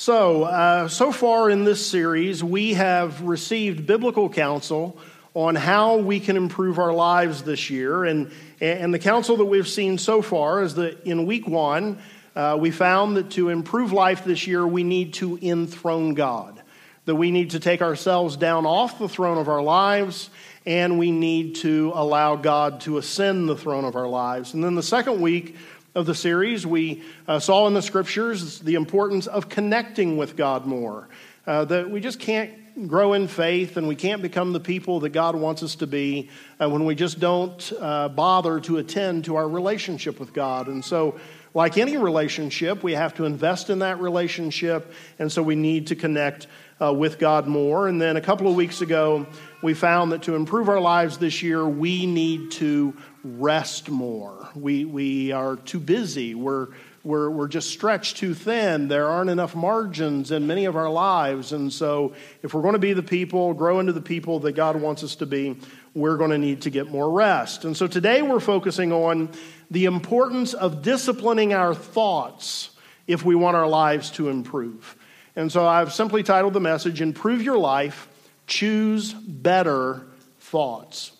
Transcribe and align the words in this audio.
So, 0.00 0.44
uh, 0.44 0.86
so 0.86 1.10
far 1.10 1.50
in 1.50 1.64
this 1.64 1.84
series, 1.84 2.44
we 2.44 2.74
have 2.74 3.20
received 3.22 3.84
biblical 3.84 4.28
counsel 4.28 4.96
on 5.34 5.56
how 5.56 5.96
we 5.96 6.20
can 6.20 6.36
improve 6.36 6.78
our 6.78 6.92
lives 6.92 7.42
this 7.42 7.68
year. 7.68 8.04
And, 8.04 8.30
and 8.60 8.94
the 8.94 9.00
counsel 9.00 9.38
that 9.38 9.46
we've 9.46 9.66
seen 9.66 9.98
so 9.98 10.22
far 10.22 10.62
is 10.62 10.76
that 10.76 11.02
in 11.02 11.26
week 11.26 11.48
one, 11.48 11.98
uh, 12.36 12.56
we 12.60 12.70
found 12.70 13.16
that 13.16 13.32
to 13.32 13.48
improve 13.48 13.90
life 13.90 14.24
this 14.24 14.46
year, 14.46 14.64
we 14.64 14.84
need 14.84 15.14
to 15.14 15.36
enthrone 15.42 16.14
God. 16.14 16.62
That 17.06 17.16
we 17.16 17.32
need 17.32 17.50
to 17.50 17.58
take 17.58 17.82
ourselves 17.82 18.36
down 18.36 18.66
off 18.66 19.00
the 19.00 19.08
throne 19.08 19.36
of 19.36 19.48
our 19.48 19.62
lives, 19.62 20.30
and 20.64 21.00
we 21.00 21.10
need 21.10 21.56
to 21.56 21.90
allow 21.96 22.36
God 22.36 22.82
to 22.82 22.98
ascend 22.98 23.48
the 23.48 23.56
throne 23.56 23.84
of 23.84 23.96
our 23.96 24.06
lives. 24.06 24.54
And 24.54 24.62
then 24.62 24.76
the 24.76 24.82
second 24.82 25.20
week, 25.20 25.56
of 25.98 26.06
the 26.06 26.14
series, 26.14 26.64
we 26.64 27.02
uh, 27.26 27.40
saw 27.40 27.66
in 27.66 27.74
the 27.74 27.82
scriptures 27.82 28.60
the 28.60 28.76
importance 28.76 29.26
of 29.26 29.48
connecting 29.48 30.16
with 30.16 30.36
God 30.36 30.64
more. 30.64 31.08
Uh, 31.44 31.64
that 31.64 31.90
we 31.90 32.00
just 32.00 32.20
can't 32.20 32.86
grow 32.86 33.14
in 33.14 33.26
faith 33.26 33.76
and 33.76 33.88
we 33.88 33.96
can't 33.96 34.22
become 34.22 34.52
the 34.52 34.60
people 34.60 35.00
that 35.00 35.08
God 35.08 35.34
wants 35.34 35.64
us 35.64 35.74
to 35.76 35.88
be 35.88 36.30
uh, 36.60 36.70
when 36.70 36.84
we 36.84 36.94
just 36.94 37.18
don't 37.18 37.72
uh, 37.80 38.08
bother 38.10 38.60
to 38.60 38.76
attend 38.76 39.24
to 39.24 39.34
our 39.34 39.48
relationship 39.48 40.20
with 40.20 40.32
God. 40.32 40.68
And 40.68 40.84
so, 40.84 41.18
like 41.52 41.78
any 41.78 41.96
relationship, 41.96 42.84
we 42.84 42.92
have 42.92 43.14
to 43.14 43.24
invest 43.24 43.70
in 43.70 43.80
that 43.80 43.98
relationship, 44.00 44.92
and 45.18 45.32
so 45.32 45.42
we 45.42 45.56
need 45.56 45.88
to 45.88 45.96
connect 45.96 46.46
uh, 46.80 46.92
with 46.92 47.18
God 47.18 47.46
more. 47.46 47.88
And 47.88 48.00
then 48.00 48.16
a 48.16 48.20
couple 48.20 48.48
of 48.48 48.54
weeks 48.54 48.80
ago, 48.80 49.26
we 49.62 49.74
found 49.74 50.12
that 50.12 50.22
to 50.22 50.34
improve 50.34 50.68
our 50.68 50.80
lives 50.80 51.18
this 51.18 51.42
year, 51.42 51.66
we 51.66 52.06
need 52.06 52.52
to 52.52 52.94
rest 53.24 53.90
more. 53.90 54.48
We, 54.54 54.84
we 54.84 55.32
are 55.32 55.56
too 55.56 55.80
busy. 55.80 56.34
We're, 56.34 56.68
we're, 57.04 57.30
we're 57.30 57.48
just 57.48 57.70
stretched 57.70 58.18
too 58.18 58.34
thin. 58.34 58.88
There 58.88 59.08
aren't 59.08 59.30
enough 59.30 59.54
margins 59.54 60.30
in 60.30 60.46
many 60.46 60.66
of 60.66 60.76
our 60.76 60.90
lives. 60.90 61.52
And 61.52 61.72
so, 61.72 62.12
if 62.42 62.54
we're 62.54 62.62
going 62.62 62.74
to 62.74 62.78
be 62.78 62.92
the 62.92 63.02
people, 63.02 63.54
grow 63.54 63.80
into 63.80 63.92
the 63.92 64.00
people 64.00 64.40
that 64.40 64.52
God 64.52 64.76
wants 64.76 65.02
us 65.02 65.16
to 65.16 65.26
be, 65.26 65.56
we're 65.94 66.16
going 66.16 66.30
to 66.30 66.38
need 66.38 66.62
to 66.62 66.70
get 66.70 66.88
more 66.88 67.10
rest. 67.10 67.64
And 67.64 67.76
so, 67.76 67.86
today 67.86 68.22
we're 68.22 68.40
focusing 68.40 68.92
on 68.92 69.30
the 69.70 69.86
importance 69.86 70.54
of 70.54 70.82
disciplining 70.82 71.54
our 71.54 71.74
thoughts 71.74 72.70
if 73.06 73.24
we 73.24 73.34
want 73.34 73.56
our 73.56 73.68
lives 73.68 74.10
to 74.12 74.28
improve. 74.28 74.97
And 75.38 75.52
so, 75.52 75.64
I've 75.64 75.92
simply 75.92 76.24
titled 76.24 76.52
the 76.52 76.60
message, 76.60 77.00
Improve 77.00 77.42
Your 77.42 77.58
Life, 77.58 78.08
Choose 78.48 79.14
Better 79.14 80.04
Thoughts. 80.40 81.12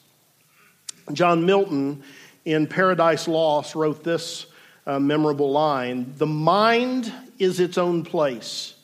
John 1.12 1.46
Milton 1.46 2.02
in 2.44 2.66
Paradise 2.66 3.28
Lost 3.28 3.76
wrote 3.76 4.02
this 4.02 4.46
uh, 4.88 4.98
memorable 4.98 5.52
line 5.52 6.14
The 6.16 6.26
mind 6.26 7.12
is 7.38 7.60
its 7.60 7.78
own 7.78 8.02
place, 8.02 8.74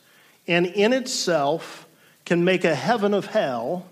and 0.46 0.66
in 0.66 0.92
itself 0.92 1.88
can 2.24 2.44
make 2.44 2.64
a 2.64 2.76
heaven 2.76 3.12
of 3.12 3.26
hell 3.26 3.88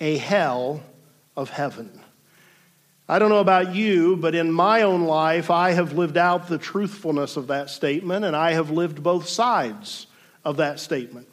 a 0.00 0.16
hell 0.16 0.82
of 1.36 1.50
heaven. 1.50 2.00
I 3.10 3.18
don't 3.18 3.28
know 3.28 3.40
about 3.40 3.74
you, 3.74 4.16
but 4.16 4.34
in 4.34 4.50
my 4.50 4.80
own 4.80 5.02
life, 5.02 5.50
I 5.50 5.72
have 5.72 5.92
lived 5.92 6.16
out 6.16 6.48
the 6.48 6.56
truthfulness 6.56 7.36
of 7.36 7.48
that 7.48 7.68
statement, 7.68 8.24
and 8.24 8.34
I 8.34 8.52
have 8.52 8.70
lived 8.70 9.02
both 9.02 9.28
sides 9.28 10.06
of 10.44 10.58
that 10.58 10.80
statement. 10.80 11.28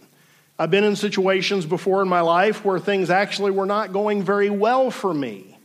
I've 0.58 0.72
been 0.72 0.84
in 0.84 0.96
situations 0.96 1.66
before 1.66 2.02
in 2.02 2.10
my 2.10 2.22
life 2.22 2.66
where 2.66 2.80
things 2.80 3.10
actually 3.10 3.52
were 3.52 3.66
not 3.66 3.94
going 3.94 4.24
very 4.24 4.50
well 4.50 4.92
for 4.92 5.14
me. 5.14 5.58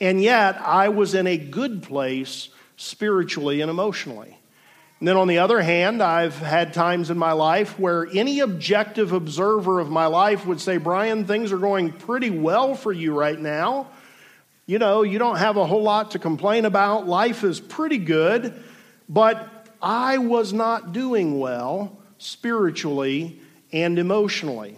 And 0.00 0.22
yet, 0.22 0.58
I 0.60 0.88
was 0.88 1.14
in 1.14 1.26
a 1.26 1.36
good 1.36 1.82
place 1.82 2.48
spiritually 2.76 3.60
and 3.60 3.70
emotionally. 3.70 4.38
And 4.98 5.08
then 5.08 5.16
on 5.16 5.28
the 5.28 5.38
other 5.38 5.60
hand, 5.60 6.02
I've 6.02 6.36
had 6.36 6.72
times 6.72 7.10
in 7.10 7.18
my 7.18 7.32
life 7.32 7.78
where 7.78 8.06
any 8.12 8.40
objective 8.40 9.12
observer 9.12 9.78
of 9.78 9.90
my 9.90 10.06
life 10.06 10.46
would 10.46 10.60
say, 10.60 10.78
Brian, 10.78 11.26
things 11.26 11.52
are 11.52 11.58
going 11.58 11.92
pretty 11.92 12.30
well 12.30 12.74
for 12.74 12.92
you 12.92 13.18
right 13.18 13.38
now. 13.38 13.88
You 14.66 14.78
know, 14.78 15.02
you 15.02 15.18
don't 15.18 15.36
have 15.36 15.56
a 15.56 15.66
whole 15.66 15.82
lot 15.82 16.12
to 16.12 16.18
complain 16.18 16.64
about. 16.64 17.06
Life 17.06 17.44
is 17.44 17.60
pretty 17.60 17.98
good. 17.98 18.62
But 19.08 19.66
I 19.82 20.18
was 20.18 20.52
not 20.52 20.92
doing 20.92 21.38
well 21.38 21.99
spiritually 22.20 23.40
and 23.72 23.98
emotionally. 23.98 24.76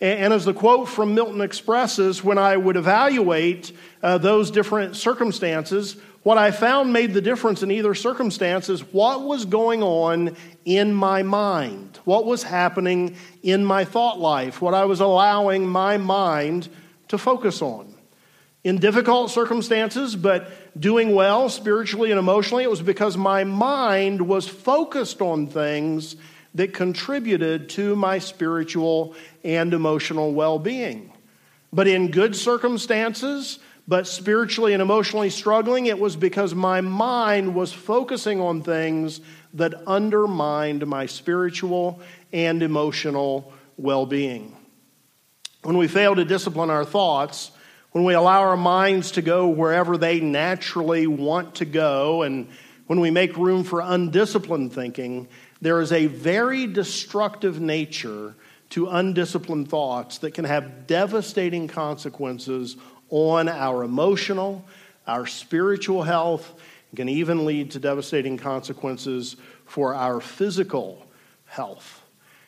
And 0.00 0.32
as 0.32 0.44
the 0.44 0.54
quote 0.54 0.88
from 0.88 1.14
Milton 1.14 1.40
expresses, 1.40 2.24
when 2.24 2.38
I 2.38 2.56
would 2.56 2.76
evaluate 2.76 3.72
uh, 4.02 4.18
those 4.18 4.50
different 4.50 4.96
circumstances, 4.96 5.96
what 6.22 6.36
I 6.36 6.50
found 6.50 6.92
made 6.92 7.14
the 7.14 7.20
difference 7.20 7.62
in 7.62 7.70
either 7.70 7.94
circumstance 7.94 8.68
is 8.68 8.80
what 8.92 9.22
was 9.22 9.44
going 9.44 9.82
on 9.82 10.36
in 10.64 10.92
my 10.92 11.22
mind, 11.22 11.98
what 12.04 12.24
was 12.26 12.42
happening 12.42 13.16
in 13.42 13.64
my 13.64 13.84
thought 13.84 14.18
life, 14.18 14.60
what 14.60 14.74
I 14.74 14.86
was 14.86 15.00
allowing 15.00 15.68
my 15.68 15.96
mind 15.96 16.68
to 17.08 17.18
focus 17.18 17.62
on. 17.62 17.94
In 18.64 18.78
difficult 18.78 19.30
circumstances, 19.30 20.16
but 20.16 20.50
doing 20.78 21.14
well 21.14 21.48
spiritually 21.48 22.10
and 22.10 22.18
emotionally, 22.18 22.64
it 22.64 22.70
was 22.70 22.82
because 22.82 23.16
my 23.16 23.44
mind 23.44 24.20
was 24.20 24.46
focused 24.48 25.22
on 25.22 25.46
things 25.46 26.16
that 26.54 26.74
contributed 26.74 27.68
to 27.70 27.94
my 27.96 28.18
spiritual 28.18 29.14
and 29.44 29.72
emotional 29.72 30.32
well 30.32 30.58
being. 30.58 31.12
But 31.72 31.86
in 31.86 32.10
good 32.10 32.34
circumstances, 32.34 33.58
but 33.86 34.06
spiritually 34.06 34.72
and 34.72 34.82
emotionally 34.82 35.30
struggling, 35.30 35.86
it 35.86 35.98
was 35.98 36.16
because 36.16 36.54
my 36.54 36.80
mind 36.80 37.54
was 37.54 37.72
focusing 37.72 38.40
on 38.40 38.62
things 38.62 39.20
that 39.54 39.74
undermined 39.86 40.86
my 40.86 41.06
spiritual 41.06 42.00
and 42.32 42.62
emotional 42.62 43.52
well 43.76 44.06
being. 44.06 44.56
When 45.62 45.76
we 45.76 45.88
fail 45.88 46.14
to 46.14 46.24
discipline 46.24 46.70
our 46.70 46.84
thoughts, 46.84 47.50
when 47.92 48.04
we 48.04 48.14
allow 48.14 48.42
our 48.42 48.56
minds 48.56 49.12
to 49.12 49.22
go 49.22 49.48
wherever 49.48 49.96
they 49.98 50.20
naturally 50.20 51.06
want 51.06 51.56
to 51.56 51.64
go, 51.64 52.22
and 52.22 52.48
when 52.86 53.00
we 53.00 53.10
make 53.10 53.36
room 53.36 53.64
for 53.64 53.80
undisciplined 53.80 54.72
thinking, 54.72 55.28
there 55.60 55.80
is 55.80 55.92
a 55.92 56.06
very 56.06 56.66
destructive 56.66 57.60
nature 57.60 58.34
to 58.70 58.88
undisciplined 58.88 59.68
thoughts 59.68 60.18
that 60.18 60.32
can 60.32 60.44
have 60.44 60.86
devastating 60.86 61.68
consequences 61.68 62.76
on 63.10 63.48
our 63.48 63.82
emotional, 63.82 64.64
our 65.06 65.26
spiritual 65.26 66.02
health, 66.02 66.52
can 66.94 67.08
even 67.08 67.44
lead 67.44 67.70
to 67.72 67.78
devastating 67.78 68.36
consequences 68.36 69.36
for 69.66 69.94
our 69.94 70.20
physical 70.20 71.06
health. 71.46 72.02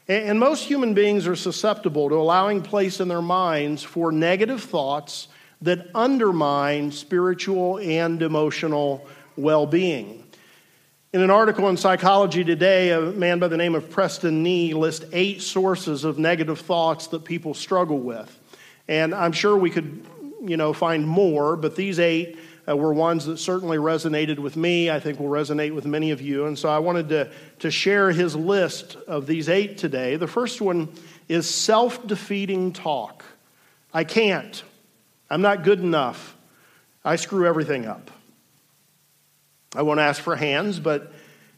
And 0.08 0.38
most 0.38 0.64
human 0.64 0.94
beings 0.94 1.26
are 1.26 1.36
susceptible 1.36 2.08
to 2.08 2.16
allowing 2.16 2.62
place 2.62 3.00
in 3.00 3.08
their 3.08 3.22
minds 3.22 3.82
for 3.82 4.10
negative 4.10 4.62
thoughts 4.62 5.28
that 5.62 5.88
undermine 5.94 6.90
spiritual 6.90 7.78
and 7.78 8.20
emotional 8.20 9.06
well 9.36 9.66
being. 9.66 10.21
In 11.14 11.20
an 11.20 11.30
article 11.30 11.68
in 11.68 11.76
Psychology 11.76 12.42
Today, 12.42 12.88
a 12.88 13.02
man 13.02 13.38
by 13.38 13.48
the 13.48 13.56
name 13.58 13.74
of 13.74 13.90
Preston 13.90 14.42
Ni 14.42 14.72
lists 14.72 15.04
eight 15.12 15.42
sources 15.42 16.04
of 16.04 16.18
negative 16.18 16.60
thoughts 16.60 17.08
that 17.08 17.22
people 17.22 17.52
struggle 17.52 17.98
with. 17.98 18.34
And 18.88 19.14
I'm 19.14 19.32
sure 19.32 19.54
we 19.54 19.68
could, 19.68 20.06
you 20.42 20.56
know, 20.56 20.72
find 20.72 21.06
more, 21.06 21.54
but 21.56 21.76
these 21.76 22.00
eight 22.00 22.38
uh, 22.66 22.74
were 22.74 22.94
ones 22.94 23.26
that 23.26 23.36
certainly 23.36 23.76
resonated 23.76 24.38
with 24.38 24.56
me. 24.56 24.90
I 24.90 25.00
think 25.00 25.20
will 25.20 25.28
resonate 25.28 25.74
with 25.74 25.84
many 25.84 26.12
of 26.12 26.22
you. 26.22 26.46
And 26.46 26.58
so 26.58 26.70
I 26.70 26.78
wanted 26.78 27.10
to, 27.10 27.30
to 27.58 27.70
share 27.70 28.10
his 28.10 28.34
list 28.34 28.96
of 29.06 29.26
these 29.26 29.50
eight 29.50 29.76
today. 29.76 30.16
The 30.16 30.26
first 30.26 30.62
one 30.62 30.88
is 31.28 31.46
self 31.46 32.06
defeating 32.06 32.72
talk. 32.72 33.22
I 33.92 34.04
can't. 34.04 34.64
I'm 35.28 35.42
not 35.42 35.62
good 35.62 35.80
enough. 35.80 36.34
I 37.04 37.16
screw 37.16 37.46
everything 37.46 37.84
up. 37.84 38.10
I 39.74 39.82
won't 39.82 40.00
ask 40.00 40.22
for 40.22 40.36
hands, 40.36 40.78
but 40.78 41.12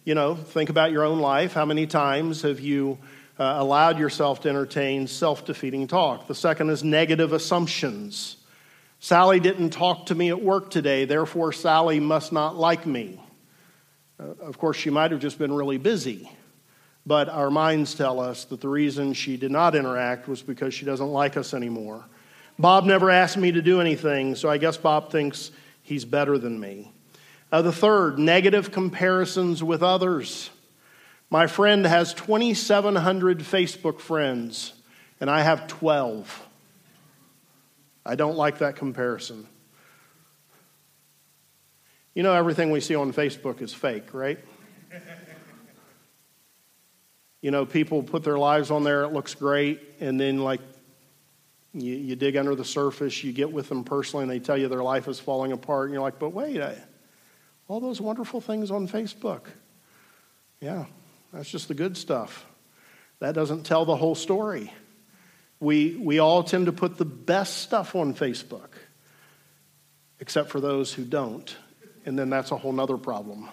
you 0.05 0.15
know, 0.15 0.37
think 0.37 0.71
about 0.71 0.93
your 0.93 1.05
own 1.05 1.19
life. 1.19 1.53
How 1.53 1.65
many 1.65 1.87
times 1.87 2.43
have 2.43 2.61
you 2.61 2.99
uh, 3.39 3.57
allowed 3.59 3.99
yourself 3.99 4.43
to 4.43 4.49
entertain 4.49 5.07
self 5.09 5.45
defeating 5.45 5.89
talk? 5.89 6.29
The 6.29 6.35
second 6.35 6.71
is 6.71 6.85
negative 6.85 7.33
assumptions. 7.33 8.37
Sally 9.01 9.41
didn't 9.41 9.71
talk 9.71 10.07
to 10.07 10.15
me 10.15 10.31
at 10.31 10.41
work 10.41 10.71
today, 10.71 11.05
therefore, 11.05 11.53
Sally 11.53 12.01
must 12.01 12.33
not 12.33 12.57
like 12.57 12.87
me. 12.87 13.21
Uh, 14.21 14.29
of 14.41 14.59
course, 14.59 14.77
she 14.77 14.91
might 14.91 15.11
have 15.11 15.21
just 15.21 15.39
been 15.39 15.53
really 15.53 15.79
busy, 15.79 16.31
but 17.05 17.29
our 17.29 17.51
minds 17.51 17.95
tell 17.95 18.21
us 18.21 18.45
that 18.47 18.61
the 18.61 18.69
reason 18.69 19.13
she 19.13 19.37
did 19.37 19.51
not 19.51 19.75
interact 19.75 20.29
was 20.29 20.41
because 20.41 20.73
she 20.73 20.87
doesn't 20.87 21.09
like 21.09 21.37
us 21.37 21.53
anymore. 21.53 22.05
Bob 22.59 22.85
never 22.85 23.11
asked 23.11 23.37
me 23.37 23.51
to 23.51 23.61
do 23.61 23.81
anything, 23.81 24.37
so 24.37 24.49
I 24.49 24.59
guess 24.59 24.77
Bob 24.77 25.11
thinks 25.11 25.51
he's 25.83 26.05
better 26.05 26.39
than 26.39 26.61
me. 26.61 26.94
Uh, 27.55 27.63
the 27.63 27.71
third, 27.71 28.19
negative 28.19 28.73
comparisons 28.73 29.63
with 29.63 29.81
others. 29.81 30.51
My 31.31 31.47
friend 31.47 31.87
has 31.87 32.13
2,700 32.13 33.39
Facebook 33.39 34.01
friends, 34.01 34.73
and 35.21 35.31
I 35.31 35.43
have 35.43 35.69
12. 35.69 36.49
I 38.05 38.17
don't 38.17 38.35
like 38.35 38.59
that 38.59 38.75
comparison. 38.75 39.47
You 42.13 42.25
know, 42.25 42.33
everything 42.33 42.73
we 42.73 42.81
see 42.81 42.97
on 42.97 43.13
Facebook 43.13 43.63
is 43.63 43.73
fake, 43.73 44.13
right? 44.13 44.41
You 47.41 47.53
know, 47.53 47.65
people 47.65 48.03
put 48.03 48.25
their 48.25 48.37
lives 48.37 48.73
on 48.73 48.83
there, 48.83 49.05
it 49.05 49.13
looks 49.13 49.37
great, 49.37 49.81
and 50.01 50.19
then, 50.19 50.39
like, 50.39 50.61
you, 51.73 51.95
you 51.95 52.17
dig 52.17 52.37
under 52.37 52.57
the 52.57 52.65
surface, 52.65 53.23
you 53.23 53.33
get 53.33 53.53
with 53.53 53.69
them 53.69 53.85
personally, 53.85 54.25
and 54.25 54.31
they 54.33 54.41
tell 54.41 54.59
you 54.59 54.67
their 54.67 54.83
life 54.83 55.07
is 55.07 55.21
falling 55.21 55.53
apart, 55.53 55.85
and 55.85 55.93
you're 55.93 56.03
like, 56.03 56.19
but 56.19 56.31
wait, 56.31 56.61
I, 56.61 56.77
all 57.69 57.81
those 57.81 58.01
wonderful 58.01 58.41
things 58.41 58.71
on 58.71 58.89
Facebook. 58.89 59.43
Yeah, 60.61 60.87
that's 61.33 61.51
just 61.51 61.69
the 61.69 61.75
good 61.75 61.97
stuff. 61.97 62.47
That 63.21 63.35
doesn't 63.35 63.65
tell 63.65 63.85
the 63.85 63.97
whole 63.97 64.15
story. 64.15 64.73
We, 65.61 65.97
we 65.97 66.19
all 66.19 66.43
tend 66.45 66.67
to 66.67 66.73
put 66.73 66.99
the 66.99 67.05
best 67.05 67.59
stuff 67.59 67.95
on 67.95 68.15
Facebook, 68.15 68.71
except 70.21 70.51
for 70.51 70.61
those 70.61 70.93
who 70.93 71.05
don't. 71.05 71.57
And 72.05 72.19
then 72.19 72.29
that's 72.29 72.51
a 72.51 72.57
whole 72.57 72.73
nother 72.73 72.99
problem. 72.99 73.49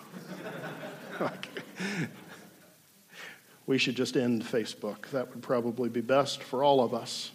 we 3.66 3.78
should 3.78 3.96
just 3.96 4.18
end 4.18 4.44
Facebook. 4.44 5.10
That 5.12 5.30
would 5.30 5.42
probably 5.42 5.90
be 5.90 6.02
best 6.02 6.44
for 6.44 6.64
all 6.64 6.84
of 6.84 6.94
us. 6.94 7.31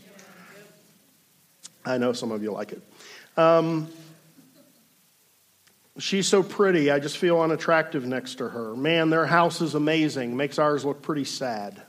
I 1.84 1.99
know 1.99 2.12
some 2.12 2.32
of 2.32 2.43
you 2.43 2.50
like 2.50 2.72
it. 2.72 2.82
Um, 3.37 3.88
she's 5.98 6.26
so 6.26 6.43
pretty, 6.43 6.90
I 6.90 6.98
just 6.98 7.19
feel 7.19 7.40
unattractive 7.40 8.04
next 8.06 8.37
to 8.37 8.48
her. 8.48 8.75
Man, 8.76 9.10
their 9.10 9.26
house 9.26 9.60
is 9.60 9.75
amazing, 9.75 10.37
makes 10.37 10.58
ours 10.58 10.84
look 10.84 11.02
pretty 11.02 11.25
sad. 11.25 11.82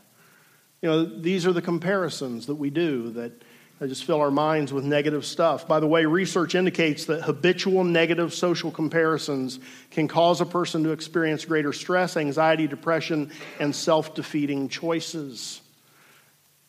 You 0.81 0.89
know, 0.89 1.05
these 1.05 1.45
are 1.45 1.53
the 1.53 1.61
comparisons 1.61 2.47
that 2.47 2.55
we 2.55 2.69
do 2.69 3.11
that 3.11 3.41
I 3.79 3.85
just 3.85 4.05
fill 4.05 4.21
our 4.21 4.31
minds 4.31 4.73
with 4.73 4.85
negative 4.85 5.23
stuff. 5.23 5.67
By 5.67 5.79
the 5.79 5.87
way, 5.87 6.05
research 6.05 6.55
indicates 6.55 7.05
that 7.05 7.21
habitual 7.21 7.83
negative 7.83 8.33
social 8.33 8.71
comparisons 8.71 9.59
can 9.91 10.07
cause 10.07 10.41
a 10.41 10.45
person 10.45 10.83
to 10.83 10.91
experience 10.91 11.45
greater 11.45 11.71
stress, 11.71 12.17
anxiety, 12.17 12.67
depression, 12.67 13.31
and 13.59 13.75
self 13.75 14.15
defeating 14.15 14.69
choices. 14.69 15.61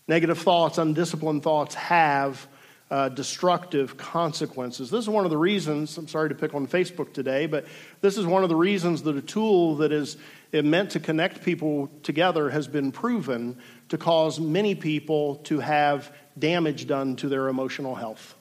Negative 0.06 0.38
thoughts, 0.38 0.76
undisciplined 0.76 1.43
thoughts 1.43 1.75
have 1.76 2.46
uh, 2.90 3.08
destructive 3.11 3.96
consequences. 3.96 4.90
This 4.90 5.02
is 5.02 5.08
one 5.08 5.25
of 5.25 5.31
the 5.31 5.37
reasons, 5.37 5.96
I'm 5.99 6.08
sorry 6.08 6.31
to 6.31 6.35
pick 6.35 6.55
on 6.55 6.67
Facebook 6.67 7.12
today, 7.12 7.46
but 7.46 7.67
this 8.00 8.17
is 8.17 8.25
one 8.25 8.43
of 8.43 8.49
the 8.49 8.56
reasons 8.56 9.02
that 9.02 9.17
a 9.17 9.23
tool 9.23 9.76
that 9.76 9.93
is 9.93 10.17
meant 10.52 10.90
to 10.93 11.00
connect 11.00 11.43
people 11.43 11.90
together 12.02 12.49
has 12.49 12.67
been 12.67 12.90
proven 12.90 13.58
to 13.90 13.99
cause 13.99 14.40
many 14.40 14.75
people 14.75 15.37
to 15.37 15.61
have 15.61 16.11
damage 16.38 16.87
done 16.87 17.17
to 17.17 17.29
their 17.29 17.49
emotional 17.49 17.94
health. 17.94 18.35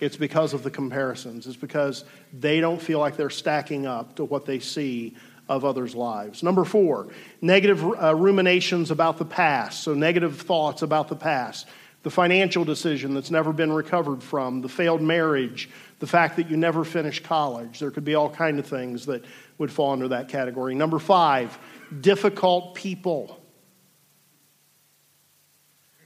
It's 0.00 0.16
because 0.16 0.54
of 0.54 0.62
the 0.62 0.70
comparisons. 0.70 1.46
It's 1.46 1.56
because 1.56 2.04
they 2.32 2.60
don't 2.60 2.80
feel 2.80 2.98
like 2.98 3.16
they're 3.16 3.30
stacking 3.30 3.86
up 3.86 4.16
to 4.16 4.24
what 4.24 4.46
they 4.46 4.58
see 4.58 5.16
of 5.48 5.64
others' 5.64 5.94
lives. 5.94 6.42
Number 6.42 6.64
four, 6.64 7.08
negative 7.40 7.84
uh, 7.84 8.14
ruminations 8.14 8.90
about 8.90 9.18
the 9.18 9.24
past. 9.24 9.82
So, 9.82 9.94
negative 9.94 10.40
thoughts 10.40 10.82
about 10.82 11.08
the 11.08 11.16
past. 11.16 11.68
The 12.02 12.10
financial 12.10 12.64
decision 12.64 13.14
that's 13.14 13.30
never 13.30 13.52
been 13.52 13.72
recovered 13.72 14.22
from, 14.22 14.60
the 14.60 14.68
failed 14.68 15.02
marriage, 15.02 15.70
the 16.00 16.06
fact 16.06 16.36
that 16.36 16.50
you 16.50 16.56
never 16.56 16.84
finished 16.84 17.22
college. 17.22 17.78
There 17.78 17.92
could 17.92 18.04
be 18.04 18.16
all 18.16 18.28
kind 18.28 18.58
of 18.58 18.66
things 18.66 19.06
that 19.06 19.24
would 19.58 19.70
fall 19.70 19.92
under 19.92 20.08
that 20.08 20.28
category. 20.28 20.74
Number 20.74 20.98
five, 20.98 21.56
difficult 22.00 22.74
people 22.74 23.38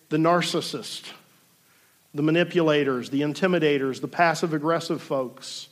the 0.08 0.16
narcissist, 0.16 1.02
the 2.14 2.22
manipulators, 2.22 3.10
the 3.10 3.22
intimidators, 3.22 4.00
the 4.00 4.08
passive 4.08 4.54
aggressive 4.54 5.02
folks. 5.02 5.68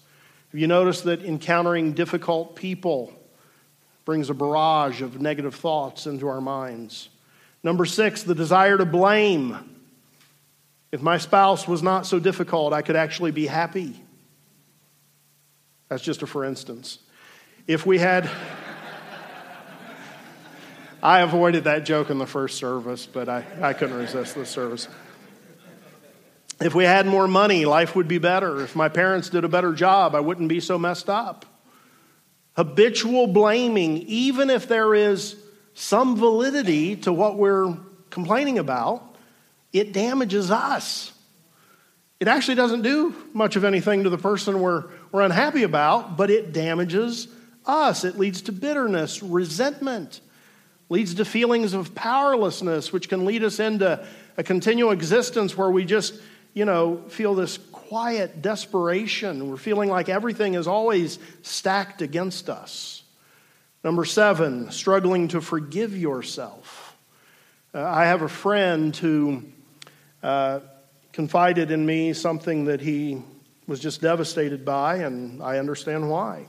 Have 0.51 0.61
you 0.61 0.67
noticed 0.67 1.05
that 1.05 1.25
encountering 1.25 1.93
difficult 1.93 2.57
people 2.57 3.13
brings 4.05 4.31
a 4.31 4.35
barrage 4.35 5.03
of 5.03 5.21
negative 5.21 5.55
thoughts 5.55 6.07
into 6.07 6.27
our 6.29 6.41
minds? 6.41 7.09
Number 7.63 7.85
six, 7.85 8.23
the 8.23 8.35
desire 8.35 8.77
to 8.77 8.85
blame. 8.85 9.74
If 10.95 11.03
my 11.03 11.19
spouse 11.19 11.67
was 11.67 11.83
not 11.83 12.07
so 12.07 12.21
difficult, 12.21 12.73
I 12.73 12.81
could 12.81 12.95
actually 12.95 13.33
be 13.33 13.49
happy. 13.49 14.01
That's 15.89 16.05
just 16.05 16.23
a 16.23 16.27
for 16.29 16.45
instance. 16.45 17.01
If 17.67 17.85
we 17.85 17.99
had. 17.99 18.31
I 21.03 21.23
avoided 21.23 21.65
that 21.65 21.85
joke 21.85 22.11
in 22.11 22.19
the 22.19 22.29
first 22.29 22.59
service, 22.59 23.07
but 23.07 23.29
I, 23.29 23.45
I 23.61 23.73
couldn't 23.73 23.97
resist 23.97 24.37
this 24.37 24.49
service. 24.49 24.87
If 26.61 26.77
we 26.77 26.85
had 26.85 27.07
more 27.07 27.27
money, 27.27 27.65
life 27.65 27.97
would 27.97 28.07
be 28.07 28.19
better. 28.19 28.63
If 28.63 28.77
my 28.77 28.89
parents 28.89 29.31
did 29.31 29.43
a 29.43 29.49
better 29.49 29.73
job, 29.73 30.15
I 30.15 30.21
wouldn't 30.21 30.49
be 30.49 30.61
so 30.61 30.79
messed 30.79 31.11
up. 31.11 31.45
Habitual 32.57 33.27
blaming, 33.27 33.97
even 34.03 34.49
if 34.49 34.69
there 34.69 34.95
is 34.95 35.35
some 35.75 36.17
validity 36.17 36.95
to 36.99 37.13
what 37.13 37.37
we're 37.37 37.77
complaining 38.11 38.61
about, 38.61 39.14
it 39.75 39.93
damages 39.93 40.51
us. 40.51 41.13
It 42.21 42.29
actually 42.29 42.55
doesn't 42.55 42.81
do 42.81 43.15
much 43.35 43.57
of 43.57 43.65
anything 43.65 44.05
to 44.05 44.11
the 44.11 44.17
person 44.17 44.61
we're, 44.61 44.85
we're 45.13 45.21
unhappy 45.21 45.65
about, 45.65 46.17
but 46.17 46.31
it 46.31 46.55
damages 46.55 47.29
us. 47.67 48.05
It 48.05 48.19
leads 48.19 48.43
to 48.43 48.53
bitterness, 48.53 49.23
resentment 49.23 50.23
leads 50.89 51.15
to 51.15 51.25
feelings 51.25 51.75
of 51.75 51.95
powerlessness, 51.95 52.93
which 52.93 53.09
can 53.09 53.25
lead 53.25 53.43
us 53.43 53.59
into 53.59 54.07
a 54.37 54.43
continual 54.43 54.91
existence 54.91 55.57
where 55.57 55.71
we 55.71 55.85
just, 55.85 56.15
you 56.53 56.65
know, 56.65 57.03
feel 57.09 57.35
this 57.35 57.59
quiet 57.73 58.43
desperation. 58.43 59.51
We're 59.51 59.57
feeling 59.57 59.89
like 59.89 60.09
everything 60.09 60.55
is 60.55 60.67
always 60.67 61.19
stacked 61.43 62.03
against 62.03 62.49
us. 62.51 63.03
Number 63.83 64.05
seven, 64.05 64.71
struggling 64.71 65.29
to 65.29 65.41
forgive 65.41 65.97
yourself. 65.97 66.97
Uh, 67.75 67.83
I 67.83 68.05
have 68.05 68.23
a 68.23 68.29
friend 68.29 68.95
who 68.95 69.43
uh, 70.25 70.61
confided 71.13 71.71
in 71.71 71.85
me 71.85 72.15
something 72.15 72.65
that 72.65 72.81
he 72.81 73.23
was 73.67 73.79
just 73.79 74.01
devastated 74.01 74.65
by, 74.65 74.97
and 74.97 75.43
I 75.43 75.59
understand 75.59 76.09
why. 76.09 76.47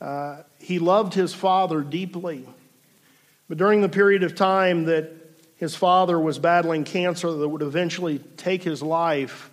Uh, 0.00 0.38
he 0.58 0.78
loved 0.78 1.12
his 1.12 1.34
father 1.34 1.82
deeply. 1.82 2.48
But 3.46 3.58
during 3.58 3.82
the 3.82 3.90
period 3.90 4.22
of 4.22 4.34
time 4.34 4.84
that 4.84 5.12
his 5.56 5.74
father 5.74 6.18
was 6.18 6.38
battling 6.38 6.84
cancer 6.84 7.30
that 7.30 7.48
would 7.48 7.60
eventually 7.60 8.20
take 8.38 8.62
his 8.62 8.82
life, 8.82 9.50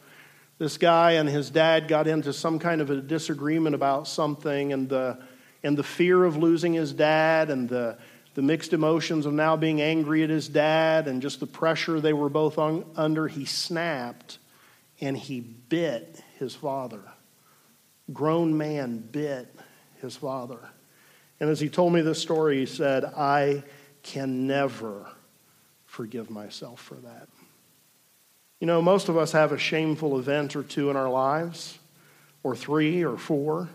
this 0.58 0.78
guy 0.78 1.14
and 1.14 1.28
his 1.28 1.50
dad 1.50 1.90
got 1.90 2.08
into 2.08 2.32
some 2.32 2.58
kind 2.58 2.80
of 2.80 2.90
a 2.90 3.02
disagreement 3.02 3.76
about 3.76 4.08
something, 4.08 4.72
and 4.72 4.88
the, 4.88 5.20
and 5.62 5.78
the 5.78 5.84
fear 5.84 6.24
of 6.24 6.38
losing 6.38 6.74
his 6.74 6.94
dad, 6.94 7.50
and 7.50 7.68
the, 7.68 7.98
the 8.36 8.42
mixed 8.42 8.74
emotions 8.74 9.26
of 9.26 9.34
now 9.34 9.56
being 9.56 9.82
angry 9.82 10.22
at 10.22 10.30
his 10.30 10.48
dad, 10.48 11.08
and 11.08 11.22
just 11.22 11.40
the 11.40 11.48
pressure 11.48 12.00
they 12.00 12.14
were 12.14 12.30
both 12.30 12.58
on, 12.58 12.86
under, 12.96 13.28
he 13.28 13.46
snapped 13.46 14.38
and 15.02 15.18
he 15.18 15.40
bit 15.40 16.22
his 16.38 16.54
father. 16.54 17.02
Grown 18.14 18.58
man 18.58 18.98
bit 19.00 19.54
his 20.02 20.16
father. 20.16 20.60
And 21.40 21.50
as 21.50 21.60
he 21.60 21.70
told 21.70 21.94
me 21.94 22.02
this 22.02 22.22
story, 22.22 22.60
he 22.60 22.66
said, 22.66 23.06
I 23.06 23.64
can 24.04 24.48
never 24.48 25.08
forgive 25.86 26.30
myself 26.30 26.82
for 26.82 26.96
that. 26.96 27.28
You 28.60 28.68
know, 28.68 28.82
most 28.82 29.10
of 29.10 29.18
us 29.18 29.32
have 29.32 29.52
a 29.52 29.58
shameful 29.58 30.20
event 30.20 30.56
or 30.56 30.64
two 30.64 30.90
in 30.90 30.96
our 30.96 31.10
lives, 31.10 31.80
or 32.44 32.56
three 32.56 33.04
or 33.04 33.18
four. 33.18 33.70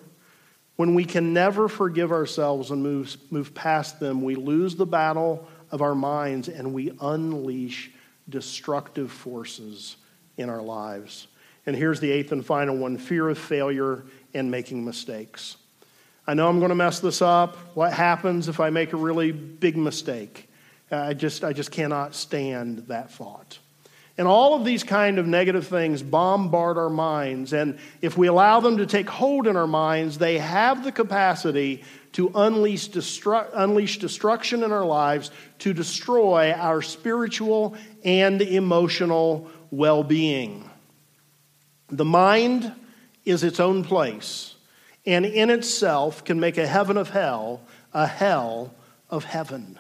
When 0.80 0.94
we 0.94 1.04
can 1.04 1.34
never 1.34 1.68
forgive 1.68 2.10
ourselves 2.10 2.70
and 2.70 2.82
move, 2.82 3.14
move 3.30 3.52
past 3.52 4.00
them, 4.00 4.22
we 4.22 4.34
lose 4.34 4.76
the 4.76 4.86
battle 4.86 5.46
of 5.70 5.82
our 5.82 5.94
minds 5.94 6.48
and 6.48 6.72
we 6.72 6.90
unleash 7.02 7.90
destructive 8.30 9.12
forces 9.12 9.96
in 10.38 10.48
our 10.48 10.62
lives. 10.62 11.26
And 11.66 11.76
here's 11.76 12.00
the 12.00 12.10
eighth 12.10 12.32
and 12.32 12.42
final 12.42 12.78
one 12.78 12.96
fear 12.96 13.28
of 13.28 13.36
failure 13.36 14.06
and 14.32 14.50
making 14.50 14.82
mistakes. 14.82 15.58
I 16.26 16.32
know 16.32 16.48
I'm 16.48 16.60
going 16.60 16.70
to 16.70 16.74
mess 16.74 16.98
this 16.98 17.20
up. 17.20 17.58
What 17.76 17.92
happens 17.92 18.48
if 18.48 18.58
I 18.58 18.70
make 18.70 18.94
a 18.94 18.96
really 18.96 19.32
big 19.32 19.76
mistake? 19.76 20.48
I 20.90 21.12
just, 21.12 21.44
I 21.44 21.52
just 21.52 21.72
cannot 21.72 22.14
stand 22.14 22.86
that 22.88 23.12
thought. 23.12 23.58
And 24.20 24.28
all 24.28 24.54
of 24.54 24.66
these 24.66 24.84
kind 24.84 25.18
of 25.18 25.26
negative 25.26 25.66
things 25.66 26.02
bombard 26.02 26.76
our 26.76 26.90
minds. 26.90 27.54
And 27.54 27.78
if 28.02 28.18
we 28.18 28.26
allow 28.26 28.60
them 28.60 28.76
to 28.76 28.84
take 28.84 29.08
hold 29.08 29.46
in 29.46 29.56
our 29.56 29.66
minds, 29.66 30.18
they 30.18 30.36
have 30.36 30.84
the 30.84 30.92
capacity 30.92 31.84
to 32.12 32.30
unleash, 32.34 32.90
destru- 32.90 33.48
unleash 33.54 33.98
destruction 33.98 34.62
in 34.62 34.72
our 34.72 34.84
lives, 34.84 35.30
to 35.60 35.72
destroy 35.72 36.52
our 36.52 36.82
spiritual 36.82 37.74
and 38.04 38.42
emotional 38.42 39.50
well 39.70 40.04
being. 40.04 40.68
The 41.88 42.04
mind 42.04 42.74
is 43.24 43.42
its 43.42 43.58
own 43.58 43.84
place 43.84 44.54
and 45.06 45.24
in 45.24 45.48
itself 45.48 46.26
can 46.26 46.38
make 46.38 46.58
a 46.58 46.66
heaven 46.66 46.98
of 46.98 47.08
hell 47.08 47.62
a 47.94 48.06
hell 48.06 48.74
of 49.08 49.24
heaven. 49.24 49.78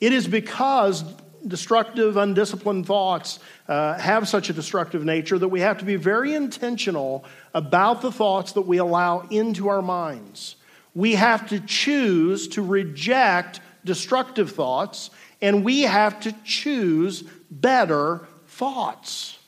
It 0.00 0.12
is 0.12 0.28
because 0.28 1.02
destructive, 1.46 2.16
undisciplined 2.16 2.86
thoughts 2.86 3.38
uh, 3.68 3.94
have 3.98 4.28
such 4.28 4.50
a 4.50 4.52
destructive 4.52 5.04
nature 5.04 5.38
that 5.38 5.48
we 5.48 5.60
have 5.60 5.78
to 5.78 5.84
be 5.84 5.96
very 5.96 6.34
intentional 6.34 7.24
about 7.54 8.02
the 8.02 8.12
thoughts 8.12 8.52
that 8.52 8.62
we 8.62 8.78
allow 8.78 9.20
into 9.30 9.68
our 9.68 9.82
minds. 9.82 10.56
We 10.94 11.14
have 11.14 11.48
to 11.48 11.60
choose 11.60 12.48
to 12.48 12.62
reject 12.62 13.60
destructive 13.84 14.52
thoughts, 14.52 15.10
and 15.40 15.64
we 15.64 15.82
have 15.82 16.20
to 16.20 16.32
choose 16.44 17.22
better 17.50 18.26
thoughts. 18.46 19.38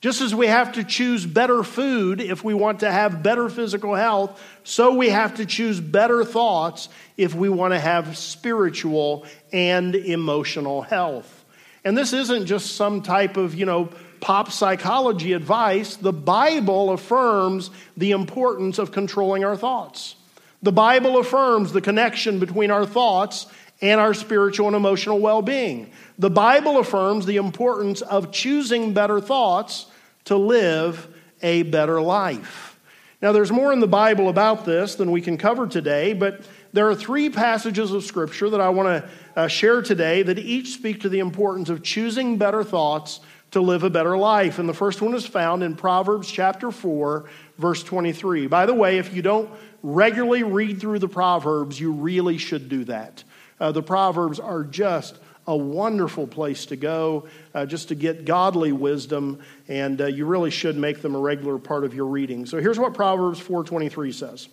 Just 0.00 0.22
as 0.22 0.34
we 0.34 0.46
have 0.46 0.72
to 0.72 0.84
choose 0.84 1.26
better 1.26 1.62
food 1.62 2.22
if 2.22 2.42
we 2.42 2.54
want 2.54 2.80
to 2.80 2.90
have 2.90 3.22
better 3.22 3.50
physical 3.50 3.94
health, 3.94 4.42
so 4.64 4.94
we 4.94 5.10
have 5.10 5.34
to 5.34 5.44
choose 5.44 5.78
better 5.78 6.24
thoughts 6.24 6.88
if 7.18 7.34
we 7.34 7.50
want 7.50 7.74
to 7.74 7.78
have 7.78 8.16
spiritual 8.16 9.26
and 9.52 9.94
emotional 9.94 10.80
health. 10.80 11.44
And 11.84 11.98
this 11.98 12.14
isn't 12.14 12.46
just 12.46 12.76
some 12.76 13.02
type 13.02 13.36
of, 13.36 13.54
you 13.54 13.66
know, 13.66 13.90
pop 14.20 14.50
psychology 14.50 15.34
advice. 15.34 15.96
The 15.96 16.12
Bible 16.12 16.90
affirms 16.90 17.70
the 17.96 18.12
importance 18.12 18.78
of 18.78 18.92
controlling 18.92 19.44
our 19.44 19.56
thoughts. 19.56 20.14
The 20.62 20.72
Bible 20.72 21.18
affirms 21.18 21.72
the 21.72 21.80
connection 21.82 22.38
between 22.38 22.70
our 22.70 22.86
thoughts 22.86 23.46
and 23.82 24.00
our 24.00 24.14
spiritual 24.14 24.66
and 24.66 24.76
emotional 24.76 25.18
well 25.18 25.42
being. 25.42 25.90
The 26.18 26.30
Bible 26.30 26.78
affirms 26.78 27.26
the 27.26 27.36
importance 27.36 28.02
of 28.02 28.30
choosing 28.30 28.92
better 28.92 29.20
thoughts 29.20 29.86
to 30.24 30.36
live 30.36 31.08
a 31.42 31.62
better 31.64 32.00
life. 32.00 32.78
Now, 33.22 33.32
there's 33.32 33.52
more 33.52 33.72
in 33.72 33.80
the 33.80 33.88
Bible 33.88 34.28
about 34.28 34.64
this 34.64 34.94
than 34.94 35.10
we 35.10 35.20
can 35.20 35.36
cover 35.36 35.66
today, 35.66 36.14
but 36.14 36.40
there 36.72 36.88
are 36.88 36.94
three 36.94 37.28
passages 37.28 37.92
of 37.92 38.04
Scripture 38.04 38.48
that 38.50 38.60
I 38.60 38.70
want 38.70 38.88
to 38.88 39.10
uh, 39.36 39.48
share 39.48 39.82
today 39.82 40.22
that 40.22 40.38
each 40.38 40.72
speak 40.72 41.00
to 41.00 41.08
the 41.08 41.18
importance 41.18 41.68
of 41.68 41.82
choosing 41.82 42.38
better 42.38 42.64
thoughts 42.64 43.20
to 43.50 43.60
live 43.60 43.82
a 43.82 43.90
better 43.90 44.16
life. 44.16 44.58
And 44.58 44.68
the 44.68 44.74
first 44.74 45.02
one 45.02 45.14
is 45.14 45.26
found 45.26 45.62
in 45.62 45.74
Proverbs 45.74 46.30
chapter 46.30 46.70
4, 46.70 47.28
verse 47.58 47.82
23. 47.82 48.46
By 48.46 48.66
the 48.66 48.74
way, 48.74 48.98
if 48.98 49.12
you 49.12 49.22
don't 49.22 49.50
regularly 49.82 50.42
read 50.42 50.80
through 50.80 51.00
the 51.00 51.08
Proverbs, 51.08 51.78
you 51.80 51.92
really 51.92 52.38
should 52.38 52.68
do 52.68 52.84
that. 52.84 53.24
Uh, 53.58 53.72
the 53.72 53.82
Proverbs 53.82 54.38
are 54.38 54.62
just 54.64 55.18
a 55.50 55.56
wonderful 55.56 56.28
place 56.28 56.66
to 56.66 56.76
go 56.76 57.26
uh, 57.54 57.66
just 57.66 57.88
to 57.88 57.96
get 57.96 58.24
godly 58.24 58.70
wisdom, 58.70 59.40
and 59.66 60.00
uh, 60.00 60.06
you 60.06 60.24
really 60.24 60.52
should 60.52 60.76
make 60.76 61.02
them 61.02 61.16
a 61.16 61.18
regular 61.18 61.58
part 61.58 61.82
of 61.82 61.92
your 61.92 62.06
reading. 62.06 62.46
So 62.46 62.60
here's 62.60 62.78
what 62.78 62.94
Proverbs 62.94 63.40
4:23 63.40 64.12
says: 64.12 64.48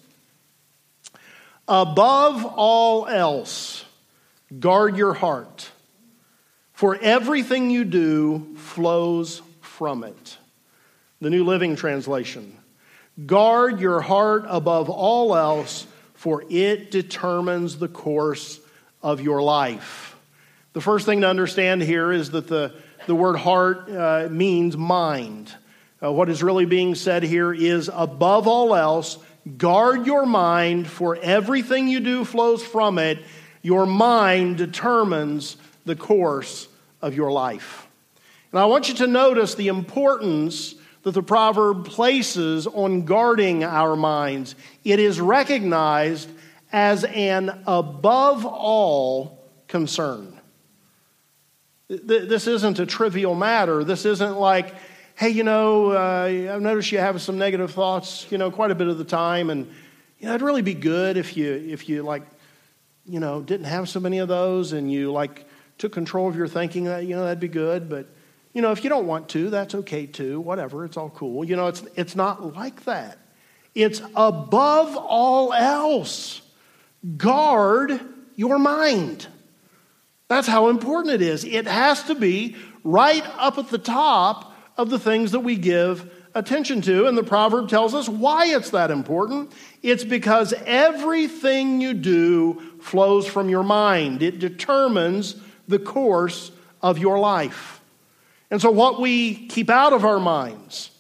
"Above 1.68 2.44
all 2.46 3.06
else, 3.06 3.86
guard 4.60 4.98
your 4.98 5.14
heart, 5.14 5.70
for 6.74 6.98
everything 7.00 7.70
you 7.70 7.86
do 7.86 8.56
flows 8.58 9.44
from 9.62 10.04
it." 10.04 10.38
The 11.22 11.30
New 11.30 11.44
Living 11.44 11.76
Translation. 11.76 12.58
Guard 13.24 13.80
your 13.80 14.02
heart 14.02 14.46
above 14.48 14.90
all 14.90 15.36
else, 15.36 15.86
for 16.16 16.44
it 16.50 16.90
determines 16.90 17.78
the 17.78 17.88
course 17.88 18.60
of 19.04 19.22
your 19.22 19.44
life. 19.44 20.17
The 20.78 20.82
first 20.82 21.08
thing 21.08 21.22
to 21.22 21.28
understand 21.28 21.82
here 21.82 22.12
is 22.12 22.30
that 22.30 22.48
the, 22.48 22.72
the 23.08 23.16
word 23.16 23.38
heart 23.38 23.90
uh, 23.90 24.28
means 24.30 24.78
mind. 24.78 25.52
Uh, 26.04 26.12
what 26.12 26.30
is 26.30 26.44
really 26.44 26.66
being 26.66 26.94
said 26.94 27.24
here 27.24 27.52
is 27.52 27.90
above 27.92 28.48
all 28.48 28.76
else, 28.76 29.18
guard 29.58 30.06
your 30.06 30.28
mind, 30.28 30.86
for 30.88 31.16
everything 31.16 31.88
you 31.88 32.00
do 32.00 32.24
flows 32.24 32.64
from 32.64 33.00
it. 33.00 33.18
Your 33.64 33.88
mind 33.88 34.58
determines 34.58 35.58
the 35.86 35.96
course 35.96 36.68
of 37.02 37.16
your 37.16 37.32
life. 37.32 37.88
And 38.52 38.60
I 38.60 38.66
want 38.66 38.88
you 38.88 38.94
to 38.98 39.08
notice 39.08 39.56
the 39.56 39.70
importance 39.70 40.76
that 41.02 41.14
the 41.14 41.24
proverb 41.24 41.88
places 41.88 42.68
on 42.68 43.06
guarding 43.06 43.64
our 43.64 43.96
minds. 43.96 44.54
It 44.84 45.00
is 45.00 45.20
recognized 45.20 46.30
as 46.72 47.04
an 47.04 47.64
above 47.66 48.46
all 48.46 49.44
concern. 49.68 50.38
This 51.90 52.48
isn't 52.48 52.80
a 52.80 52.86
trivial 52.86 53.34
matter. 53.34 53.84
This 53.86 54.06
isn't 54.06 54.38
like, 54.38 54.76
hey, 55.16 55.30
you 55.30 55.44
know, 55.44 55.92
uh, 55.92 56.54
I've 56.54 56.62
noticed 56.62 56.92
you 56.92 56.98
have 56.98 57.22
some 57.22 57.38
negative 57.38 57.72
thoughts, 57.72 58.30
you 58.30 58.38
know, 58.38 58.52
quite 58.52 58.72
a 58.72 58.76
bit 58.76 58.88
of 58.88 58.98
the 58.98 59.06
time, 59.06 59.50
and 59.50 59.68
you 60.20 60.28
know, 60.28 60.34
it'd 60.34 60.42
really 60.42 60.62
be 60.62 60.74
good 60.74 61.16
if 61.16 61.38
you 61.38 61.54
if 61.54 61.88
you 61.88 62.04
like, 62.04 62.24
you 63.06 63.22
know, 63.22 63.42
didn't 63.42 63.68
have 63.68 63.88
so 63.88 64.02
many 64.02 64.18
of 64.18 64.28
those, 64.28 64.74
and 64.74 64.92
you 64.92 65.14
like 65.14 65.46
took 65.78 65.94
control 65.94 66.28
of 66.28 66.36
your 66.36 66.48
thinking. 66.48 66.86
That 66.86 67.06
you 67.06 67.16
know, 67.16 67.24
that'd 67.24 67.40
be 67.40 67.48
good. 67.48 67.90
But 67.90 68.08
you 68.54 68.62
know, 68.62 68.72
if 68.72 68.84
you 68.84 68.90
don't 68.90 69.08
want 69.08 69.30
to, 69.30 69.50
that's 69.50 69.74
okay 69.74 70.08
too. 70.08 70.42
Whatever, 70.42 70.84
it's 70.84 70.98
all 70.98 71.10
cool. 71.12 71.46
You 71.46 71.56
know, 71.56 71.68
it's 71.68 71.84
it's 71.96 72.18
not 72.18 72.56
like 72.56 72.84
that. 72.84 73.18
It's 73.76 74.02
above 74.14 74.98
all 74.98 75.54
else. 75.54 76.42
Guard 77.16 78.02
your 78.36 78.60
mind. 78.60 79.28
That's 80.28 80.48
how 80.48 80.70
important 80.70 81.14
it 81.14 81.22
is. 81.22 81.46
It 81.46 81.68
has 81.68 82.04
to 82.04 82.16
be 82.16 82.56
right 82.84 83.24
up 83.38 83.58
at 83.58 83.70
the 83.70 83.78
top 83.78 84.54
of 84.78 84.90
the 84.90 85.00
things 85.00 85.32
that 85.32 85.40
we 85.40 85.56
give 85.56 86.12
attention 86.36 86.82
to. 86.82 87.08
And 87.08 87.18
the 87.18 87.24
proverb 87.24 87.70
tells 87.70 87.94
us 87.94 88.08
why 88.08 88.48
it's 88.48 88.72
that 88.72 88.92
important. 88.92 89.52
It's 89.82 90.04
because 90.04 90.54
everything 90.66 91.82
you 91.82 91.94
do 91.94 92.62
flows 92.82 93.26
from 93.26 93.50
your 93.50 93.64
mind, 93.64 94.22
it 94.22 94.40
determines 94.40 95.36
the 95.68 95.80
course 95.80 96.52
of 96.82 96.98
your 96.98 97.20
life. 97.20 97.82
And 98.50 98.62
so, 98.62 98.72
what 98.72 99.02
we 99.02 99.48
keep 99.48 99.70
out 99.70 99.94
of 99.94 100.06
our 100.06 100.20
minds 100.20 100.92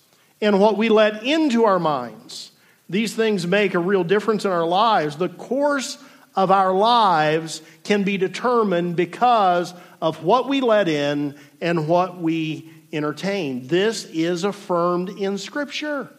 and 0.41 0.59
what 0.59 0.77
we 0.77 0.89
let 0.89 1.23
into 1.23 1.65
our 1.65 1.79
minds, 1.79 2.51
these 2.89 3.15
things 3.15 3.47
make 3.47 3.73
a 3.73 3.79
real 3.79 4.03
difference 4.03 4.43
in 4.43 4.51
our 4.51 4.65
lives. 4.65 5.15
The 5.15 5.29
course 5.29 5.97
of 6.35 6.51
our 6.51 6.73
lives 6.73 7.61
can 7.87 8.03
be 8.03 8.17
determined 8.17 8.97
because 8.97 9.73
of 10.01 10.21
what 10.21 10.49
we 10.49 10.59
let 10.59 10.89
in 10.89 11.33
and 11.61 11.87
what 11.87 12.19
we 12.19 12.69
entertain. 12.91 13.65
This 13.67 14.03
is 14.03 14.43
affirmed 14.43 15.07
in 15.07 15.37
Scripture. 15.37 16.09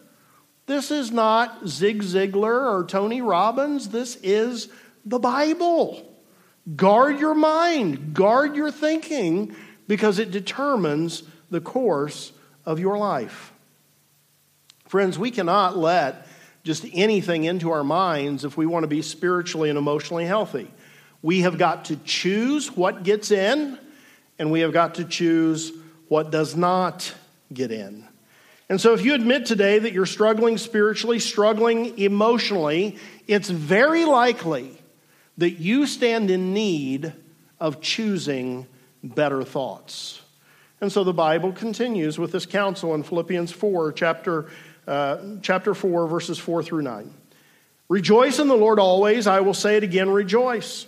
This 0.65 0.89
is 0.89 1.11
not 1.11 1.67
Zig 1.67 2.01
Ziglar 2.01 2.73
or 2.73 2.85
Tony 2.87 3.21
Robbins. 3.21 3.89
This 3.89 4.15
is 4.23 4.69
the 5.05 5.19
Bible. 5.19 6.11
Guard 6.75 7.19
your 7.19 7.35
mind, 7.35 8.15
guard 8.15 8.55
your 8.55 8.71
thinking, 8.71 9.55
because 9.87 10.17
it 10.17 10.31
determines 10.31 11.21
the 11.51 11.61
course 11.61 12.31
of 12.65 12.79
your 12.79 12.97
life. 12.97 13.53
Friends, 14.87 15.19
we 15.19 15.29
cannot 15.29 15.77
let 15.77 16.27
just 16.63 16.83
anything 16.93 17.43
into 17.43 17.69
our 17.69 17.83
minds 17.83 18.43
if 18.43 18.57
we 18.57 18.65
want 18.65 18.83
to 18.83 18.87
be 18.87 19.03
spiritually 19.03 19.69
and 19.69 19.77
emotionally 19.77 20.25
healthy. 20.25 20.71
We 21.21 21.41
have 21.41 21.57
got 21.57 21.85
to 21.85 21.95
choose 21.97 22.75
what 22.75 23.03
gets 23.03 23.31
in, 23.31 23.77
and 24.37 24.51
we 24.51 24.61
have 24.61 24.73
got 24.73 24.95
to 24.95 25.05
choose 25.05 25.71
what 26.07 26.31
does 26.31 26.55
not 26.55 27.13
get 27.53 27.71
in. 27.71 28.07
And 28.69 28.79
so, 28.79 28.93
if 28.93 29.03
you 29.03 29.15
admit 29.15 29.45
today 29.45 29.79
that 29.79 29.93
you're 29.93 30.05
struggling 30.05 30.57
spiritually, 30.57 31.19
struggling 31.19 31.97
emotionally, 31.97 32.97
it's 33.27 33.49
very 33.49 34.05
likely 34.05 34.77
that 35.37 35.51
you 35.51 35.85
stand 35.87 36.29
in 36.29 36.53
need 36.53 37.13
of 37.59 37.81
choosing 37.81 38.67
better 39.03 39.43
thoughts. 39.43 40.21
And 40.81 40.91
so 40.91 41.03
the 41.03 41.13
Bible 41.13 41.51
continues 41.51 42.17
with 42.17 42.31
this 42.31 42.45
counsel 42.45 42.93
in 42.95 43.03
Philippians 43.03 43.51
4, 43.51 43.91
chapter 43.93 44.49
uh, 44.87 45.17
chapter 45.41 45.73
4, 45.73 46.07
verses 46.07 46.39
4 46.39 46.63
through 46.63 46.81
9. 46.81 47.13
Rejoice 47.89 48.39
in 48.39 48.47
the 48.47 48.55
Lord 48.55 48.79
always. 48.79 49.27
I 49.27 49.41
will 49.41 49.53
say 49.53 49.77
it 49.77 49.83
again, 49.83 50.09
rejoice. 50.09 50.87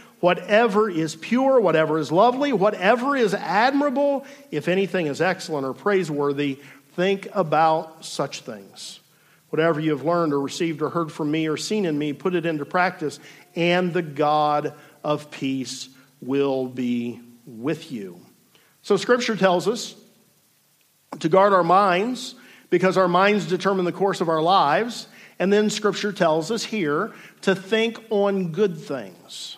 whatever 0.21 0.89
is 0.89 1.15
pure, 1.15 1.59
whatever 1.59 1.99
is 1.99 2.11
lovely, 2.11 2.53
whatever 2.53 3.17
is 3.17 3.33
admirable, 3.33 4.25
if 4.51 4.69
anything 4.69 5.07
is 5.07 5.19
excellent 5.19 5.65
or 5.65 5.73
praiseworthy, 5.73 6.59
think 6.95 7.27
about 7.33 8.05
such 8.05 8.41
things. 8.41 9.01
Whatever 9.49 9.81
you 9.81 9.91
have 9.91 10.05
learned 10.05 10.33
or 10.33 10.39
received 10.39 10.81
or 10.81 10.89
heard 10.89 11.11
from 11.11 11.29
me 11.29 11.47
or 11.47 11.57
seen 11.57 11.85
in 11.85 11.97
me, 11.97 12.13
put 12.13 12.35
it 12.35 12.45
into 12.45 12.63
practice, 12.63 13.19
and 13.55 13.91
the 13.91 14.01
God 14.01 14.73
of 15.03 15.29
peace 15.29 15.89
will 16.21 16.67
be 16.67 17.19
with 17.45 17.91
you. 17.91 18.21
So, 18.81 18.95
Scripture 18.95 19.35
tells 19.35 19.67
us 19.67 19.95
to 21.19 21.27
guard 21.27 21.51
our 21.53 21.63
minds 21.63 22.35
because 22.69 22.95
our 22.95 23.07
minds 23.07 23.47
determine 23.47 23.85
the 23.85 23.91
course 23.91 24.21
of 24.21 24.29
our 24.29 24.41
lives. 24.41 25.07
And 25.37 25.51
then 25.51 25.69
Scripture 25.69 26.13
tells 26.13 26.51
us 26.51 26.63
here 26.63 27.11
to 27.41 27.55
think 27.55 27.99
on 28.09 28.51
good 28.51 28.77
things. 28.77 29.57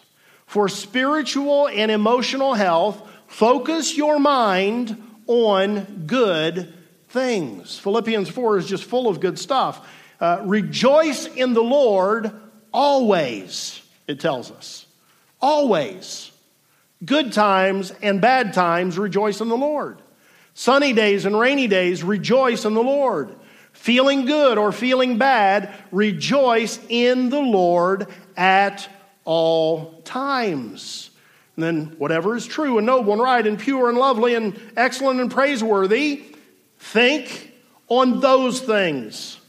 For 0.53 0.69
spiritual 0.69 1.67
and 1.67 1.89
emotional 1.89 2.53
health, 2.53 3.01
focus 3.25 3.97
your 3.97 4.19
mind 4.19 5.01
on 5.25 6.03
good 6.05 6.71
things. 7.07 7.79
Philippians 7.79 8.29
4 8.29 8.59
is 8.59 8.67
just 8.67 8.83
full 8.83 9.07
of 9.07 9.19
good 9.19 9.39
stuff. 9.39 9.83
Uh, 10.21 10.43
rejoice 10.43 11.25
in 11.25 11.55
the 11.55 11.63
Lord 11.63 12.39
always, 12.71 13.81
it 14.05 14.19
tells 14.19 14.51
us. 14.51 14.85
Always. 15.41 16.31
Good 17.03 17.33
times 17.33 17.91
and 18.03 18.21
bad 18.21 18.53
times, 18.53 18.99
rejoice 18.99 19.41
in 19.41 19.49
the 19.49 19.57
Lord. 19.57 20.03
Sunny 20.53 20.93
days 20.93 21.25
and 21.25 21.35
rainy 21.35 21.67
days, 21.67 22.03
rejoice 22.03 22.63
in 22.63 22.75
the 22.75 22.83
Lord. 22.83 23.35
Feeling 23.71 24.25
good 24.25 24.59
or 24.59 24.71
feeling 24.71 25.17
bad, 25.17 25.73
rejoice 25.91 26.79
in 26.89 27.31
the 27.31 27.41
Lord 27.41 28.05
at 28.37 28.87
all 29.25 30.01
times. 30.03 31.09
And 31.55 31.63
then, 31.63 31.85
whatever 31.97 32.35
is 32.35 32.45
true 32.45 32.77
and 32.77 32.85
noble 32.85 33.13
and 33.13 33.21
right 33.21 33.45
and 33.45 33.59
pure 33.59 33.89
and 33.89 33.97
lovely 33.97 34.35
and 34.35 34.59
excellent 34.75 35.19
and 35.19 35.31
praiseworthy, 35.31 36.23
think 36.79 37.53
on 37.87 38.19
those 38.19 38.59
things. 38.59 39.39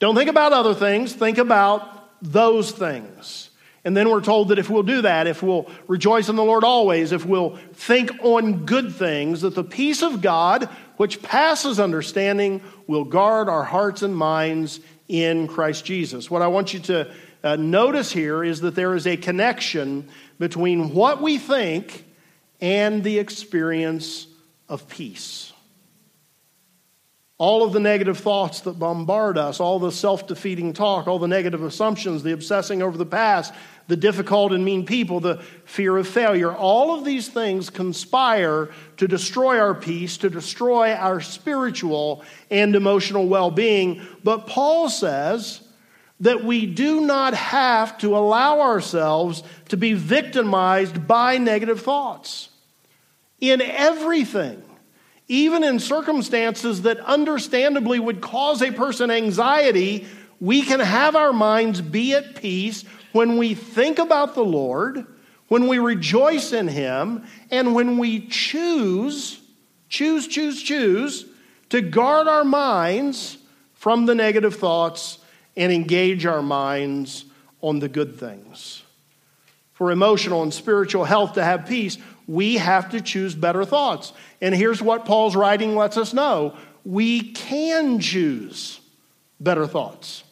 Don't 0.00 0.16
think 0.16 0.28
about 0.28 0.52
other 0.52 0.74
things, 0.74 1.12
think 1.12 1.38
about 1.38 2.08
those 2.22 2.72
things. 2.72 3.50
And 3.84 3.96
then 3.96 4.10
we're 4.10 4.20
told 4.20 4.48
that 4.48 4.58
if 4.58 4.70
we'll 4.70 4.84
do 4.84 5.02
that, 5.02 5.26
if 5.26 5.42
we'll 5.42 5.68
rejoice 5.88 6.28
in 6.28 6.36
the 6.36 6.44
Lord 6.44 6.62
always, 6.62 7.10
if 7.10 7.26
we'll 7.26 7.56
think 7.72 8.12
on 8.22 8.64
good 8.64 8.94
things, 8.94 9.40
that 9.40 9.56
the 9.56 9.64
peace 9.64 10.02
of 10.02 10.22
God, 10.22 10.68
which 10.98 11.20
passes 11.20 11.80
understanding, 11.80 12.62
will 12.86 13.04
guard 13.04 13.48
our 13.48 13.64
hearts 13.64 14.02
and 14.02 14.16
minds 14.16 14.78
in 15.08 15.48
Christ 15.48 15.84
Jesus. 15.84 16.30
What 16.30 16.42
I 16.42 16.46
want 16.46 16.72
you 16.72 16.80
to 16.80 17.12
uh, 17.42 17.56
notice 17.56 18.12
here 18.12 18.44
is 18.44 18.60
that 18.60 18.74
there 18.74 18.94
is 18.94 19.06
a 19.06 19.16
connection 19.16 20.08
between 20.38 20.94
what 20.94 21.20
we 21.20 21.38
think 21.38 22.06
and 22.60 23.02
the 23.02 23.18
experience 23.18 24.26
of 24.68 24.88
peace 24.88 25.52
all 27.42 27.64
of 27.64 27.72
the 27.72 27.80
negative 27.80 28.18
thoughts 28.18 28.60
that 28.60 28.78
bombard 28.78 29.36
us, 29.36 29.58
all 29.58 29.80
the 29.80 29.90
self 29.90 30.28
defeating 30.28 30.72
talk, 30.72 31.08
all 31.08 31.18
the 31.18 31.26
negative 31.26 31.64
assumptions, 31.64 32.22
the 32.22 32.32
obsessing 32.32 32.82
over 32.82 32.96
the 32.96 33.04
past, 33.04 33.52
the 33.88 33.96
difficult 33.96 34.52
and 34.52 34.64
mean 34.64 34.86
people, 34.86 35.18
the 35.18 35.42
fear 35.64 35.96
of 35.96 36.06
failure, 36.06 36.54
all 36.54 36.94
of 36.96 37.04
these 37.04 37.26
things 37.26 37.68
conspire 37.68 38.70
to 38.96 39.08
destroy 39.08 39.58
our 39.58 39.74
peace, 39.74 40.18
to 40.18 40.30
destroy 40.30 40.94
our 40.94 41.20
spiritual 41.20 42.22
and 42.48 42.76
emotional 42.76 43.26
well 43.26 43.50
being. 43.50 44.00
But 44.22 44.46
Paul 44.46 44.88
says 44.88 45.61
that 46.22 46.44
we 46.44 46.66
do 46.66 47.00
not 47.00 47.34
have 47.34 47.98
to 47.98 48.16
allow 48.16 48.60
ourselves 48.60 49.42
to 49.68 49.76
be 49.76 49.92
victimized 49.92 51.06
by 51.08 51.36
negative 51.36 51.80
thoughts. 51.80 52.48
In 53.40 53.60
everything, 53.60 54.62
even 55.26 55.64
in 55.64 55.80
circumstances 55.80 56.82
that 56.82 57.00
understandably 57.00 57.98
would 57.98 58.20
cause 58.20 58.62
a 58.62 58.70
person 58.70 59.10
anxiety, 59.10 60.06
we 60.38 60.62
can 60.62 60.78
have 60.78 61.16
our 61.16 61.32
minds 61.32 61.80
be 61.80 62.14
at 62.14 62.36
peace 62.36 62.84
when 63.10 63.36
we 63.36 63.54
think 63.54 63.98
about 63.98 64.36
the 64.36 64.44
Lord, 64.44 65.04
when 65.48 65.66
we 65.66 65.80
rejoice 65.80 66.52
in 66.52 66.68
Him, 66.68 67.26
and 67.50 67.74
when 67.74 67.98
we 67.98 68.28
choose, 68.28 69.40
choose, 69.88 70.28
choose, 70.28 70.62
choose 70.62 71.26
to 71.70 71.80
guard 71.80 72.28
our 72.28 72.44
minds 72.44 73.38
from 73.74 74.06
the 74.06 74.14
negative 74.14 74.54
thoughts 74.54 75.18
and 75.56 75.72
engage 75.72 76.26
our 76.26 76.42
minds 76.42 77.24
on 77.60 77.78
the 77.78 77.88
good 77.88 78.16
things. 78.16 78.82
For 79.72 79.90
emotional 79.90 80.42
and 80.42 80.52
spiritual 80.52 81.04
health 81.04 81.34
to 81.34 81.44
have 81.44 81.66
peace, 81.66 81.98
we 82.26 82.56
have 82.56 82.90
to 82.90 83.00
choose 83.00 83.34
better 83.34 83.64
thoughts. 83.64 84.12
And 84.40 84.54
here's 84.54 84.80
what 84.80 85.04
Paul's 85.04 85.36
writing 85.36 85.76
lets 85.76 85.96
us 85.96 86.12
know 86.12 86.56
we 86.84 87.32
can 87.32 88.00
choose 88.00 88.80
better 89.40 89.66
thoughts. 89.66 90.24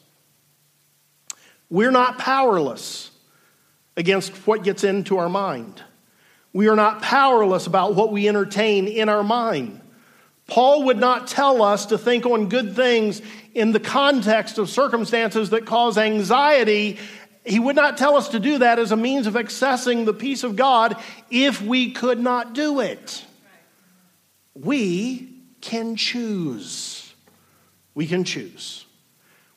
We're 1.68 1.92
not 1.92 2.18
powerless 2.18 3.10
against 3.96 4.32
what 4.46 4.64
gets 4.64 4.82
into 4.82 5.18
our 5.18 5.28
mind. 5.28 5.82
We 6.52 6.68
are 6.68 6.76
not 6.76 7.02
powerless 7.02 7.66
about 7.66 7.94
what 7.94 8.12
we 8.12 8.28
entertain 8.28 8.88
in 8.88 9.08
our 9.08 9.22
mind. 9.22 9.79
Paul 10.50 10.84
would 10.84 10.98
not 10.98 11.28
tell 11.28 11.62
us 11.62 11.86
to 11.86 11.98
think 11.98 12.26
on 12.26 12.48
good 12.48 12.76
things 12.76 13.22
in 13.54 13.72
the 13.72 13.80
context 13.80 14.58
of 14.58 14.68
circumstances 14.68 15.50
that 15.50 15.64
cause 15.64 15.96
anxiety 15.96 16.98
he 17.44 17.58
would 17.58 17.76
not 17.76 17.96
tell 17.96 18.16
us 18.16 18.28
to 18.30 18.40
do 18.40 18.58
that 18.58 18.78
as 18.78 18.92
a 18.92 18.96
means 18.96 19.26
of 19.26 19.34
accessing 19.34 20.04
the 20.04 20.12
peace 20.12 20.44
of 20.44 20.56
God 20.56 20.96
if 21.30 21.62
we 21.62 21.92
could 21.92 22.20
not 22.20 22.52
do 22.52 22.80
it. 22.80 23.24
We 24.54 25.28
can 25.60 25.96
choose. 25.96 27.12
We 27.94 28.06
can 28.06 28.24
choose. 28.24 28.84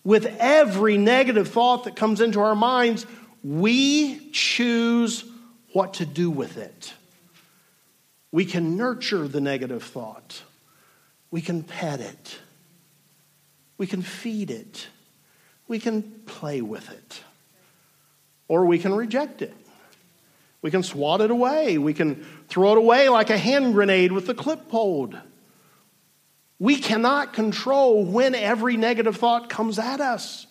With 0.03 0.25
every 0.39 0.97
negative 0.97 1.49
thought 1.49 1.85
that 1.85 1.95
comes 1.95 2.21
into 2.21 2.39
our 2.39 2.55
minds, 2.55 3.05
we 3.43 4.31
choose 4.31 5.25
what 5.73 5.95
to 5.95 6.05
do 6.05 6.29
with 6.29 6.57
it. 6.57 6.93
We 8.31 8.45
can 8.45 8.77
nurture 8.77 9.27
the 9.27 9.41
negative 9.41 9.83
thought. 9.83 10.41
We 11.33 11.41
can 11.41 11.63
pet 11.63 11.99
it. 11.99 12.37
We 13.79 13.87
can 13.87 14.03
feed 14.03 14.51
it. 14.51 14.87
We 15.67 15.79
can 15.79 16.03
play 16.27 16.61
with 16.61 16.91
it 16.91 17.23
or 18.47 18.67
we 18.67 18.77
can 18.77 18.93
reject 18.93 19.41
it. 19.41 19.51
We 20.61 20.69
can 20.69 20.83
swat 20.83 21.21
it 21.21 21.31
away. 21.31 21.79
We 21.79 21.95
can 21.95 22.23
throw 22.49 22.73
it 22.73 22.77
away 22.77 23.09
like 23.09 23.31
a 23.31 23.37
hand 23.39 23.73
grenade 23.73 24.11
with 24.11 24.27
the 24.27 24.35
clip 24.35 24.69
pulled. 24.69 25.17
We 26.59 26.75
cannot 26.75 27.33
control 27.33 28.05
when 28.05 28.35
every 28.35 28.77
negative 28.77 29.17
thought 29.17 29.49
comes 29.49 29.79
at 29.79 30.01
us, 30.01 30.45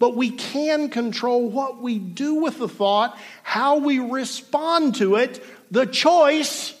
but 0.00 0.16
we 0.16 0.32
can 0.32 0.88
control 0.88 1.48
what 1.48 1.80
we 1.80 2.00
do 2.00 2.34
with 2.34 2.58
the 2.58 2.68
thought, 2.68 3.16
how 3.44 3.76
we 3.76 4.00
respond 4.00 4.96
to 4.96 5.14
it. 5.14 5.40
The 5.70 5.86
choice 5.86 6.74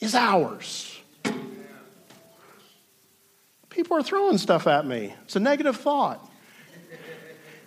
is 0.00 0.16
ours. 0.16 0.93
People 3.74 3.96
are 3.96 4.04
throwing 4.04 4.38
stuff 4.38 4.68
at 4.68 4.86
me. 4.86 5.12
It's 5.24 5.34
a 5.34 5.40
negative 5.40 5.76
thought. 5.76 6.30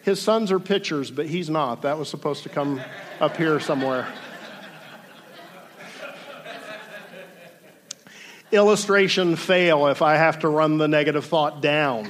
His 0.03 0.21
sons 0.21 0.53
are 0.53 0.59
pitchers, 0.59 1.11
but 1.11 1.25
he's 1.25 1.49
not. 1.49 1.81
That 1.81 1.99
was 1.99 2.07
supposed 2.07 2.43
to 2.43 2.49
come 2.49 2.79
up 3.19 3.35
here 3.35 3.59
somewhere. 3.59 4.07
Illustration 8.53 9.35
fail 9.35 9.87
if 9.87 10.01
I 10.01 10.15
have 10.15 10.39
to 10.39 10.47
run 10.47 10.77
the 10.77 10.87
negative 10.87 11.25
thought 11.25 11.61
down. 11.61 12.07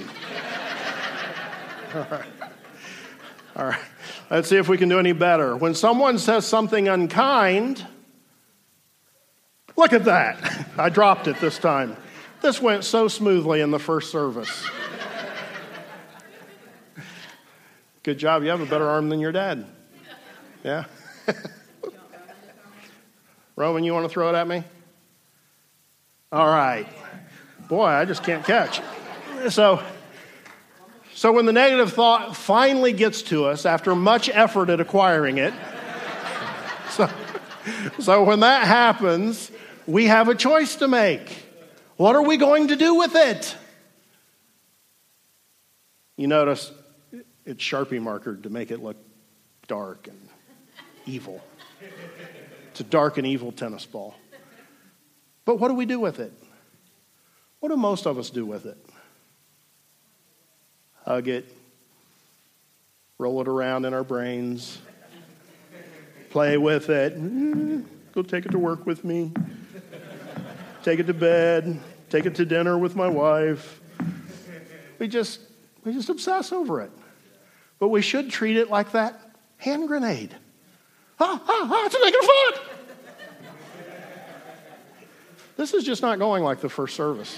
All 1.95 2.07
right. 2.11 2.25
All 3.55 3.65
right. 3.65 3.85
Let's 4.29 4.47
see 4.47 4.57
if 4.57 4.69
we 4.69 4.77
can 4.77 4.89
do 4.89 4.99
any 4.99 5.13
better. 5.13 5.57
When 5.57 5.73
someone 5.73 6.19
says 6.19 6.45
something 6.45 6.87
unkind, 6.87 7.83
look 9.75 9.91
at 9.91 10.05
that. 10.05 10.67
I 10.77 10.89
dropped 10.89 11.27
it 11.27 11.39
this 11.41 11.57
time. 11.57 11.97
This 12.47 12.61
went 12.61 12.85
so 12.85 13.09
smoothly 13.09 13.59
in 13.59 13.71
the 13.71 13.77
first 13.77 14.09
service. 14.09 14.65
Good 18.03 18.17
job. 18.17 18.41
You 18.41 18.51
have 18.51 18.61
a 18.61 18.65
better 18.65 18.87
arm 18.87 19.09
than 19.09 19.19
your 19.19 19.33
dad. 19.33 19.65
Yeah? 20.63 20.85
Roman, 23.57 23.83
you 23.83 23.93
want 23.93 24.05
to 24.05 24.09
throw 24.09 24.29
it 24.29 24.35
at 24.35 24.47
me? 24.47 24.63
All 26.31 26.47
right. 26.47 26.87
Boy, 27.67 27.83
I 27.83 28.05
just 28.05 28.23
can't 28.23 28.45
catch. 28.45 28.79
So, 29.49 29.83
so 31.15 31.33
when 31.33 31.45
the 31.47 31.51
negative 31.51 31.91
thought 31.91 32.37
finally 32.37 32.93
gets 32.93 33.23
to 33.23 33.43
us 33.43 33.65
after 33.65 33.93
much 33.93 34.29
effort 34.29 34.69
at 34.69 34.79
acquiring 34.79 35.37
it, 35.37 35.53
so, 36.91 37.09
so 37.99 38.23
when 38.23 38.39
that 38.39 38.65
happens, 38.65 39.51
we 39.85 40.05
have 40.05 40.29
a 40.29 40.35
choice 40.35 40.77
to 40.77 40.87
make. 40.87 41.46
What 41.97 42.15
are 42.15 42.21
we 42.21 42.37
going 42.37 42.67
to 42.67 42.75
do 42.75 42.95
with 42.95 43.15
it? 43.15 43.55
You 46.15 46.27
notice 46.27 46.71
it's 47.43 47.63
Sharpie 47.63 47.99
markered 47.99 48.43
to 48.43 48.49
make 48.49 48.69
it 48.69 48.81
look 48.81 48.97
dark 49.67 50.07
and 50.07 50.29
evil. 51.07 51.43
It's 52.69 52.81
a 52.81 52.83
dark 52.83 53.17
and 53.17 53.25
evil 53.25 53.51
tennis 53.51 53.85
ball. 53.85 54.15
But 55.43 55.59
what 55.59 55.69
do 55.69 55.73
we 55.73 55.87
do 55.87 55.99
with 55.99 56.19
it? 56.19 56.31
What 57.59 57.69
do 57.69 57.77
most 57.77 58.05
of 58.05 58.19
us 58.19 58.29
do 58.29 58.45
with 58.45 58.67
it? 58.67 58.77
Hug 61.03 61.27
it, 61.27 61.51
roll 63.17 63.41
it 63.41 63.47
around 63.47 63.85
in 63.85 63.93
our 63.93 64.03
brains, 64.03 64.77
play 66.29 66.57
with 66.57 66.89
it, 66.89 67.17
mm, 67.17 67.85
go 68.13 68.21
take 68.21 68.45
it 68.45 68.51
to 68.51 68.59
work 68.59 68.85
with 68.85 69.03
me, 69.03 69.31
take 70.87 70.99
it 70.99 71.07
to 71.07 71.13
bed, 71.13 71.77
take 72.09 72.25
it 72.25 72.35
to 72.35 72.45
dinner 72.45 72.77
with 72.77 72.95
my 72.95 73.09
wife. 73.09 73.81
We 74.99 75.09
just 75.09 75.41
we 75.83 75.91
just 75.91 76.07
obsess 76.07 76.53
over 76.53 76.79
it. 76.79 76.91
But 77.77 77.89
we 77.89 78.01
should 78.01 78.29
treat 78.29 78.55
it 78.55 78.69
like 78.69 78.93
that 78.93 79.19
hand 79.57 79.89
grenade. 79.89 80.33
Ah, 81.19 81.41
ah, 81.45 81.69
ah, 81.69 81.85
it's 81.85 81.95
a 81.95 81.99
negative. 81.99 82.29
This 85.57 85.73
is 85.73 85.83
just 85.83 86.01
not 86.01 86.19
going 86.19 86.43
like 86.43 86.61
the 86.61 86.69
first 86.69 86.95
service. 86.95 87.37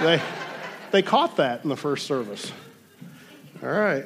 They, 0.00 0.22
they 0.92 1.02
caught 1.02 1.38
that 1.38 1.64
in 1.64 1.70
the 1.70 1.76
first 1.76 2.06
service. 2.06 2.52
All 3.64 3.68
right. 3.68 4.04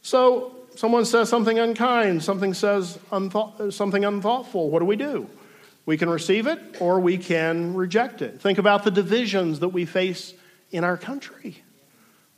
So 0.00 0.56
someone 0.74 1.04
says 1.04 1.28
something 1.28 1.58
unkind, 1.58 2.24
something 2.24 2.52
says 2.52 2.98
unthought, 3.12 3.72
something 3.72 4.04
unthoughtful. 4.04 4.70
What 4.70 4.80
do 4.80 4.86
we 4.86 4.96
do? 4.96 5.28
We 5.84 5.96
can 5.96 6.08
receive 6.08 6.46
it 6.46 6.60
or 6.80 7.00
we 7.00 7.18
can 7.18 7.74
reject 7.74 8.22
it. 8.22 8.40
Think 8.40 8.58
about 8.58 8.84
the 8.84 8.90
divisions 8.90 9.60
that 9.60 9.70
we 9.70 9.84
face 9.84 10.34
in 10.70 10.84
our 10.84 10.96
country. 10.96 11.62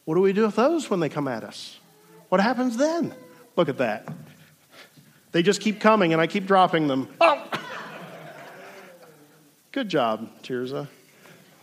What 0.05 0.15
do 0.15 0.21
we 0.21 0.33
do 0.33 0.43
with 0.43 0.57
those 0.57 0.89
when 0.89 1.01
they 1.01 1.09
come 1.09 1.29
at 1.29 1.45
us? 1.45 1.79
What 2.29 2.41
happens 2.41 2.77
then? 2.77 3.15
Look 3.57 3.69
at 3.69 3.79
that. 3.79 4.09
They 5.33 5.43
just 5.43 5.61
keep 5.61 5.81
coming 5.81 6.13
and 6.13 6.21
I 6.23 6.27
keep 6.27 6.47
dropping 6.47 6.89
them. 6.89 7.09
Oh! 7.21 7.43
Good 9.73 9.89
job, 9.89 10.29
Tirza. 10.43 10.89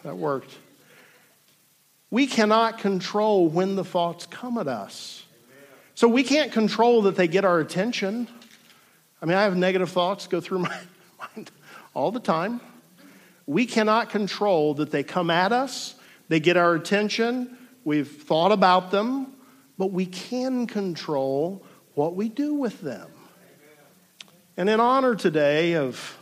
That 0.04 0.18
worked. 0.18 0.54
We 2.10 2.28
cannot 2.28 2.78
control 2.80 3.48
when 3.48 3.76
the 3.76 3.86
thoughts 3.86 4.26
come 4.26 4.58
at 4.58 4.68
us. 4.68 5.24
So 5.96 6.08
we 6.08 6.24
can't 6.24 6.52
control 6.52 7.04
that 7.04 7.16
they 7.16 7.28
get 7.28 7.46
our 7.46 7.60
attention. 7.60 8.28
I 9.22 9.26
mean, 9.26 9.38
I 9.38 9.44
have 9.44 9.56
negative 9.56 9.90
thoughts 9.90 10.28
go 10.28 10.42
through 10.42 10.60
my 10.60 10.78
mind 11.36 11.52
all 11.94 12.12
the 12.12 12.20
time. 12.20 12.62
We 13.46 13.66
cannot 13.66 14.10
control 14.10 14.76
that 14.76 14.92
they 14.92 15.04
come 15.04 15.30
at 15.30 15.52
us, 15.52 15.96
they 16.30 16.40
get 16.40 16.58
our 16.58 16.74
attention, 16.76 17.58
we've 17.84 18.08
thought 18.08 18.52
about 18.52 18.92
them, 18.92 19.34
but 19.78 19.92
we 19.92 20.06
can 20.06 20.68
control 20.68 21.64
what 21.96 22.16
we 22.16 22.30
do 22.30 22.54
with 22.54 22.82
them. 22.82 23.10
And 24.58 24.70
in 24.70 24.80
honor 24.80 25.16
today 25.16 25.76
of 25.76 26.18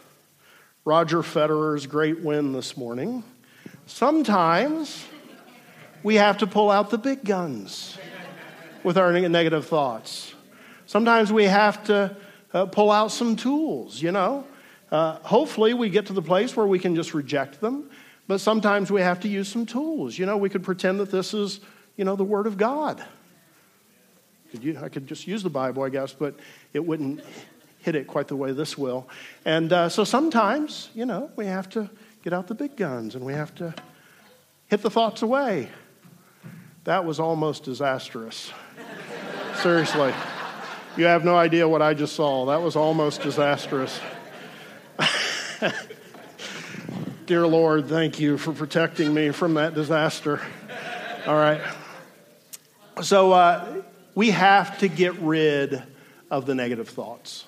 Roger 0.85 1.21
Federer's 1.21 1.85
great 1.85 2.21
win 2.21 2.53
this 2.53 2.77
morning, 2.77 3.23
sometimes 3.85 5.05
we 6.03 6.15
have 6.15 6.37
to 6.39 6.47
pull 6.47 6.71
out 6.71 6.89
the 6.89 6.97
big 6.97 7.23
guns 7.23 7.97
with 8.83 8.97
our 8.97 9.11
negative 9.11 9.67
thoughts. 9.67 10.33
Sometimes 10.85 11.31
we 11.31 11.45
have 11.45 11.83
to 11.85 12.15
uh, 12.53 12.65
pull 12.65 12.91
out 12.91 13.11
some 13.11 13.35
tools, 13.35 14.01
you 14.01 14.11
know. 14.11 14.45
Uh, 14.91 15.19
hopefully, 15.19 15.73
we 15.73 15.89
get 15.89 16.07
to 16.07 16.13
the 16.13 16.21
place 16.21 16.55
where 16.55 16.65
we 16.65 16.79
can 16.79 16.95
just 16.95 17.13
reject 17.13 17.61
them, 17.61 17.89
but 18.27 18.39
sometimes 18.39 18.91
we 18.91 19.01
have 19.01 19.19
to 19.19 19.27
use 19.27 19.47
some 19.47 19.65
tools. 19.65 20.17
You 20.17 20.25
know, 20.25 20.37
we 20.37 20.49
could 20.49 20.63
pretend 20.63 20.99
that 20.99 21.11
this 21.11 21.33
is, 21.33 21.59
you 21.95 22.05
know, 22.05 22.15
the 22.15 22.23
Word 22.23 22.47
of 22.47 22.57
God. 22.57 23.03
Could 24.51 24.63
you, 24.63 24.79
I 24.81 24.89
could 24.89 25.05
just 25.05 25.27
use 25.27 25.43
the 25.43 25.49
Bible, 25.49 25.83
I 25.83 25.89
guess, 25.89 26.11
but 26.11 26.35
it 26.73 26.83
wouldn't 26.83 27.23
hit 27.79 27.95
it 27.95 28.07
quite 28.07 28.27
the 28.27 28.35
way 28.35 28.51
this 28.51 28.77
will. 28.77 29.07
And 29.45 29.71
uh, 29.71 29.89
so 29.89 30.03
sometimes, 30.03 30.89
you 30.95 31.05
know, 31.05 31.29
we 31.35 31.45
have 31.45 31.69
to 31.69 31.89
get 32.23 32.33
out 32.33 32.47
the 32.47 32.55
big 32.55 32.75
guns 32.75 33.15
and 33.15 33.23
we 33.23 33.33
have 33.33 33.53
to 33.55 33.73
hit 34.67 34.81
the 34.81 34.89
thoughts 34.89 35.21
away. 35.21 35.69
That 36.83 37.05
was 37.05 37.19
almost 37.19 37.63
disastrous. 37.63 38.51
Seriously. 39.61 40.13
You 40.97 41.05
have 41.05 41.23
no 41.23 41.35
idea 41.37 41.67
what 41.67 41.81
I 41.81 41.93
just 41.93 42.15
saw. 42.15 42.47
That 42.47 42.61
was 42.61 42.75
almost 42.75 43.21
disastrous. 43.21 43.99
Dear 47.25 47.45
Lord, 47.45 47.87
thank 47.87 48.19
you 48.19 48.37
for 48.37 48.53
protecting 48.53 49.13
me 49.13 49.31
from 49.31 49.55
that 49.55 49.73
disaster. 49.73 50.41
All 51.27 51.35
right. 51.35 51.61
So 53.01 53.31
uh, 53.31 53.81
we 54.15 54.31
have 54.31 54.77
to 54.79 54.87
get 54.87 55.15
rid 55.19 55.83
of 56.31 56.45
the 56.45 56.55
negative 56.55 56.89
thoughts. 56.89 57.45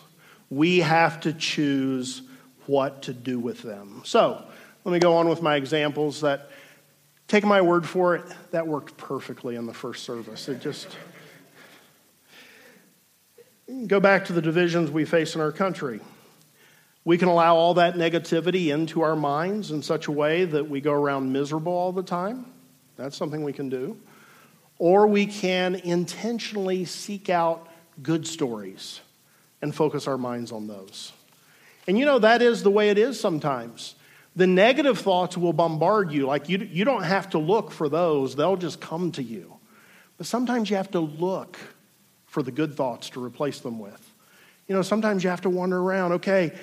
We 0.50 0.80
have 0.80 1.22
to 1.22 1.34
choose 1.34 2.22
what 2.68 3.04
to 3.04 3.14
do 3.14 3.40
with 3.40 3.62
them. 3.62 4.02
So 4.04 4.44
let 4.84 4.92
me 4.92 5.00
go 5.00 5.16
on 5.18 5.30
with 5.30 5.42
my 5.42 5.56
examples 5.56 6.22
that 6.22 6.50
take 7.28 7.46
my 7.46 7.62
word 7.62 7.88
for 7.88 8.16
it, 8.16 8.26
that 8.52 8.68
worked 8.68 8.98
perfectly 8.98 9.56
in 9.56 9.66
the 9.66 9.74
first 9.74 10.04
service. 10.04 10.50
It 10.50 10.60
just 10.60 10.88
go 13.88 14.00
back 14.00 14.26
to 14.26 14.34
the 14.34 14.42
divisions 14.42 14.92
we 14.92 15.06
face 15.06 15.36
in 15.36 15.42
our 15.42 15.52
country. 15.52 16.02
We 17.04 17.18
can 17.18 17.28
allow 17.28 17.56
all 17.56 17.76
that 17.76 17.96
negativity 17.96 18.72
into 18.72 19.02
our 19.02 19.16
minds 19.16 19.72
in 19.72 19.82
such 19.82 20.08
a 20.08 20.12
way 20.12 20.46
that 20.46 20.70
we 20.70 20.82
go 20.82 20.94
around 20.94 21.32
miserable 21.32 21.74
all 21.74 21.92
the 21.92 22.04
time. 22.04 22.46
That's 22.96 23.18
something 23.18 23.44
we 23.44 23.54
can 23.54 23.70
do. 23.70 23.98
Or 24.78 25.08
we 25.08 25.26
can 25.26 25.76
intentionally 25.76 26.86
seek 26.86 27.30
out 27.30 27.68
good 28.02 28.28
stories 28.28 29.02
and 29.62 29.74
focus 29.74 30.08
our 30.08 30.18
minds 30.18 30.52
on 30.52 30.68
those. 30.68 31.12
And 31.88 31.98
you 31.98 32.06
know, 32.06 32.20
that 32.20 32.42
is 32.42 32.64
the 32.64 32.72
way 32.72 32.90
it 32.90 32.98
is 32.98 33.20
sometimes. 33.20 33.96
The 34.36 34.48
negative 34.48 35.00
thoughts 35.00 35.38
will 35.38 35.54
bombard 35.54 36.12
you. 36.12 36.26
Like 36.26 36.50
you, 36.50 36.58
you 36.60 36.86
don't 36.86 37.04
have 37.04 37.32
to 37.32 37.38
look 37.38 37.72
for 37.72 37.90
those, 37.90 38.36
they'll 38.36 38.58
just 38.58 38.80
come 38.80 39.12
to 39.14 39.24
you. 39.24 39.56
But 40.18 40.28
sometimes 40.28 40.70
you 40.70 40.76
have 40.76 40.92
to 40.92 41.00
look 41.00 41.58
for 42.28 42.44
the 42.44 42.52
good 42.52 42.76
thoughts 42.76 43.10
to 43.12 43.24
replace 43.24 43.60
them 43.60 43.80
with. 43.80 44.10
You 44.68 44.76
know, 44.76 44.84
sometimes 44.84 45.24
you 45.24 45.30
have 45.30 45.42
to 45.42 45.50
wander 45.50 45.80
around. 45.80 46.14
Okay, 46.14 46.54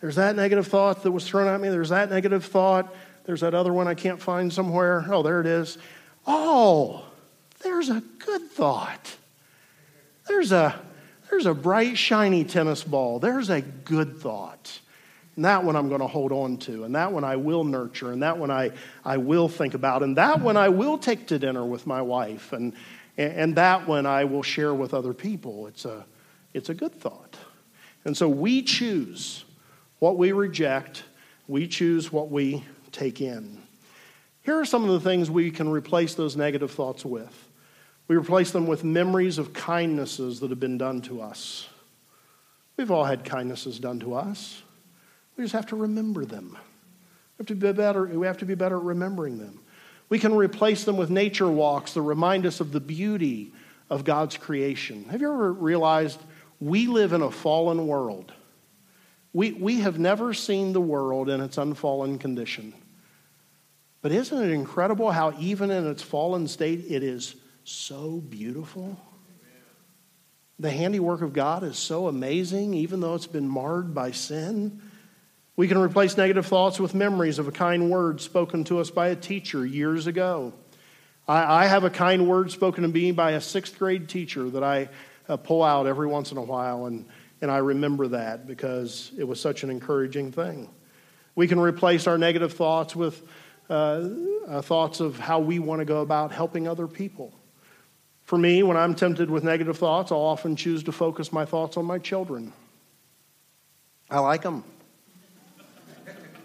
there's 0.00 0.16
that 0.16 0.36
negative 0.36 0.66
thought 0.66 1.02
that 1.02 1.10
was 1.10 1.26
thrown 1.26 1.48
at 1.48 1.60
me. 1.60 1.68
There's 1.68 1.88
that 1.88 2.10
negative 2.10 2.44
thought. 2.44 2.94
There's 3.24 3.40
that 3.40 3.54
other 3.54 3.72
one 3.72 3.88
I 3.88 3.94
can't 3.94 4.20
find 4.20 4.52
somewhere. 4.52 5.04
Oh, 5.08 5.22
there 5.22 5.40
it 5.40 5.46
is. 5.46 5.78
Oh, 6.26 7.04
there's 7.60 7.88
a 7.88 8.02
good 8.18 8.50
thought. 8.50 9.16
There's 10.28 10.52
a 10.52 10.78
there's 11.30 11.46
a 11.46 11.54
bright, 11.54 11.98
shiny 11.98 12.44
tennis 12.44 12.84
ball. 12.84 13.18
There's 13.18 13.50
a 13.50 13.60
good 13.60 14.18
thought. 14.18 14.80
And 15.34 15.44
that 15.44 15.64
one 15.64 15.76
I'm 15.76 15.88
going 15.88 16.00
to 16.00 16.06
hold 16.06 16.32
on 16.32 16.56
to. 16.58 16.84
And 16.84 16.94
that 16.94 17.12
one 17.12 17.24
I 17.24 17.36
will 17.36 17.64
nurture. 17.64 18.12
And 18.12 18.22
that 18.22 18.38
one 18.38 18.50
I, 18.50 18.70
I 19.04 19.18
will 19.18 19.48
think 19.48 19.74
about. 19.74 20.02
And 20.02 20.16
that 20.16 20.40
one 20.40 20.56
I 20.56 20.68
will 20.68 20.96
take 20.96 21.26
to 21.28 21.38
dinner 21.38 21.64
with 21.64 21.86
my 21.86 22.00
wife. 22.00 22.52
And, 22.52 22.74
and 23.18 23.56
that 23.56 23.86
one 23.86 24.06
I 24.06 24.24
will 24.24 24.42
share 24.42 24.72
with 24.72 24.94
other 24.94 25.12
people. 25.12 25.66
It's 25.66 25.84
a, 25.84 26.06
it's 26.54 26.68
a 26.68 26.74
good 26.74 26.94
thought. 26.94 27.36
And 28.04 28.16
so 28.16 28.28
we 28.28 28.62
choose 28.62 29.44
what 29.98 30.18
we 30.18 30.32
reject, 30.32 31.04
we 31.48 31.66
choose 31.66 32.12
what 32.12 32.30
we 32.30 32.64
take 32.92 33.20
in. 33.20 33.62
Here 34.42 34.58
are 34.58 34.64
some 34.64 34.84
of 34.84 34.90
the 34.90 35.00
things 35.00 35.30
we 35.30 35.50
can 35.50 35.68
replace 35.68 36.14
those 36.14 36.36
negative 36.36 36.70
thoughts 36.70 37.04
with. 37.04 37.48
We 38.08 38.16
replace 38.16 38.52
them 38.52 38.66
with 38.66 38.84
memories 38.84 39.38
of 39.38 39.52
kindnesses 39.52 40.40
that 40.40 40.50
have 40.50 40.60
been 40.60 40.78
done 40.78 41.00
to 41.02 41.20
us. 41.20 41.68
We've 42.76 42.90
all 42.90 43.04
had 43.04 43.24
kindnesses 43.24 43.78
done 43.80 43.98
to 44.00 44.14
us. 44.14 44.62
We 45.36 45.44
just 45.44 45.54
have 45.54 45.66
to 45.66 45.76
remember 45.76 46.24
them. 46.24 46.56
We 47.36 47.42
have 47.42 47.46
to 47.48 47.54
be 47.54 47.72
better, 47.72 48.06
we 48.06 48.26
have 48.26 48.38
to 48.38 48.46
be 48.46 48.54
better 48.54 48.76
at 48.76 48.82
remembering 48.82 49.38
them. 49.38 49.60
We 50.08 50.18
can 50.18 50.34
replace 50.34 50.84
them 50.84 50.96
with 50.96 51.10
nature 51.10 51.48
walks 51.48 51.94
that 51.94 52.02
remind 52.02 52.46
us 52.46 52.60
of 52.60 52.70
the 52.70 52.80
beauty 52.80 53.52
of 53.90 54.04
God's 54.04 54.36
creation. 54.36 55.04
Have 55.10 55.20
you 55.20 55.32
ever 55.32 55.52
realized 55.52 56.20
we 56.60 56.86
live 56.86 57.12
in 57.12 57.22
a 57.22 57.30
fallen 57.30 57.86
world? 57.86 58.32
We, 59.36 59.52
we 59.52 59.80
have 59.80 59.98
never 59.98 60.32
seen 60.32 60.72
the 60.72 60.80
world 60.80 61.28
in 61.28 61.42
its 61.42 61.58
unfallen 61.58 62.18
condition. 62.18 62.72
But 64.00 64.10
isn't 64.10 64.42
it 64.42 64.50
incredible 64.50 65.10
how, 65.10 65.34
even 65.38 65.70
in 65.70 65.86
its 65.86 66.02
fallen 66.02 66.48
state, 66.48 66.86
it 66.88 67.02
is 67.02 67.34
so 67.62 68.12
beautiful. 68.12 68.98
The 70.58 70.70
handiwork 70.70 71.20
of 71.20 71.34
God 71.34 71.64
is 71.64 71.76
so 71.76 72.08
amazing, 72.08 72.72
even 72.72 73.00
though 73.00 73.14
it's 73.14 73.26
been 73.26 73.46
marred 73.46 73.94
by 73.94 74.12
sin. 74.12 74.80
We 75.54 75.68
can 75.68 75.76
replace 75.76 76.16
negative 76.16 76.46
thoughts 76.46 76.80
with 76.80 76.94
memories 76.94 77.38
of 77.38 77.46
a 77.46 77.52
kind 77.52 77.90
word 77.90 78.22
spoken 78.22 78.64
to 78.64 78.78
us 78.78 78.88
by 78.88 79.08
a 79.08 79.16
teacher 79.16 79.66
years 79.66 80.06
ago. 80.06 80.54
I, 81.28 81.64
I 81.64 81.66
have 81.66 81.84
a 81.84 81.90
kind 81.90 82.26
word 82.26 82.52
spoken 82.52 82.84
to 82.84 82.88
me 82.88 83.10
by 83.10 83.32
a 83.32 83.42
sixth 83.42 83.78
grade 83.78 84.08
teacher 84.08 84.48
that 84.48 84.64
I 84.64 84.88
uh, 85.28 85.36
pull 85.36 85.62
out 85.62 85.86
every 85.86 86.06
once 86.06 86.32
in 86.32 86.38
a 86.38 86.42
while, 86.42 86.86
and, 86.86 87.04
and 87.40 87.50
I 87.50 87.58
remember 87.58 88.08
that 88.08 88.46
because 88.46 89.12
it 89.18 89.24
was 89.24 89.40
such 89.40 89.62
an 89.62 89.70
encouraging 89.70 90.32
thing. 90.32 90.70
We 91.34 91.46
can 91.46 91.60
replace 91.60 92.06
our 92.06 92.16
negative 92.16 92.54
thoughts 92.54 92.96
with 92.96 93.22
uh, 93.68 94.08
uh, 94.46 94.62
thoughts 94.62 95.00
of 95.00 95.18
how 95.18 95.40
we 95.40 95.58
want 95.58 95.80
to 95.80 95.84
go 95.84 96.00
about 96.00 96.32
helping 96.32 96.68
other 96.68 96.86
people. 96.86 97.32
For 98.22 98.38
me, 98.38 98.62
when 98.62 98.76
I'm 98.76 98.94
tempted 98.94 99.30
with 99.30 99.44
negative 99.44 99.76
thoughts, 99.76 100.10
I'll 100.10 100.18
often 100.18 100.56
choose 100.56 100.82
to 100.84 100.92
focus 100.92 101.32
my 101.32 101.44
thoughts 101.44 101.76
on 101.76 101.84
my 101.84 101.98
children. 101.98 102.52
I 104.10 104.20
like 104.20 104.42
them. 104.42 104.64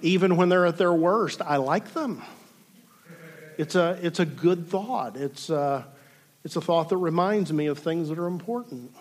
Even 0.01 0.35
when 0.35 0.49
they're 0.49 0.65
at 0.65 0.77
their 0.77 0.93
worst, 0.93 1.41
I 1.41 1.57
like 1.57 1.93
them. 1.93 2.21
It's 3.57 3.75
a, 3.75 3.99
it's 4.01 4.19
a 4.19 4.25
good 4.25 4.67
thought. 4.67 5.15
It's 5.15 5.49
a, 5.49 5.55
uh, 5.55 5.83
it's 6.43 6.55
a 6.55 6.61
thought 6.61 6.89
that 6.89 6.97
reminds 6.97 7.53
me 7.53 7.67
of 7.67 7.77
things 7.77 8.09
that 8.09 8.17
are 8.17 8.25
important. 8.25 8.95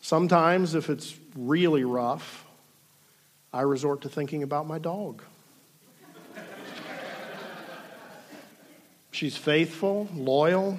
Sometimes, 0.00 0.74
if 0.74 0.88
it's 0.88 1.16
really 1.34 1.84
rough, 1.84 2.46
I 3.52 3.62
resort 3.62 4.02
to 4.02 4.08
thinking 4.08 4.42
about 4.42 4.66
my 4.66 4.78
dog. 4.78 5.22
She's 9.10 9.36
faithful, 9.36 10.08
loyal. 10.14 10.78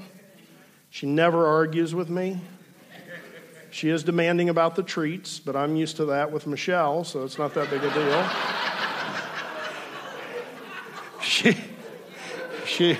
She 0.89 1.07
never 1.07 1.47
argues 1.47 1.95
with 1.95 2.09
me. 2.09 2.39
She 3.71 3.89
is 3.89 4.03
demanding 4.03 4.49
about 4.49 4.75
the 4.75 4.83
treats, 4.83 5.39
but 5.39 5.55
I'm 5.55 5.75
used 5.75 5.97
to 5.97 6.05
that 6.05 6.31
with 6.31 6.47
Michelle, 6.47 7.03
so 7.03 7.23
it's 7.23 7.37
not 7.37 7.53
that 7.55 7.69
big 7.69 7.83
a 7.83 7.93
deal. 7.93 8.29
she, 11.21 11.57
She, 12.77 12.95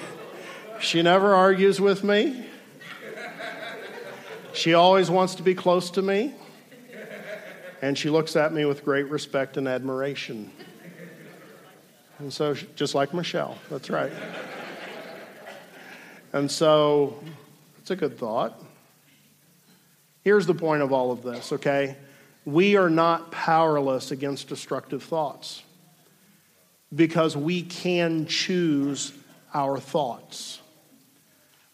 she 0.80 1.04
never 1.04 1.36
argues 1.36 1.80
with 1.80 2.04
me. 2.04 2.47
She 4.58 4.74
always 4.74 5.12
wants 5.12 5.36
to 5.36 5.44
be 5.44 5.54
close 5.54 5.92
to 5.92 6.02
me. 6.02 6.34
And 7.84 7.96
she 7.96 8.10
looks 8.10 8.36
at 8.36 8.52
me 8.52 8.66
with 8.66 8.84
great 8.84 9.08
respect 9.08 9.56
and 9.56 9.68
admiration. 9.68 10.52
And 12.18 12.34
so, 12.34 12.56
just 12.76 12.96
like 12.96 13.14
Michelle, 13.14 13.56
that's 13.70 13.92
right. 13.92 14.12
And 16.34 16.50
so, 16.50 17.24
it's 17.78 17.92
a 17.92 17.96
good 17.96 18.18
thought. 18.18 18.60
Here's 20.24 20.48
the 20.48 20.56
point 20.56 20.82
of 20.82 20.92
all 20.92 21.12
of 21.12 21.22
this, 21.22 21.52
okay? 21.54 21.96
We 22.44 22.78
are 22.78 22.90
not 22.90 23.32
powerless 23.32 24.10
against 24.10 24.48
destructive 24.48 25.04
thoughts 25.04 25.62
because 26.96 27.38
we 27.38 27.62
can 27.62 28.26
choose 28.26 29.14
our 29.54 29.78
thoughts. 29.78 30.60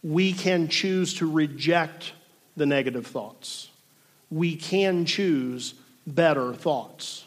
We 0.04 0.34
can 0.34 0.68
choose 0.68 1.14
to 1.16 1.32
reject 1.32 2.12
the 2.56 2.66
negative 2.66 3.08
thoughts. 3.08 3.70
We 4.30 4.56
can 4.56 5.06
choose 5.06 5.74
better 6.06 6.54
thoughts. 6.54 7.26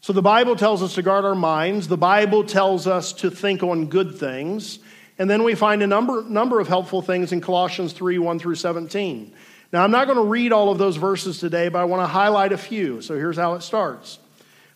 So 0.00 0.12
the 0.12 0.22
Bible 0.22 0.56
tells 0.56 0.82
us 0.82 0.94
to 0.94 1.02
guard 1.02 1.24
our 1.24 1.34
minds. 1.34 1.88
The 1.88 1.96
Bible 1.96 2.44
tells 2.44 2.86
us 2.86 3.12
to 3.14 3.30
think 3.30 3.62
on 3.62 3.86
good 3.86 4.16
things. 4.16 4.78
And 5.18 5.28
then 5.28 5.42
we 5.42 5.54
find 5.54 5.82
a 5.82 5.86
number, 5.86 6.22
number 6.22 6.60
of 6.60 6.68
helpful 6.68 7.02
things 7.02 7.32
in 7.32 7.40
Colossians 7.40 7.92
3 7.92 8.18
1 8.18 8.38
through 8.38 8.54
17. 8.54 9.34
Now, 9.72 9.84
I'm 9.84 9.90
not 9.90 10.06
going 10.06 10.16
to 10.16 10.24
read 10.24 10.52
all 10.52 10.70
of 10.70 10.78
those 10.78 10.96
verses 10.96 11.38
today, 11.38 11.68
but 11.68 11.80
I 11.80 11.84
want 11.84 12.02
to 12.02 12.06
highlight 12.06 12.52
a 12.52 12.58
few. 12.58 13.02
So 13.02 13.16
here's 13.16 13.36
how 13.36 13.54
it 13.54 13.62
starts. 13.62 14.18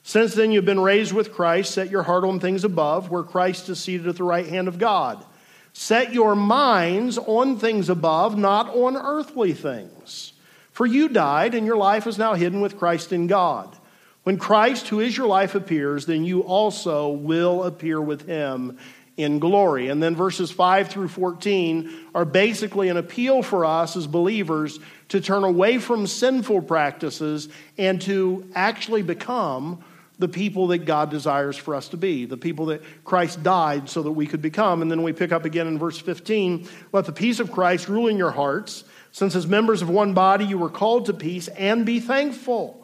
Since 0.03 0.35
then 0.35 0.51
you've 0.51 0.65
been 0.65 0.81
raised 0.81 1.13
with 1.13 1.33
Christ, 1.33 1.73
set 1.73 1.89
your 1.89 2.03
heart 2.03 2.25
on 2.25 2.41
things 2.41 2.65
above, 2.65 3.11
where 3.11 3.23
Christ 3.23 3.69
is 3.69 3.81
seated 3.81 4.09
at 4.09 4.17
the 4.17 4.25
right 4.25 4.47
hand 4.47 4.69
of 4.69 4.79
God. 4.79 5.25
Set 5.73 6.13
your 6.13 6.35
minds 6.35 7.19
on 7.19 7.59
things 7.59 7.89
above, 7.89 8.37
not 8.37 8.69
on 8.75 8.97
earthly 8.97 9.53
things. 9.53 10.33
For 10.71 10.87
you 10.87 11.09
died, 11.09 11.55
and 11.55 11.67
your 11.67 11.77
life 11.77 12.07
is 12.07 12.19
now 12.19 12.35
hidden 12.35 12.61
with 12.61 12.79
Christ 12.79 13.13
in 13.13 13.27
God. 13.27 13.77
When 14.23 14.39
Christ, 14.39 14.89
who 14.89 15.01
is 15.01 15.17
your 15.17 15.27
life, 15.27 15.55
appears, 15.55 16.07
then 16.07 16.25
you 16.25 16.43
also 16.43 17.11
will 17.11 17.65
appear 17.65 18.01
with 18.01 18.27
him 18.27 18.79
in 19.17 19.39
glory. 19.39 19.89
And 19.89 20.03
then 20.03 20.17
verses 20.17 20.51
5 20.51 20.89
through 20.89 21.09
14 21.09 21.91
are 22.15 22.25
basically 22.25 22.89
an 22.89 22.97
appeal 22.97 23.43
for 23.43 23.65
us 23.65 23.97
as 23.97 24.07
believers 24.07 24.79
to 25.09 25.21
turn 25.21 25.45
away 25.45 25.79
from 25.79 26.07
sinful 26.07 26.63
practices 26.63 27.49
and 27.77 28.01
to 28.03 28.49
actually 28.55 29.03
become 29.03 29.83
the 30.19 30.29
people 30.29 30.69
that 30.69 30.85
God 30.85 31.11
desires 31.11 31.57
for 31.57 31.75
us 31.75 31.89
to 31.89 31.97
be, 31.97 32.27
the 32.27 32.37
people 32.37 32.67
that 32.67 32.83
Christ 33.05 33.43
died 33.43 33.89
so 33.89 34.03
that 34.03 34.13
we 34.13 34.27
could 34.27 34.43
become. 34.43 34.83
And 34.83 34.91
then 34.91 35.03
we 35.03 35.13
pick 35.13 35.33
up 35.33 35.45
again 35.45 35.67
in 35.67 35.79
verse 35.79 35.99
15 35.99 36.69
let 36.93 37.07
the 37.07 37.13
peace 37.13 37.41
of 37.41 37.51
Christ 37.51 37.89
rule 37.89 38.09
in 38.09 38.17
your 38.17 38.31
hearts, 38.31 38.85
since 39.11 39.35
as 39.35 39.47
members 39.47 39.83
of 39.83 39.89
one 39.89 40.15
body 40.15 40.45
you 40.45 40.59
were 40.59 40.71
called 40.71 41.07
to 41.07 41.15
peace, 41.15 41.49
and 41.49 41.85
be 41.87 42.01
thankful. 42.01 42.79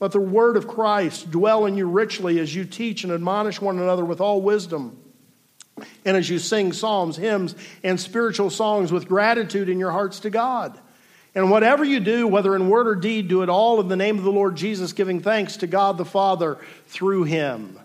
Let 0.00 0.12
the 0.12 0.20
word 0.20 0.56
of 0.56 0.68
Christ 0.68 1.30
dwell 1.30 1.66
in 1.66 1.76
you 1.76 1.86
richly 1.86 2.38
as 2.38 2.54
you 2.54 2.64
teach 2.64 3.04
and 3.04 3.12
admonish 3.12 3.60
one 3.60 3.78
another 3.78 4.04
with 4.04 4.20
all 4.20 4.42
wisdom 4.42 4.98
and 6.04 6.16
as 6.16 6.28
you 6.28 6.38
sing 6.38 6.72
psalms, 6.72 7.16
hymns, 7.16 7.54
and 7.82 7.98
spiritual 7.98 8.50
songs 8.50 8.92
with 8.92 9.08
gratitude 9.08 9.68
in 9.68 9.78
your 9.78 9.90
hearts 9.90 10.20
to 10.20 10.30
God. 10.30 10.78
And 11.34 11.50
whatever 11.50 11.84
you 11.84 11.98
do, 11.98 12.28
whether 12.28 12.54
in 12.54 12.68
word 12.68 12.86
or 12.86 12.94
deed, 12.94 13.28
do 13.28 13.42
it 13.42 13.48
all 13.48 13.80
in 13.80 13.88
the 13.88 13.96
name 13.96 14.18
of 14.18 14.24
the 14.24 14.30
Lord 14.30 14.56
Jesus, 14.56 14.92
giving 14.92 15.20
thanks 15.20 15.56
to 15.58 15.66
God 15.66 15.98
the 15.98 16.04
Father 16.04 16.58
through 16.86 17.24
him. 17.24 17.78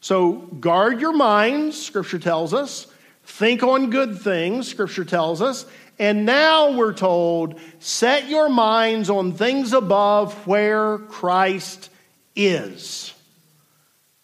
So 0.00 0.32
guard 0.32 1.00
your 1.00 1.14
minds, 1.14 1.80
Scripture 1.80 2.18
tells 2.18 2.52
us. 2.52 2.86
Think 3.24 3.62
on 3.62 3.90
good 3.90 4.18
things, 4.20 4.68
Scripture 4.68 5.04
tells 5.04 5.40
us. 5.40 5.64
And 5.98 6.24
now 6.24 6.72
we're 6.72 6.94
told, 6.94 7.60
set 7.78 8.28
your 8.28 8.48
minds 8.48 9.10
on 9.10 9.32
things 9.32 9.72
above 9.72 10.46
where 10.46 10.98
Christ 10.98 11.90
is. 12.34 13.12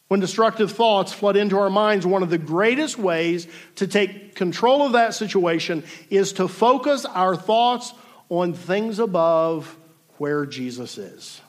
When 0.09 0.21
destructive 0.21 0.73
thoughts 0.73 1.13
flood 1.13 1.37
into 1.37 1.59
our 1.59 1.69
minds, 1.69 2.07
one 2.07 2.23
of 2.23 2.31
the 2.31 2.39
greatest 2.39 2.99
ways 2.99 3.49
to 3.77 3.87
take 3.87 4.35
control 4.35 4.87
of 4.87 4.93
that 4.93 5.15
situation 5.15 5.83
is 6.11 6.35
to 6.35 6.47
focus 6.47 7.05
our 7.05 7.37
thoughts 7.37 7.93
on 8.29 8.53
things 8.53 8.99
above 8.99 9.77
where 10.19 10.47
Jesus 10.47 10.99
is. 10.99 11.41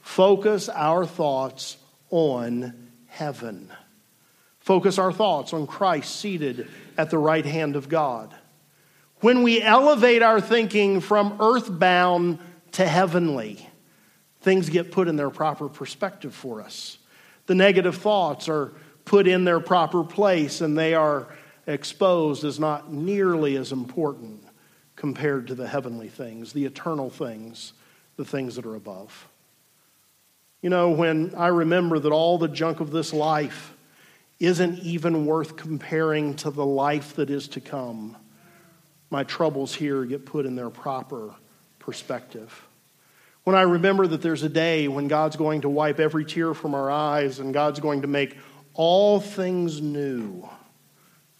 Focus 0.00 0.68
our 0.68 1.06
thoughts 1.06 1.76
on 2.10 2.90
heaven. 3.06 3.70
Focus 4.60 4.98
our 4.98 5.12
thoughts 5.12 5.52
on 5.52 5.66
Christ 5.66 6.16
seated 6.16 6.68
at 6.96 7.10
the 7.10 7.18
right 7.18 7.44
hand 7.44 7.76
of 7.76 7.88
God. 7.88 8.34
When 9.20 9.42
we 9.42 9.62
elevate 9.62 10.22
our 10.22 10.40
thinking 10.40 11.00
from 11.00 11.36
earthbound 11.40 12.38
to 12.72 12.86
heavenly, 12.86 13.66
things 14.40 14.68
get 14.68 14.90
put 14.92 15.08
in 15.08 15.16
their 15.16 15.30
proper 15.30 15.68
perspective 15.68 16.34
for 16.34 16.60
us. 16.60 16.98
The 17.46 17.54
negative 17.54 17.96
thoughts 17.96 18.48
are 18.48 18.72
put 19.04 19.26
in 19.26 19.44
their 19.44 19.60
proper 19.60 20.04
place 20.04 20.60
and 20.60 20.76
they 20.76 20.94
are 20.94 21.28
exposed 21.66 22.44
as 22.44 22.58
not 22.58 22.92
nearly 22.92 23.56
as 23.56 23.72
important 23.72 24.41
compared 25.02 25.48
to 25.48 25.54
the 25.56 25.66
heavenly 25.66 26.06
things, 26.06 26.52
the 26.52 26.64
eternal 26.64 27.10
things, 27.10 27.72
the 28.14 28.24
things 28.24 28.54
that 28.54 28.64
are 28.64 28.76
above. 28.76 29.26
You 30.60 30.70
know, 30.70 30.90
when 30.90 31.34
I 31.36 31.48
remember 31.48 31.98
that 31.98 32.12
all 32.12 32.38
the 32.38 32.46
junk 32.46 32.78
of 32.78 32.92
this 32.92 33.12
life 33.12 33.74
isn't 34.38 34.78
even 34.78 35.26
worth 35.26 35.56
comparing 35.56 36.34
to 36.36 36.52
the 36.52 36.64
life 36.64 37.16
that 37.16 37.30
is 37.30 37.48
to 37.48 37.60
come, 37.60 38.16
my 39.10 39.24
troubles 39.24 39.74
here 39.74 40.04
get 40.04 40.24
put 40.24 40.46
in 40.46 40.54
their 40.54 40.70
proper 40.70 41.34
perspective. 41.80 42.64
When 43.42 43.56
I 43.56 43.62
remember 43.62 44.06
that 44.06 44.22
there's 44.22 44.44
a 44.44 44.48
day 44.48 44.86
when 44.86 45.08
God's 45.08 45.34
going 45.34 45.62
to 45.62 45.68
wipe 45.68 45.98
every 45.98 46.24
tear 46.24 46.54
from 46.54 46.76
our 46.76 46.92
eyes 46.92 47.40
and 47.40 47.52
God's 47.52 47.80
going 47.80 48.02
to 48.02 48.06
make 48.08 48.36
all 48.72 49.18
things 49.18 49.80
new, 49.80 50.48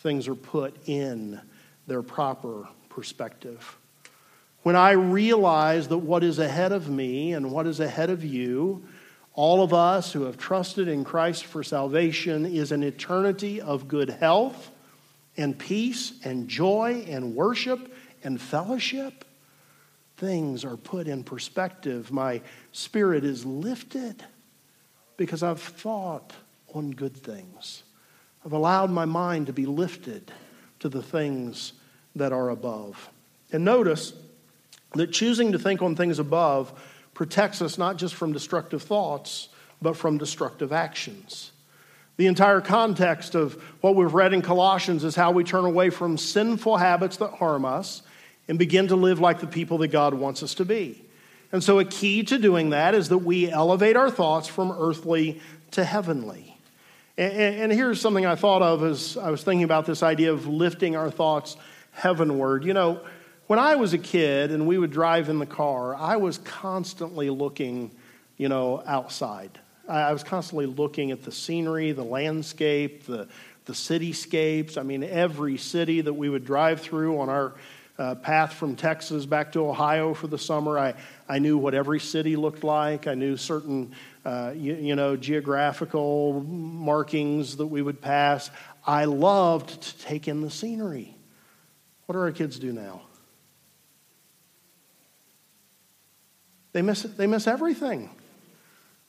things 0.00 0.26
are 0.26 0.34
put 0.34 0.88
in 0.88 1.40
their 1.86 2.02
proper 2.02 2.66
perspective. 2.94 3.76
When 4.62 4.76
I 4.76 4.92
realize 4.92 5.88
that 5.88 5.98
what 5.98 6.22
is 6.22 6.38
ahead 6.38 6.72
of 6.72 6.88
me 6.88 7.32
and 7.32 7.50
what 7.50 7.66
is 7.66 7.80
ahead 7.80 8.10
of 8.10 8.24
you, 8.24 8.84
all 9.34 9.62
of 9.62 9.72
us 9.72 10.12
who 10.12 10.22
have 10.24 10.38
trusted 10.38 10.88
in 10.88 11.04
Christ 11.04 11.46
for 11.46 11.62
salvation, 11.62 12.46
is 12.46 12.70
an 12.70 12.82
eternity 12.82 13.60
of 13.60 13.88
good 13.88 14.10
health 14.10 14.70
and 15.36 15.58
peace 15.58 16.12
and 16.22 16.48
joy 16.48 17.04
and 17.08 17.34
worship 17.34 17.92
and 18.22 18.40
fellowship 18.40 19.24
things 20.22 20.64
are 20.64 20.76
put 20.76 21.08
in 21.08 21.24
perspective. 21.24 22.12
My 22.12 22.42
spirit 22.70 23.24
is 23.24 23.44
lifted 23.44 24.24
because 25.16 25.42
I've 25.42 25.60
thought 25.60 26.32
on 26.72 26.92
good 26.92 27.16
things. 27.16 27.82
I've 28.44 28.52
allowed 28.52 28.90
my 28.90 29.04
mind 29.04 29.48
to 29.48 29.52
be 29.52 29.66
lifted 29.66 30.30
to 30.78 30.88
the 30.88 31.02
things 31.02 31.72
that 32.16 32.32
are 32.32 32.50
above. 32.50 33.10
And 33.52 33.64
notice 33.64 34.12
that 34.94 35.12
choosing 35.12 35.52
to 35.52 35.58
think 35.58 35.82
on 35.82 35.96
things 35.96 36.18
above 36.18 36.72
protects 37.14 37.62
us 37.62 37.78
not 37.78 37.96
just 37.96 38.14
from 38.14 38.32
destructive 38.32 38.82
thoughts, 38.82 39.48
but 39.80 39.96
from 39.96 40.18
destructive 40.18 40.72
actions. 40.72 41.52
The 42.16 42.26
entire 42.26 42.60
context 42.60 43.34
of 43.34 43.54
what 43.80 43.96
we've 43.96 44.12
read 44.12 44.32
in 44.32 44.42
Colossians 44.42 45.02
is 45.02 45.16
how 45.16 45.32
we 45.32 45.44
turn 45.44 45.64
away 45.64 45.90
from 45.90 46.18
sinful 46.18 46.76
habits 46.76 47.16
that 47.18 47.32
harm 47.32 47.64
us 47.64 48.02
and 48.48 48.58
begin 48.58 48.88
to 48.88 48.96
live 48.96 49.18
like 49.18 49.40
the 49.40 49.46
people 49.46 49.78
that 49.78 49.88
God 49.88 50.14
wants 50.14 50.42
us 50.42 50.54
to 50.54 50.64
be. 50.64 51.02
And 51.52 51.62
so, 51.62 51.78
a 51.78 51.84
key 51.84 52.22
to 52.24 52.38
doing 52.38 52.70
that 52.70 52.94
is 52.94 53.10
that 53.10 53.18
we 53.18 53.50
elevate 53.50 53.96
our 53.96 54.10
thoughts 54.10 54.48
from 54.48 54.72
earthly 54.72 55.40
to 55.72 55.84
heavenly. 55.84 56.56
And, 57.18 57.70
here's 57.70 58.00
something 58.00 58.24
I 58.24 58.36
thought 58.36 58.62
of 58.62 58.82
as 58.82 59.18
I 59.18 59.30
was 59.30 59.42
thinking 59.42 59.64
about 59.64 59.84
this 59.84 60.02
idea 60.02 60.32
of 60.32 60.46
lifting 60.46 60.96
our 60.96 61.10
thoughts 61.10 61.56
heavenward. 61.92 62.64
You 62.64 62.74
know, 62.74 63.00
when 63.46 63.58
I 63.58 63.76
was 63.76 63.92
a 63.92 63.98
kid 63.98 64.50
and 64.50 64.66
we 64.66 64.78
would 64.78 64.90
drive 64.90 65.28
in 65.28 65.38
the 65.38 65.46
car, 65.46 65.94
I 65.94 66.16
was 66.16 66.38
constantly 66.38 67.30
looking, 67.30 67.92
you 68.36 68.48
know, 68.48 68.82
outside. 68.86 69.60
I 69.88 70.12
was 70.12 70.22
constantly 70.22 70.66
looking 70.66 71.10
at 71.10 71.22
the 71.22 71.32
scenery, 71.32 71.92
the 71.92 72.04
landscape, 72.04 73.04
the, 73.04 73.28
the 73.64 73.72
cityscapes. 73.72 74.78
I 74.78 74.82
mean, 74.82 75.02
every 75.02 75.58
city 75.58 76.00
that 76.00 76.12
we 76.12 76.28
would 76.28 76.44
drive 76.44 76.80
through 76.80 77.20
on 77.20 77.28
our 77.28 77.54
uh, 77.98 78.14
path 78.14 78.54
from 78.54 78.74
Texas 78.74 79.26
back 79.26 79.52
to 79.52 79.68
Ohio 79.68 80.14
for 80.14 80.26
the 80.26 80.38
summer. 80.38 80.78
I, 80.78 80.94
I 81.28 81.38
knew 81.38 81.58
what 81.58 81.74
every 81.74 82.00
city 82.00 82.36
looked 82.36 82.64
like. 82.64 83.06
I 83.06 83.14
knew 83.14 83.36
certain, 83.36 83.92
uh, 84.24 84.52
you, 84.56 84.74
you 84.74 84.96
know, 84.96 85.16
geographical 85.16 86.42
markings 86.42 87.56
that 87.58 87.66
we 87.66 87.82
would 87.82 88.00
pass. 88.00 88.50
I 88.86 89.04
loved 89.04 89.82
to 89.82 89.98
take 89.98 90.26
in 90.26 90.40
the 90.40 90.50
scenery. 90.50 91.16
What 92.12 92.18
do 92.18 92.24
our 92.24 92.32
kids 92.32 92.58
do 92.58 92.74
now? 92.74 93.00
They 96.72 96.82
miss, 96.82 97.04
they 97.04 97.26
miss 97.26 97.46
everything. 97.46 98.10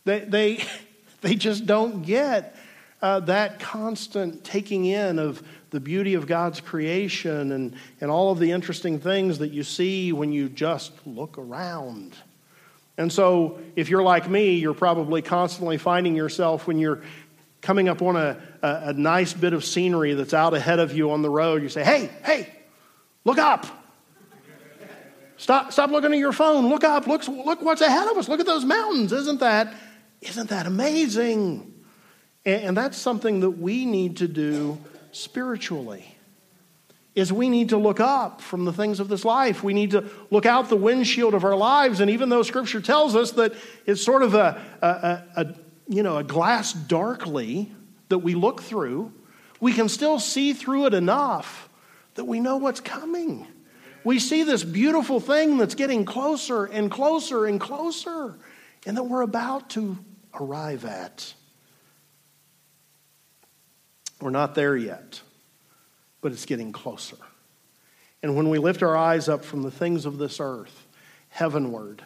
They, 0.06 0.22
they, 0.22 0.64
they 1.22 1.36
just 1.36 1.66
don't 1.66 2.04
get 2.04 2.56
uh, 3.02 3.20
that 3.20 3.60
constant 3.60 4.46
taking 4.46 4.86
in 4.86 5.20
of 5.20 5.44
the 5.72 5.82
beauty 5.82 6.14
of 6.14 6.28
God's 6.28 6.62
creation 6.62 7.52
and, 7.52 7.76
and 8.00 8.10
all 8.10 8.32
of 8.32 8.40
the 8.40 8.52
interesting 8.52 9.02
things 9.02 9.40
that 9.40 9.50
you 9.50 9.64
see 9.66 10.14
when 10.14 10.32
you 10.32 10.48
just 10.48 10.94
look 11.06 11.38
around. 11.38 12.16
And 12.98 13.12
so, 13.12 13.60
if 13.76 13.90
you're 13.90 14.02
like 14.02 14.30
me, 14.30 14.56
you're 14.56 14.74
probably 14.74 15.22
constantly 15.22 15.78
finding 15.78 16.16
yourself 16.16 16.68
when 16.68 16.80
you're 16.80 17.02
coming 17.62 17.90
up 17.90 18.02
on 18.02 18.16
a, 18.16 18.42
a, 18.62 18.68
a, 18.86 18.94
nice 18.94 19.34
bit 19.34 19.52
of 19.52 19.66
scenery 19.66 20.14
that's 20.14 20.34
out 20.34 20.54
ahead 20.54 20.80
of 20.80 20.96
you 20.96 21.12
on 21.12 21.22
the 21.22 21.30
road, 21.30 21.62
you 21.62 21.68
say, 21.68 21.84
Hey, 21.84 22.10
hey, 22.24 22.63
look 23.26 23.38
up. 23.38 23.66
Stop, 25.38 25.74
stop 25.74 25.90
looking 25.90 26.14
at 26.14 26.20
your 26.20 26.32
phone. 26.32 26.70
Look 26.70 26.84
up. 26.84 27.08
Look, 27.08 27.28
look 27.28 27.62
what's 27.62 27.82
ahead 27.82 28.08
of 28.08 28.18
us. 28.18 28.30
Look 28.30 28.40
at 28.40 28.46
those 28.46 28.64
mountains. 28.64 29.12
Isn't 29.12 29.40
that, 29.42 29.74
isn't 30.22 30.50
that 30.50 30.66
amazing? 30.66 31.84
And, 32.46 32.62
and 32.64 32.78
that's 32.78 32.98
something 32.98 33.42
that 33.42 33.52
we 33.52 33.86
need 33.86 34.18
to 34.18 34.28
do 34.28 34.78
spiritually 35.12 36.14
is 37.16 37.32
we 37.32 37.48
need 37.48 37.70
to 37.70 37.78
look 37.78 38.00
up 38.00 38.42
from 38.42 38.66
the 38.66 38.74
things 38.74 39.00
of 39.00 39.08
this 39.08 39.24
life. 39.24 39.64
We 39.64 39.74
need 39.74 39.92
to 39.92 40.10
look 40.32 40.46
out 40.46 40.70
the 40.70 40.78
windshield 40.78 41.34
of 41.34 41.44
our 41.44 41.56
lives. 41.56 42.00
And 42.00 42.10
even 42.10 42.30
though 42.30 42.42
Scripture 42.42 42.82
tells 42.82 43.16
us 43.16 43.32
that 43.32 43.54
it's 43.86 44.02
sort 44.02 44.24
of 44.24 44.34
a, 44.34 44.60
a, 44.82 45.42
a, 45.42 45.56
you 45.88 46.02
know, 46.02 46.18
a 46.18 46.24
glass 46.24 46.74
darkly 46.74 47.72
that 48.10 48.20
we 48.20 48.34
look 48.34 48.62
through, 48.62 49.12
we 49.60 49.74
can 49.74 49.90
still 49.90 50.20
see 50.20 50.54
through 50.54 50.88
it 50.88 50.94
enough 50.94 51.70
that 52.16 52.26
we 52.26 52.40
know 52.40 52.58
what's 52.58 52.80
coming. 52.80 53.48
We 54.04 54.20
see 54.20 54.44
this 54.44 54.64
beautiful 54.64 55.20
thing 55.20 55.58
that's 55.58 55.76
getting 55.76 56.06
closer 56.06 56.66
and 56.66 56.92
closer 56.92 57.46
and 57.46 57.60
closer, 57.60 58.38
and 58.86 58.98
that 58.98 59.04
we're 59.04 59.22
about 59.22 59.70
to 59.72 59.98
arrive 60.34 60.86
at. 60.86 61.34
We're 64.22 64.30
not 64.30 64.56
there 64.56 64.78
yet, 64.78 65.22
but 66.22 66.32
it's 66.32 66.46
getting 66.46 66.72
closer. 66.72 67.18
And 68.22 68.38
when 68.38 68.50
we 68.50 68.58
lift 68.58 68.82
our 68.82 68.96
eyes 68.96 69.28
up 69.28 69.44
from 69.44 69.64
the 69.64 69.72
things 69.72 70.06
of 70.06 70.18
this 70.18 70.40
earth 70.40 70.88
heavenward 71.28 72.02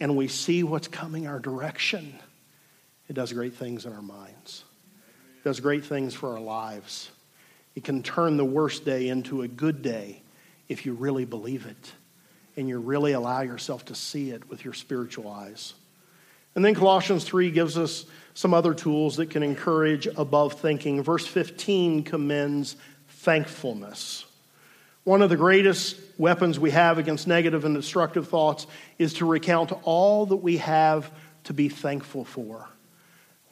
and 0.00 0.16
we 0.16 0.26
see 0.26 0.64
what's 0.64 0.88
coming 0.88 1.28
our 1.28 1.38
direction, 1.38 2.18
it 3.08 3.12
does 3.12 3.32
great 3.32 3.54
things 3.54 3.86
in 3.86 3.92
our 3.92 4.02
minds. 4.02 4.64
It 5.38 5.44
does 5.44 5.60
great 5.60 5.84
things 5.84 6.14
for 6.14 6.32
our 6.32 6.40
lives. 6.40 7.11
It 7.74 7.84
can 7.84 8.02
turn 8.02 8.36
the 8.36 8.44
worst 8.44 8.84
day 8.84 9.08
into 9.08 9.42
a 9.42 9.48
good 9.48 9.82
day 9.82 10.22
if 10.68 10.84
you 10.86 10.94
really 10.94 11.24
believe 11.24 11.66
it 11.66 11.92
and 12.56 12.68
you 12.68 12.78
really 12.78 13.12
allow 13.12 13.40
yourself 13.40 13.86
to 13.86 13.94
see 13.94 14.30
it 14.30 14.48
with 14.48 14.64
your 14.64 14.74
spiritual 14.74 15.28
eyes. 15.28 15.74
And 16.54 16.64
then 16.64 16.74
Colossians 16.74 17.24
3 17.24 17.50
gives 17.50 17.78
us 17.78 18.04
some 18.34 18.52
other 18.52 18.74
tools 18.74 19.16
that 19.16 19.30
can 19.30 19.42
encourage 19.42 20.06
above 20.06 20.54
thinking. 20.54 21.02
Verse 21.02 21.26
15 21.26 22.04
commends 22.04 22.76
thankfulness. 23.08 24.26
One 25.04 25.22
of 25.22 25.30
the 25.30 25.36
greatest 25.36 25.96
weapons 26.18 26.60
we 26.60 26.70
have 26.70 26.98
against 26.98 27.26
negative 27.26 27.64
and 27.64 27.74
destructive 27.74 28.28
thoughts 28.28 28.66
is 28.98 29.14
to 29.14 29.26
recount 29.26 29.72
all 29.82 30.26
that 30.26 30.36
we 30.36 30.58
have 30.58 31.10
to 31.44 31.54
be 31.54 31.68
thankful 31.68 32.24
for. 32.24 32.68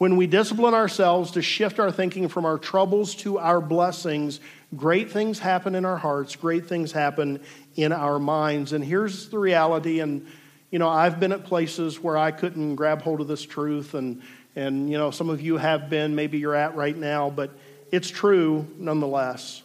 When 0.01 0.17
we 0.17 0.25
discipline 0.25 0.73
ourselves 0.73 1.29
to 1.33 1.43
shift 1.43 1.79
our 1.79 1.91
thinking 1.91 2.27
from 2.27 2.43
our 2.43 2.57
troubles 2.57 3.13
to 3.17 3.37
our 3.37 3.61
blessings, 3.61 4.39
great 4.75 5.11
things 5.11 5.37
happen 5.37 5.75
in 5.75 5.85
our 5.85 5.97
hearts, 5.97 6.35
great 6.35 6.65
things 6.65 6.91
happen 6.91 7.39
in 7.75 7.91
our 7.93 8.17
minds. 8.17 8.73
And 8.73 8.83
here's 8.83 9.29
the 9.29 9.37
reality, 9.37 9.99
and 9.99 10.25
you 10.71 10.79
know, 10.79 10.89
I've 10.89 11.19
been 11.19 11.31
at 11.31 11.43
places 11.43 11.99
where 11.99 12.17
I 12.17 12.31
couldn't 12.31 12.77
grab 12.77 13.03
hold 13.03 13.21
of 13.21 13.27
this 13.27 13.43
truth 13.43 13.93
and 13.93 14.23
and, 14.55 14.89
you 14.89 14.97
know, 14.97 15.11
some 15.11 15.29
of 15.29 15.39
you 15.39 15.57
have 15.57 15.87
been, 15.87 16.15
maybe 16.15 16.39
you're 16.39 16.55
at 16.55 16.75
right 16.75 16.97
now, 16.97 17.29
but 17.29 17.51
it's 17.91 18.09
true 18.09 18.65
nonetheless. 18.79 19.61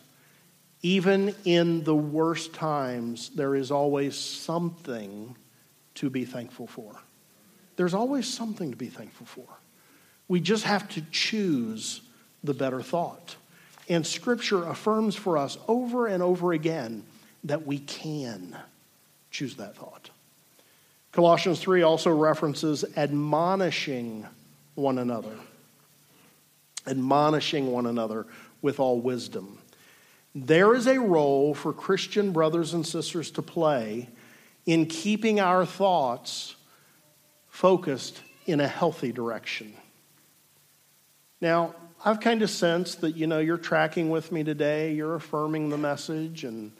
Even 0.82 1.34
in 1.46 1.82
the 1.82 1.96
worst 1.96 2.52
times, 2.52 3.30
there 3.30 3.54
is 3.54 3.70
always 3.70 4.18
something 4.18 5.34
to 5.94 6.10
be 6.10 6.26
thankful 6.26 6.66
for. 6.66 6.94
There's 7.76 7.94
always 7.94 8.28
something 8.28 8.70
to 8.70 8.76
be 8.76 8.88
thankful 8.88 9.24
for. 9.24 9.46
We 10.28 10.40
just 10.40 10.64
have 10.64 10.88
to 10.90 11.02
choose 11.10 12.00
the 12.42 12.54
better 12.54 12.82
thought. 12.82 13.36
And 13.88 14.06
Scripture 14.06 14.64
affirms 14.64 15.14
for 15.14 15.38
us 15.38 15.58
over 15.68 16.06
and 16.06 16.22
over 16.22 16.52
again 16.52 17.04
that 17.44 17.66
we 17.66 17.78
can 17.78 18.56
choose 19.30 19.56
that 19.56 19.76
thought. 19.76 20.10
Colossians 21.12 21.60
3 21.60 21.82
also 21.82 22.10
references 22.10 22.84
admonishing 22.96 24.26
one 24.74 24.98
another, 24.98 25.34
admonishing 26.86 27.70
one 27.70 27.86
another 27.86 28.26
with 28.60 28.80
all 28.80 29.00
wisdom. 29.00 29.58
There 30.34 30.74
is 30.74 30.86
a 30.86 31.00
role 31.00 31.54
for 31.54 31.72
Christian 31.72 32.32
brothers 32.32 32.74
and 32.74 32.86
sisters 32.86 33.30
to 33.32 33.42
play 33.42 34.08
in 34.66 34.86
keeping 34.86 35.40
our 35.40 35.64
thoughts 35.64 36.56
focused 37.48 38.20
in 38.44 38.60
a 38.60 38.68
healthy 38.68 39.12
direction. 39.12 39.72
Now, 41.40 41.74
I've 42.04 42.20
kind 42.20 42.42
of 42.42 42.50
sensed 42.50 43.00
that, 43.02 43.16
you 43.16 43.26
know, 43.26 43.38
you're 43.38 43.58
tracking 43.58 44.10
with 44.10 44.32
me 44.32 44.44
today, 44.44 44.92
you're 44.94 45.14
affirming 45.14 45.70
the 45.70 45.78
message, 45.78 46.44
and 46.44 46.72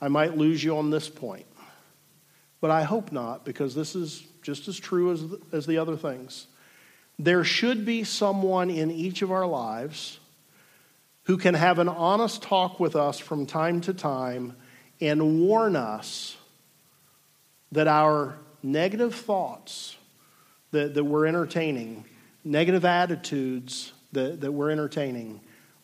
I 0.00 0.08
might 0.08 0.36
lose 0.36 0.62
you 0.62 0.76
on 0.78 0.90
this 0.90 1.08
point. 1.08 1.46
But 2.60 2.70
I 2.70 2.82
hope 2.82 3.12
not, 3.12 3.44
because 3.44 3.74
this 3.74 3.94
is 3.94 4.24
just 4.42 4.68
as 4.68 4.78
true 4.78 5.12
as, 5.12 5.24
as 5.52 5.66
the 5.66 5.78
other 5.78 5.96
things. 5.96 6.46
There 7.18 7.44
should 7.44 7.84
be 7.84 8.04
someone 8.04 8.70
in 8.70 8.90
each 8.90 9.22
of 9.22 9.30
our 9.30 9.46
lives 9.46 10.18
who 11.24 11.36
can 11.36 11.54
have 11.54 11.78
an 11.78 11.88
honest 11.88 12.42
talk 12.42 12.80
with 12.80 12.96
us 12.96 13.18
from 13.18 13.44
time 13.44 13.80
to 13.82 13.92
time 13.92 14.56
and 15.00 15.40
warn 15.40 15.76
us 15.76 16.36
that 17.72 17.86
our 17.86 18.38
negative 18.62 19.14
thoughts 19.14 19.96
that, 20.70 20.94
that 20.94 21.04
we're 21.04 21.26
entertaining, 21.26 22.04
negative 22.44 22.84
attitudes 22.84 23.92
that, 24.12 24.40
that 24.40 24.52
we're 24.52 24.70
entertaining, 24.70 25.40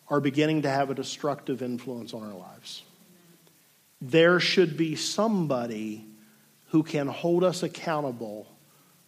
are 0.08 0.20
beginning 0.20 0.62
to 0.62 0.70
have 0.70 0.90
a 0.90 0.94
destructive 0.94 1.62
influence 1.62 2.12
on 2.14 2.22
our 2.22 2.36
lives. 2.36 2.82
There 4.00 4.38
should 4.38 4.76
be 4.76 4.96
somebody 4.96 6.04
who 6.68 6.82
can 6.82 7.06
hold 7.06 7.44
us 7.44 7.62
accountable 7.62 8.46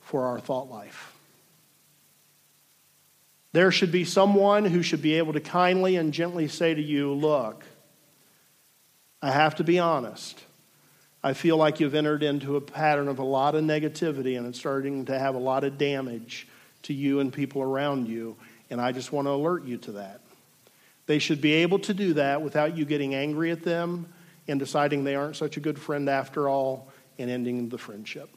for 0.00 0.26
our 0.26 0.40
thought 0.40 0.70
life. 0.70 1.12
There 3.52 3.72
should 3.72 3.90
be 3.90 4.04
someone 4.04 4.64
who 4.64 4.82
should 4.82 5.02
be 5.02 5.14
able 5.14 5.32
to 5.32 5.40
kindly 5.40 5.96
and 5.96 6.12
gently 6.12 6.48
say 6.48 6.74
to 6.74 6.82
you, 6.82 7.12
Look, 7.12 7.64
I 9.22 9.30
have 9.30 9.56
to 9.56 9.64
be 9.64 9.78
honest. 9.78 10.38
I 11.24 11.32
feel 11.32 11.56
like 11.56 11.80
you've 11.80 11.94
entered 11.94 12.22
into 12.22 12.56
a 12.56 12.60
pattern 12.60 13.08
of 13.08 13.18
a 13.18 13.24
lot 13.24 13.54
of 13.54 13.64
negativity 13.64 14.38
and 14.38 14.46
it's 14.46 14.58
starting 14.58 15.06
to 15.06 15.18
have 15.18 15.34
a 15.34 15.38
lot 15.38 15.64
of 15.64 15.78
damage 15.78 16.46
to 16.86 16.94
you 16.94 17.20
and 17.20 17.32
people 17.32 17.62
around 17.62 18.08
you, 18.08 18.36
and 18.70 18.80
I 18.80 18.92
just 18.92 19.12
want 19.12 19.26
to 19.26 19.32
alert 19.32 19.64
you 19.64 19.76
to 19.78 19.92
that. 19.92 20.20
They 21.06 21.18
should 21.18 21.40
be 21.40 21.52
able 21.54 21.78
to 21.80 21.94
do 21.94 22.14
that 22.14 22.42
without 22.42 22.76
you 22.76 22.84
getting 22.84 23.14
angry 23.14 23.50
at 23.50 23.62
them 23.62 24.12
and 24.48 24.58
deciding 24.58 25.04
they 25.04 25.14
aren't 25.14 25.36
such 25.36 25.56
a 25.56 25.60
good 25.60 25.78
friend 25.78 26.08
after 26.08 26.48
all 26.48 26.88
and 27.18 27.30
ending 27.30 27.68
the 27.68 27.78
friendship. 27.78 28.28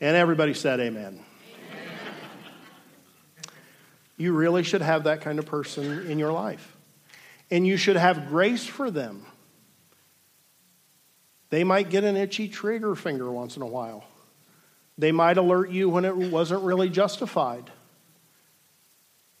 And 0.00 0.16
everybody 0.16 0.52
said, 0.52 0.80
Amen. 0.80 1.04
amen. 1.04 1.24
You 4.16 4.32
really 4.32 4.62
should 4.62 4.82
have 4.82 5.04
that 5.04 5.22
kind 5.22 5.38
of 5.38 5.46
person 5.46 6.10
in 6.10 6.18
your 6.18 6.32
life. 6.32 6.76
And 7.50 7.66
you 7.66 7.76
should 7.76 7.96
have 7.96 8.28
grace 8.28 8.66
for 8.66 8.90
them. 8.90 9.24
They 11.54 11.62
might 11.62 11.88
get 11.88 12.02
an 12.02 12.16
itchy 12.16 12.48
trigger 12.48 12.96
finger 12.96 13.30
once 13.30 13.54
in 13.54 13.62
a 13.62 13.66
while. 13.66 14.02
They 14.98 15.12
might 15.12 15.36
alert 15.36 15.70
you 15.70 15.88
when 15.88 16.04
it 16.04 16.16
wasn't 16.16 16.64
really 16.64 16.88
justified. 16.88 17.70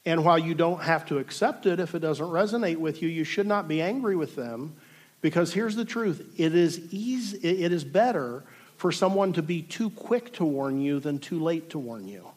And 0.06 0.24
while 0.24 0.38
you 0.38 0.54
don't 0.54 0.80
have 0.80 1.06
to 1.06 1.18
accept 1.18 1.66
it 1.66 1.80
if 1.80 1.92
it 1.92 1.98
doesn't 1.98 2.24
resonate 2.24 2.76
with 2.76 3.02
you, 3.02 3.08
you 3.08 3.24
should 3.24 3.48
not 3.48 3.66
be 3.66 3.82
angry 3.82 4.14
with 4.14 4.36
them 4.36 4.76
because 5.22 5.52
here's 5.52 5.74
the 5.74 5.84
truth 5.84 6.24
it 6.38 6.54
is, 6.54 6.78
easy, 6.92 7.38
it 7.38 7.72
is 7.72 7.82
better 7.82 8.44
for 8.76 8.92
someone 8.92 9.32
to 9.32 9.42
be 9.42 9.60
too 9.60 9.90
quick 9.90 10.32
to 10.34 10.44
warn 10.44 10.80
you 10.80 11.00
than 11.00 11.18
too 11.18 11.40
late 11.40 11.70
to 11.70 11.80
warn 11.80 12.06
you. 12.06 12.28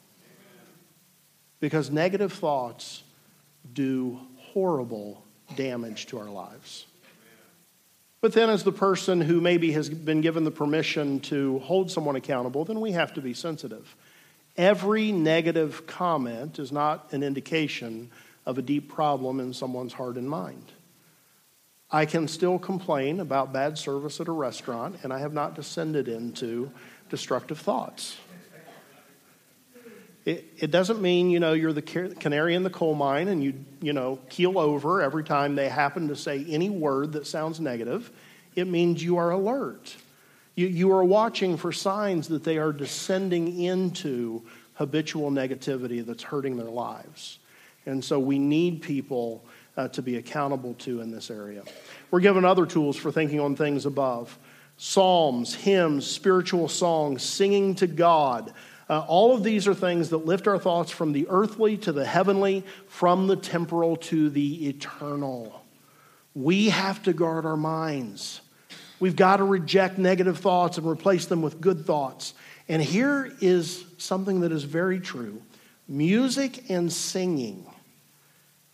Because 1.60 1.92
negative 1.92 2.34
thoughts 2.34 3.04
do 3.72 4.22
horrible 4.38 5.24
damage 5.56 6.08
to 6.08 6.18
our 6.18 6.32
lives. 6.32 6.88
But 8.28 8.34
then, 8.34 8.50
as 8.50 8.66
the 8.66 8.74
person 8.74 9.22
who 9.22 9.40
maybe 9.40 9.72
has 9.72 9.90
been 9.90 10.20
given 10.20 10.44
the 10.44 10.52
permission 10.52 11.22
to 11.22 11.60
hold 11.60 11.90
someone 11.90 12.18
accountable, 12.18 12.66
then 12.66 12.82
we 12.82 12.92
have 12.92 13.14
to 13.14 13.22
be 13.22 13.34
sensitive. 13.34 13.96
Every 14.58 15.14
negative 15.14 15.88
comment 15.88 16.60
is 16.60 16.74
not 16.74 17.14
an 17.14 17.24
indication 17.24 18.12
of 18.46 18.58
a 18.58 18.62
deep 18.62 18.90
problem 18.90 19.40
in 19.40 19.54
someone's 19.54 19.94
heart 19.94 20.18
and 20.18 20.30
mind. 20.30 20.74
I 21.90 22.06
can 22.06 22.28
still 22.28 22.60
complain 22.60 23.22
about 23.22 23.54
bad 23.54 23.78
service 23.78 24.20
at 24.20 24.28
a 24.28 24.34
restaurant, 24.34 24.98
and 25.04 25.14
I 25.14 25.20
have 25.20 25.32
not 25.32 25.56
descended 25.56 26.10
into 26.10 26.70
destructive 27.10 27.60
thoughts. 27.60 28.18
It, 30.28 30.46
it 30.58 30.72
doesn't 30.72 31.02
mean, 31.02 31.30
you 31.30 31.40
know, 31.40 31.54
you're 31.54 31.72
the 31.72 31.82
canary 31.82 32.54
in 32.54 32.64
the 32.64 32.70
coal 32.70 32.96
mine 32.96 33.30
and 33.30 33.42
you, 33.42 33.54
you 33.82 33.94
know, 33.94 34.20
keel 34.30 34.60
over 34.60 35.02
every 35.02 35.24
time 35.24 35.56
they 35.56 35.70
happen 35.70 36.10
to 36.10 36.18
say 36.18 36.46
any 36.50 36.70
word 36.70 37.14
that 37.14 37.26
sounds 37.26 37.62
negative. 37.62 38.12
It 38.54 38.68
means 38.68 39.02
you 39.02 39.16
are 39.20 39.32
alert. 39.32 39.96
You, 40.54 40.68
you 40.68 40.92
are 40.92 41.04
watching 41.06 41.56
for 41.56 41.72
signs 41.72 42.28
that 42.28 42.44
they 42.44 42.58
are 42.58 42.74
descending 42.74 43.58
into 43.62 44.42
habitual 44.74 45.32
negativity 45.32 46.06
that's 46.06 46.24
hurting 46.24 46.58
their 46.58 46.66
lives. 46.66 47.40
And 47.86 48.04
so 48.04 48.20
we 48.20 48.38
need 48.38 48.82
people 48.82 49.46
uh, 49.78 49.88
to 49.88 50.02
be 50.02 50.18
accountable 50.18 50.74
to 50.80 51.00
in 51.00 51.10
this 51.10 51.32
area. 51.32 51.64
We're 52.12 52.20
given 52.20 52.44
other 52.44 52.66
tools 52.66 52.98
for 52.98 53.14
thinking 53.14 53.40
on 53.40 53.56
things 53.56 53.86
above 53.86 54.38
psalms, 54.76 55.56
hymns, 55.56 56.06
spiritual 56.06 56.68
songs, 56.68 57.24
singing 57.24 57.76
to 57.76 57.88
God. 57.88 58.54
Uh, 58.90 59.00
all 59.08 59.36
of 59.36 59.44
these 59.44 59.68
are 59.68 59.74
things 59.74 60.10
that 60.10 60.26
lift 60.26 60.48
our 60.48 60.58
thoughts 60.58 60.92
from 60.92 61.12
the 61.12 61.28
earthly 61.30 61.78
to 61.78 61.92
the 61.92 62.06
heavenly, 62.06 62.64
from 62.88 63.28
the 63.28 63.36
temporal 63.36 63.98
to 63.98 64.30
the 64.30 64.70
eternal. 64.70 65.62
We 66.34 66.70
have 66.70 67.04
to 67.04 67.14
guard 67.14 67.46
our 67.46 67.58
minds. 67.58 68.42
We've 69.00 69.16
got 69.16 69.38
to 69.38 69.44
reject 69.44 69.98
negative 69.98 70.40
thoughts 70.40 70.78
and 70.78 70.88
replace 70.88 71.26
them 71.26 71.42
with 71.42 71.60
good 71.60 71.86
thoughts. 71.86 72.34
And 72.70 72.82
here 72.82 73.32
is 73.42 73.84
something 73.98 74.42
that 74.42 74.52
is 74.52 74.64
very 74.64 75.00
true 75.00 75.42
music 75.90 76.70
and 76.70 76.92
singing 76.92 77.66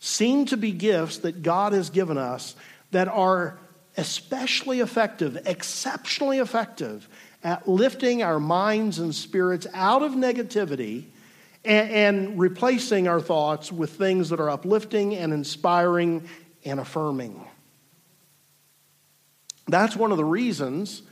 seem 0.00 0.44
to 0.46 0.56
be 0.56 0.72
gifts 0.72 1.18
that 1.18 1.42
God 1.42 1.72
has 1.72 1.90
given 1.90 2.18
us 2.18 2.56
that 2.90 3.08
are 3.08 3.58
especially 3.96 4.80
effective, 4.80 5.38
exceptionally 5.46 6.38
effective 6.38 7.08
at 7.44 7.68
lifting 7.68 8.22
our 8.22 8.40
minds 8.40 8.98
and 8.98 9.14
spirits 9.14 9.66
out 9.74 10.02
of 10.02 10.12
negativity 10.12 11.04
and, 11.64 11.90
and, 11.90 12.38
replacing 12.40 13.06
our 13.06 13.20
thoughts 13.20 13.70
with 13.70 13.90
things 13.90 14.30
that 14.30 14.40
are 14.40 14.50
uplifting 14.50 15.14
and 15.14 15.32
inspiring 15.32 16.28
and 16.64 16.80
affirming. 16.80 17.46
That's 19.68 19.94
one 19.94 20.10
of 20.10 20.16
the 20.16 20.24
reasons 20.24 21.02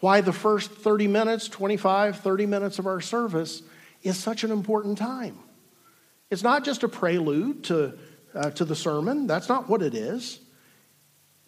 why 0.00 0.20
the 0.20 0.32
first 0.32 0.70
30 0.70 1.08
minutes, 1.08 1.48
25, 1.48 2.20
30 2.20 2.46
minutes 2.46 2.78
of 2.78 2.86
our 2.86 3.00
service 3.00 3.62
is 4.02 4.16
such 4.16 4.44
an 4.44 4.50
important 4.50 4.98
time. 4.98 5.38
It's 6.30 6.42
not 6.42 6.64
just 6.64 6.82
a 6.82 6.88
prelude 6.88 7.64
to 7.64 7.98
uh, 8.34 8.50
to 8.50 8.64
the 8.64 8.74
sermon. 8.74 9.26
That's 9.26 9.48
not 9.48 9.68
what 9.68 9.82
it 9.82 9.94
is. 9.94 10.40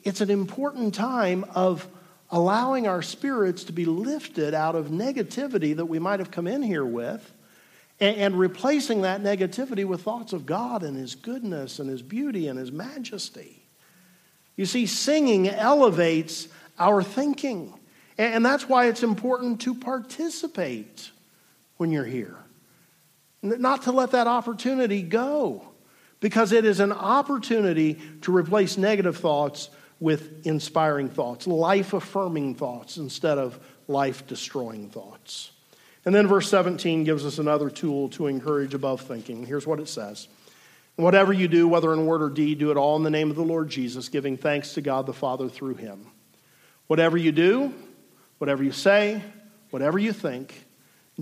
It's 0.03 0.20
an 0.20 0.31
important 0.31 0.95
time 0.95 1.45
of 1.55 1.87
allowing 2.31 2.87
our 2.87 3.03
spirits 3.03 3.64
to 3.64 3.72
be 3.72 3.85
lifted 3.85 4.55
out 4.55 4.74
of 4.74 4.87
negativity 4.89 5.77
that 5.77 5.87
we 5.87 5.99
might 5.99 6.20
have 6.20 6.31
come 6.31 6.47
in 6.47 6.62
here 6.62 6.85
with 6.85 7.33
and, 8.01 8.16
and 8.16 8.39
replacing 8.39 9.03
that 9.03 9.22
negativity 9.22 9.85
with 9.85 10.03
thoughts 10.03 10.33
of 10.33 10.47
God 10.47 10.83
and 10.83 10.97
His 10.97 11.14
goodness 11.14 11.79
and 11.79 11.89
His 11.89 12.03
beauty 12.03 12.49
and 12.49 12.59
His 12.59 12.72
majesty. 12.72 13.62
You 14.57 14.66
see, 14.66 14.87
singing 14.87 15.49
elevates 15.49 16.49
our 16.79 17.03
thinking. 17.03 17.74
And 18.18 18.45
that's 18.45 18.68
why 18.68 18.87
it's 18.87 19.03
important 19.03 19.61
to 19.62 19.74
participate 19.74 21.11
when 21.77 21.91
you're 21.91 22.05
here. 22.05 22.37
Not 23.43 23.83
to 23.83 23.93
let 23.93 24.12
that 24.12 24.27
opportunity 24.27 25.03
go 25.03 25.68
because 26.20 26.53
it 26.53 26.64
is 26.64 26.81
an 26.81 26.93
opportunity 26.93 28.01
to 28.22 28.35
replace 28.35 28.79
negative 28.79 29.18
thoughts 29.18 29.68
with 30.01 30.47
inspiring 30.47 31.09
thoughts, 31.09 31.47
life 31.47 31.92
affirming 31.92 32.55
thoughts 32.55 32.97
instead 32.97 33.38
of 33.38 33.59
life 33.88 34.26
destroying 34.26 34.90
thoughts. 34.90 35.51
And 36.05 36.14
then 36.14 36.26
verse 36.26 36.49
17 36.49 37.05
gives 37.05 37.24
us 37.24 37.38
another 37.38 37.70
tool 37.70 38.09
to 38.11 38.26
encourage 38.26 38.74
above 38.74 39.01
thinking. 39.01 39.44
Here's 39.44 39.66
what 39.66 39.80
it 39.80 39.88
says 39.88 40.28
Whatever 40.97 41.32
you 41.32 41.47
do, 41.47 41.68
whether 41.68 41.92
in 41.92 42.07
word 42.07 42.22
or 42.22 42.30
deed, 42.30 42.59
do 42.59 42.70
it 42.70 42.76
all 42.76 42.97
in 42.97 43.03
the 43.03 43.11
name 43.11 43.30
of 43.30 43.36
the 43.36 43.42
Lord 43.42 43.68
Jesus, 43.68 44.09
giving 44.09 44.36
thanks 44.36 44.74
to 44.74 44.80
God 44.80 45.07
the 45.07 45.12
Father 45.12 45.49
through 45.49 45.74
him. 45.74 46.07
Whatever 46.86 47.18
you 47.18 47.32
do, 47.32 47.74
whatever 48.38 48.62
you 48.62 48.72
say, 48.72 49.22
whatever 49.70 49.99
you 49.99 50.12
think, 50.12 50.64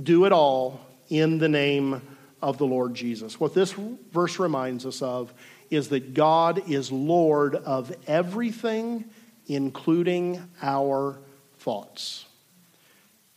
do 0.01 0.27
it 0.27 0.33
all 0.33 0.81
in 1.09 1.39
the 1.39 1.49
name 1.49 2.03
of 2.43 2.59
the 2.59 2.67
Lord 2.67 2.95
Jesus. 2.95 3.41
What 3.41 3.55
this 3.55 3.73
verse 3.73 4.39
reminds 4.39 4.85
us 4.85 5.01
of 5.03 5.33
is 5.75 5.89
that 5.89 6.15
God 6.15 6.71
is 6.71 6.93
Lord 6.93 7.55
of 7.55 7.95
everything, 8.07 9.05
including 9.47 10.43
our 10.63 11.19
thoughts. 11.59 12.25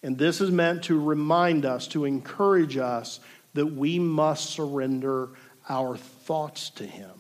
And 0.04 0.18
this 0.18 0.42
is 0.42 0.52
meant 0.52 0.84
to 0.84 1.00
remind 1.00 1.66
us, 1.66 1.88
to 1.90 2.06
encourage 2.06 2.78
us 2.78 3.20
that 3.54 3.66
we 3.66 4.00
must 4.00 4.52
surrender 4.52 5.30
our 5.68 5.98
thoughts 5.98 6.70
to 6.72 6.86
Him. 6.86 7.12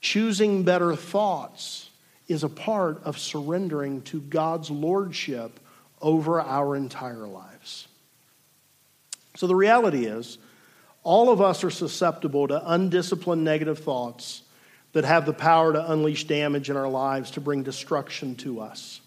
Choosing 0.00 0.64
better 0.64 0.96
thoughts 0.96 1.88
is 2.26 2.42
a 2.42 2.48
part 2.48 3.02
of 3.04 3.18
surrendering 3.18 4.02
to 4.02 4.20
God's 4.20 4.70
lordship 4.70 5.60
over 6.00 6.40
our 6.40 6.74
entire 6.74 7.28
lives. 7.28 7.86
So 9.36 9.46
the 9.46 9.54
reality 9.54 10.06
is, 10.06 10.38
all 11.04 11.30
of 11.30 11.40
us 11.40 11.64
are 11.64 11.70
susceptible 11.70 12.48
to 12.48 12.72
undisciplined 12.72 13.44
negative 13.44 13.80
thoughts 13.80 14.42
that 14.92 15.04
have 15.04 15.26
the 15.26 15.32
power 15.32 15.72
to 15.72 15.92
unleash 15.92 16.24
damage 16.24 16.70
in 16.70 16.76
our 16.76 16.88
lives, 16.88 17.32
to 17.32 17.40
bring 17.40 17.62
destruction 17.62 18.36
to 18.36 18.60
us. 18.60 19.00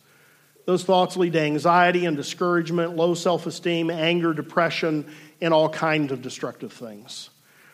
Those 0.66 0.84
thoughts 0.84 1.16
lead 1.16 1.34
to 1.34 1.42
anxiety 1.42 2.06
and 2.06 2.18
discouragement, 2.18 2.96
low 2.96 3.14
self 3.14 3.46
esteem, 3.46 3.90
anger, 3.90 4.34
depression, 4.34 5.06
and 5.40 5.54
all 5.54 5.70
kinds 5.70 6.12
of 6.12 6.22
destructive 6.22 6.74
things. 6.74 7.30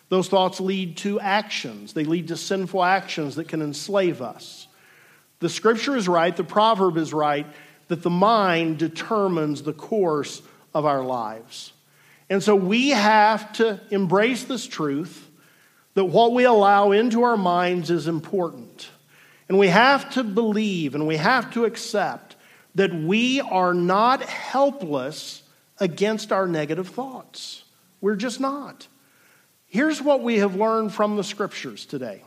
Those 0.10 0.28
thoughts 0.28 0.60
lead 0.60 0.98
to 0.98 1.22
actions. 1.22 1.94
They 1.94 2.04
lead 2.04 2.28
to 2.28 2.38
sinful 2.38 2.84
actions 2.84 3.36
that 3.36 3.48
can 3.48 3.62
enslave 3.62 4.22
us. 4.22 4.68
The 5.40 5.50
scripture 5.50 5.96
is 5.96 6.08
right, 6.08 6.36
the 6.36 6.44
proverb 6.44 6.98
is 6.98 7.14
right, 7.14 7.48
that 7.88 8.04
the 8.04 8.10
mind 8.10 8.78
determines 8.78 9.64
the 9.64 9.74
course 9.74 10.42
of 10.74 10.86
our 10.86 11.02
lives. 11.02 11.72
And 12.32 12.42
so 12.42 12.56
we 12.56 12.92
have 12.92 13.52
to 13.56 13.82
embrace 13.90 14.46
this 14.46 14.66
truth 14.66 15.30
that 15.96 16.06
what 16.06 16.32
we 16.32 16.46
allow 16.46 16.92
into 16.92 17.24
our 17.24 17.36
minds 17.36 17.92
is 17.92 18.08
important. 18.08 18.90
And 19.50 19.60
we 19.60 19.68
have 19.68 20.10
to 20.12 20.24
believe 20.24 20.96
and 20.96 21.06
we 21.06 21.18
have 21.18 21.52
to 21.56 21.66
accept 21.66 22.38
that 22.76 22.94
we 22.94 23.42
are 23.42 23.74
not 23.74 24.22
helpless 24.24 25.44
against 25.78 26.32
our 26.32 26.48
negative 26.48 26.88
thoughts. 26.88 27.66
We're 28.00 28.16
just 28.16 28.40
not. 28.40 28.88
Here's 29.68 30.02
what 30.02 30.24
we 30.24 30.38
have 30.38 30.56
learned 30.56 30.94
from 30.94 31.18
the 31.18 31.26
scriptures 31.26 31.86
today 31.86 32.24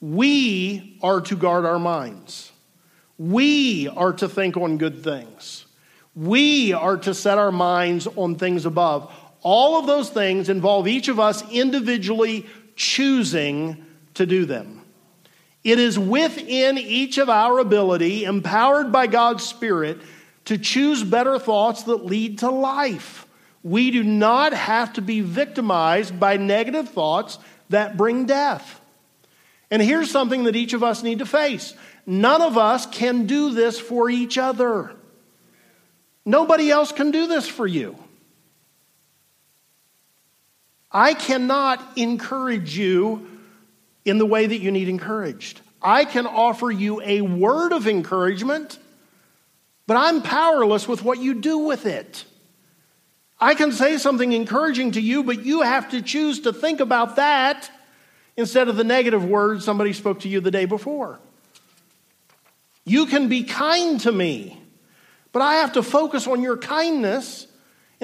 we 0.00 0.96
are 1.02 1.20
to 1.22 1.34
guard 1.34 1.64
our 1.64 1.80
minds, 1.80 2.52
we 3.18 3.88
are 3.88 4.12
to 4.12 4.28
think 4.28 4.56
on 4.56 4.78
good 4.78 5.02
things, 5.02 5.66
we 6.14 6.72
are 6.72 6.98
to 6.98 7.14
set 7.14 7.36
our 7.36 7.50
minds 7.50 8.06
on 8.06 8.36
things 8.36 8.64
above. 8.64 9.12
All 9.44 9.78
of 9.78 9.86
those 9.86 10.08
things 10.08 10.48
involve 10.48 10.88
each 10.88 11.08
of 11.08 11.20
us 11.20 11.48
individually 11.52 12.46
choosing 12.74 13.84
to 14.14 14.26
do 14.26 14.46
them. 14.46 14.80
It 15.62 15.78
is 15.78 15.98
within 15.98 16.78
each 16.78 17.18
of 17.18 17.28
our 17.28 17.58
ability, 17.58 18.24
empowered 18.24 18.90
by 18.90 19.06
God's 19.06 19.44
Spirit, 19.44 20.00
to 20.46 20.58
choose 20.58 21.04
better 21.04 21.38
thoughts 21.38 21.84
that 21.84 22.04
lead 22.04 22.38
to 22.38 22.50
life. 22.50 23.26
We 23.62 23.90
do 23.90 24.02
not 24.02 24.52
have 24.52 24.94
to 24.94 25.02
be 25.02 25.20
victimized 25.20 26.18
by 26.18 26.38
negative 26.38 26.88
thoughts 26.90 27.38
that 27.68 27.96
bring 27.96 28.26
death. 28.26 28.80
And 29.70 29.80
here's 29.80 30.10
something 30.10 30.44
that 30.44 30.56
each 30.56 30.72
of 30.72 30.82
us 30.82 31.02
need 31.02 31.18
to 31.20 31.26
face 31.26 31.74
none 32.06 32.42
of 32.42 32.58
us 32.58 32.86
can 32.86 33.26
do 33.26 33.52
this 33.52 33.78
for 33.78 34.08
each 34.10 34.36
other. 34.38 34.94
Nobody 36.26 36.70
else 36.70 36.92
can 36.92 37.10
do 37.10 37.26
this 37.26 37.46
for 37.46 37.66
you. 37.66 37.96
I 40.94 41.14
cannot 41.14 41.98
encourage 41.98 42.78
you 42.78 43.26
in 44.04 44.18
the 44.18 44.26
way 44.26 44.46
that 44.46 44.58
you 44.58 44.70
need 44.70 44.88
encouraged. 44.88 45.60
I 45.82 46.04
can 46.04 46.26
offer 46.26 46.70
you 46.70 47.02
a 47.02 47.20
word 47.20 47.72
of 47.72 47.88
encouragement, 47.88 48.78
but 49.88 49.96
I'm 49.96 50.22
powerless 50.22 50.86
with 50.86 51.02
what 51.02 51.18
you 51.18 51.34
do 51.34 51.58
with 51.58 51.84
it. 51.84 52.24
I 53.40 53.54
can 53.54 53.72
say 53.72 53.98
something 53.98 54.32
encouraging 54.32 54.92
to 54.92 55.00
you, 55.00 55.24
but 55.24 55.44
you 55.44 55.62
have 55.62 55.90
to 55.90 56.00
choose 56.00 56.40
to 56.42 56.52
think 56.52 56.78
about 56.78 57.16
that 57.16 57.68
instead 58.36 58.68
of 58.68 58.76
the 58.76 58.84
negative 58.84 59.24
words 59.24 59.64
somebody 59.64 59.92
spoke 59.92 60.20
to 60.20 60.28
you 60.28 60.40
the 60.40 60.52
day 60.52 60.64
before. 60.64 61.18
You 62.84 63.06
can 63.06 63.28
be 63.28 63.42
kind 63.42 64.00
to 64.00 64.12
me, 64.12 64.62
but 65.32 65.42
I 65.42 65.54
have 65.56 65.72
to 65.72 65.82
focus 65.82 66.28
on 66.28 66.40
your 66.40 66.56
kindness 66.56 67.48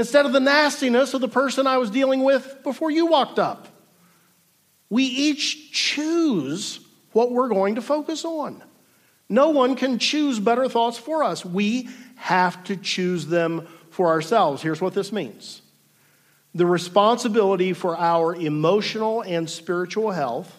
instead 0.01 0.25
of 0.25 0.33
the 0.33 0.41
nastiness 0.41 1.13
of 1.13 1.21
the 1.21 1.29
person 1.29 1.67
I 1.67 1.77
was 1.77 1.91
dealing 1.91 2.25
with 2.25 2.63
before 2.65 2.91
you 2.91 3.07
walked 3.07 3.39
up. 3.39 3.69
We 4.89 5.05
each 5.05 5.73
choose 5.73 6.81
what 7.13 7.31
we're 7.31 7.49
going 7.49 7.75
to 7.75 7.83
focus 7.83 8.25
on. 8.25 8.63
No 9.29 9.51
one 9.51 9.77
can 9.77 9.99
choose 9.99 10.41
better 10.41 10.69
thoughts 10.69 10.97
for 10.97 11.23
us. 11.23 11.45
We 11.45 11.89
have 12.17 12.65
to 12.65 12.77
choose 12.77 13.27
them 13.27 13.69
for 13.91 14.09
ourselves. 14.09 14.63
Here's 14.63 14.81
what 14.81 14.95
this 14.95 15.13
means 15.13 15.61
the 16.55 16.67
responsibility 16.67 17.75
for 17.75 17.97
our 17.97 18.35
emotional 18.35 19.21
and 19.21 19.49
spiritual 19.49 20.11
health. 20.11 20.53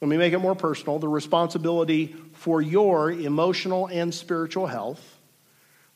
Let 0.00 0.08
me 0.08 0.18
make 0.18 0.34
it 0.34 0.38
more 0.38 0.54
personal 0.54 0.98
the 0.98 1.08
responsibility 1.08 2.14
for 2.34 2.60
your 2.60 3.10
emotional 3.10 3.86
and 3.86 4.14
spiritual 4.14 4.66
health, 4.66 5.17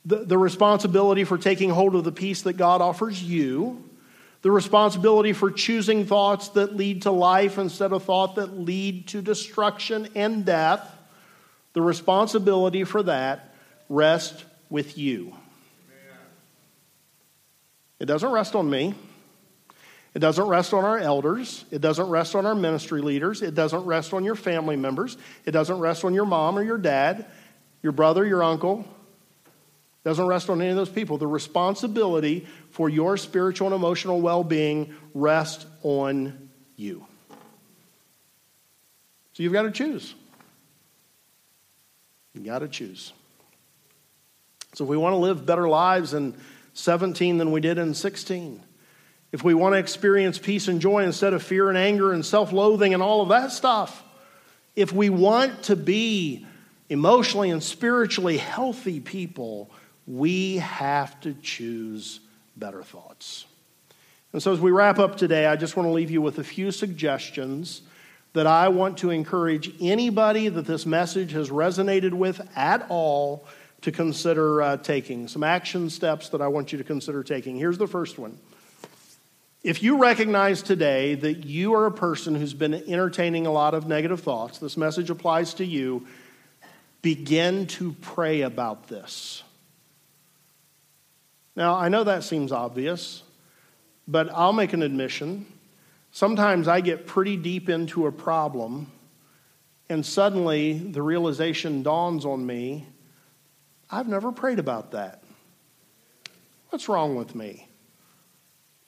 the, 0.05 0.25
the 0.25 0.39
responsibility 0.39 1.25
for 1.25 1.39
taking 1.39 1.71
hold 1.71 1.95
of 1.95 2.05
the 2.05 2.13
peace 2.13 2.43
that 2.43 2.55
God 2.55 2.81
offers 2.81 3.23
you, 3.23 3.89
the 4.43 4.51
responsibility 4.51 5.33
for 5.33 5.51
choosing 5.51 6.05
thoughts 6.05 6.49
that 6.51 6.77
lead 6.77 7.03
to 7.03 7.13
life 7.13 7.59
instead 7.59 7.93
of 7.93 8.03
thoughts 8.03 8.35
that 8.35 8.59
lead 8.59 9.07
to 9.09 9.23
destruction 9.23 10.09
and 10.15 10.45
death. 10.45 10.89
The 11.75 11.83
responsibility 11.83 12.85
for 12.85 13.05
that 13.05 13.55
rests 13.89 14.45
with 14.69 14.99
you. 14.99 15.35
It 18.01 18.07
doesn't 18.07 18.31
rest 18.31 18.57
on 18.57 18.69
me. 18.69 18.95
It 20.15 20.19
doesn't 20.19 20.47
rest 20.47 20.75
on 20.75 20.85
our 20.85 20.99
elders. 20.99 21.65
It 21.71 21.81
doesn't 21.81 22.09
rest 22.09 22.35
on 22.35 22.45
our 22.45 22.55
ministry 22.55 23.01
leaders. 23.01 23.43
It 23.43 23.55
doesn't 23.55 23.85
rest 23.85 24.13
on 24.13 24.25
your 24.25 24.35
family 24.35 24.77
members. 24.77 25.17
It 25.47 25.53
doesn't 25.53 25.79
rest 25.79 26.05
on 26.05 26.13
your 26.13 26.27
mom 26.27 26.59
or 26.59 26.63
your 26.63 26.79
dad, 26.79 27.27
your 27.81 27.93
brother, 27.93 28.27
your 28.27 28.43
uncle. 28.43 28.85
Doesn't 30.05 30.27
rest 30.27 30.51
on 30.51 30.61
any 30.61 30.71
of 30.71 30.77
those 30.77 30.89
people. 30.89 31.17
The 31.17 31.27
responsibility 31.27 32.47
for 32.71 32.89
your 32.89 33.17
spiritual 33.17 33.69
and 33.69 33.75
emotional 33.75 34.21
well 34.21 34.43
being 34.43 34.95
rests 35.15 35.65
on 35.83 36.51
you. 36.77 37.07
So 39.35 39.43
you've 39.43 39.53
got 39.53 39.63
to 39.63 39.71
choose. 39.71 40.15
You've 42.35 42.45
got 42.45 42.61
to 42.61 42.69
choose. 42.69 43.13
So 44.75 44.85
if 44.85 44.91
we 44.91 44.97
want 44.97 45.13
to 45.13 45.19
live 45.19 45.47
better 45.47 45.69
lives 45.69 46.15
in 46.15 46.35
17 46.75 47.39
than 47.39 47.53
we 47.53 47.61
did 47.61 47.79
in 47.79 47.95
16, 47.95 48.63
if 49.31 49.45
we 49.45 49.55
want 49.55 49.75
to 49.75 49.79
experience 49.79 50.39
peace 50.39 50.69
and 50.69 50.81
joy 50.81 51.05
instead 51.05 51.33
of 51.33 51.43
fear 51.43 51.69
and 51.69 51.79
anger 51.79 52.13
and 52.13 52.25
self 52.25 52.53
loathing 52.53 52.93
and 52.93 53.03
all 53.03 53.23
of 53.23 53.29
that 53.29 53.53
stuff, 53.53 54.03
if 54.75 54.93
we 54.93 55.11
want 55.11 55.65
to 55.65 55.77
be 55.77 56.47
emotionally 56.89 57.51
and 57.51 57.63
spiritually 57.63 58.37
healthy 58.37 59.01
people, 59.01 59.71
we 60.07 60.57
have 60.59 61.21
to 61.21 61.35
choose 61.43 62.21
better 62.57 62.83
thoughts. 62.83 63.47
And 64.33 64.43
so, 64.43 64.53
as 64.53 64.61
we 64.61 64.71
wrap 64.71 64.99
up 64.99 65.17
today, 65.17 65.47
I 65.47 65.57
just 65.57 65.77
want 65.77 65.87
to 65.87 65.93
leave 65.93 66.11
you 66.11 66.23
with 66.23 66.39
a 66.39 66.45
few 66.45 66.71
suggestions 66.71 67.83
that 68.33 68.47
I 68.47 68.69
want 68.69 68.99
to 68.99 69.11
encourage 69.11 69.75
anybody 69.81 70.49
that 70.49 70.67
this 70.67 70.87
message 70.87 71.33
has 71.33 71.51
resonated 71.51 72.13
with 72.13 72.41
at 72.57 72.87
all 72.89 73.47
to 73.83 73.93
consider 73.93 74.63
uh, 74.63 74.77
taking. 74.79 75.29
Some 75.29 75.43
action 75.43 75.91
steps 75.91 76.31
that 76.31 76.41
I 76.41 76.49
want 76.49 76.73
you 76.73 76.79
to 76.79 76.85
consider 76.85 77.23
taking. 77.23 77.57
Here's 77.57 77.79
the 77.79 77.87
first 77.87 78.19
one. 78.19 78.39
If 79.63 79.83
you 79.83 79.99
recognize 79.99 80.63
today 80.63 81.15
that 81.15 81.45
you 81.45 81.75
are 81.75 81.87
a 81.87 81.93
person 81.93 82.35
who's 82.35 82.55
been 82.55 82.75
entertaining 82.75 83.47
a 83.47 83.53
lot 83.53 83.75
of 83.75 83.87
negative 83.87 84.21
thoughts, 84.21 84.59
this 84.59 84.77
message 84.77 85.11
applies 85.11 85.55
to 85.55 85.65
you, 85.65 86.07
begin 87.03 87.67
to 87.69 87.93
pray 88.01 88.41
about 88.41 88.89
this. 88.89 89.43
Now, 91.55 91.75
I 91.75 91.89
know 91.89 92.05
that 92.05 92.25
seems 92.25 92.53
obvious, 92.53 93.23
but 94.09 94.31
I'll 94.33 94.53
make 94.53 94.73
an 94.73 94.83
admission. 94.83 95.47
Sometimes 96.11 96.69
I 96.69 96.81
get 96.81 97.07
pretty 97.07 97.37
deep 97.37 97.69
into 97.69 98.07
a 98.07 98.13
problem, 98.13 98.91
and 99.89 100.05
suddenly 100.05 100.79
the 100.79 101.03
realization 101.03 101.83
dawns 101.83 102.25
on 102.25 102.45
me 102.45 102.87
I've 103.93 104.09
never 104.09 104.33
prayed 104.33 104.59
about 104.59 104.93
that. 104.93 105.23
What's 106.71 106.89
wrong 106.89 107.15
with 107.15 107.35
me? 107.35 107.69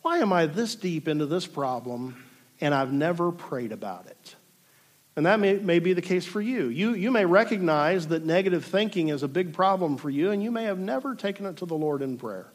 Why 0.01 0.19
am 0.19 0.33
I 0.33 0.47
this 0.47 0.75
deep 0.75 1.07
into 1.07 1.27
this 1.27 1.47
problem 1.47 2.17
and 2.61 2.75
I've 2.75 2.93
never 2.93 3.31
prayed 3.31 3.73
about 3.73 4.07
it? 4.07 4.37
And 5.15 5.27
that 5.27 5.39
may, 5.39 5.55
may 5.55 5.79
be 5.79 5.93
the 5.93 6.03
case 6.03 6.25
for 6.25 6.41
you. 6.41 6.69
you. 6.69 6.95
You 6.95 7.11
may 7.11 7.27
recognize 7.27 8.09
that 8.09 8.25
negative 8.25 8.65
thinking 8.65 9.09
is 9.09 9.23
a 9.23 9.29
big 9.29 9.53
problem 9.53 9.97
for 9.97 10.11
you, 10.11 10.33
and 10.33 10.43
you 10.43 10.51
may 10.51 10.65
have 10.65 10.79
never 10.79 11.15
taken 11.15 11.47
it 11.47 11.59
to 11.59 11.67
the 11.67 11.77
Lord 11.77 12.03
in 12.03 12.17
prayer. 12.17 12.49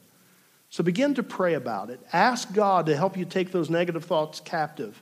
So 0.69 0.83
begin 0.83 1.15
to 1.15 1.23
pray 1.23 1.55
about 1.55 1.89
it. 1.89 1.99
Ask 2.13 2.53
God 2.53 2.85
to 2.85 2.95
help 2.95 3.17
you 3.17 3.25
take 3.25 3.51
those 3.51 3.69
negative 3.69 4.05
thoughts 4.05 4.39
captive. 4.39 5.01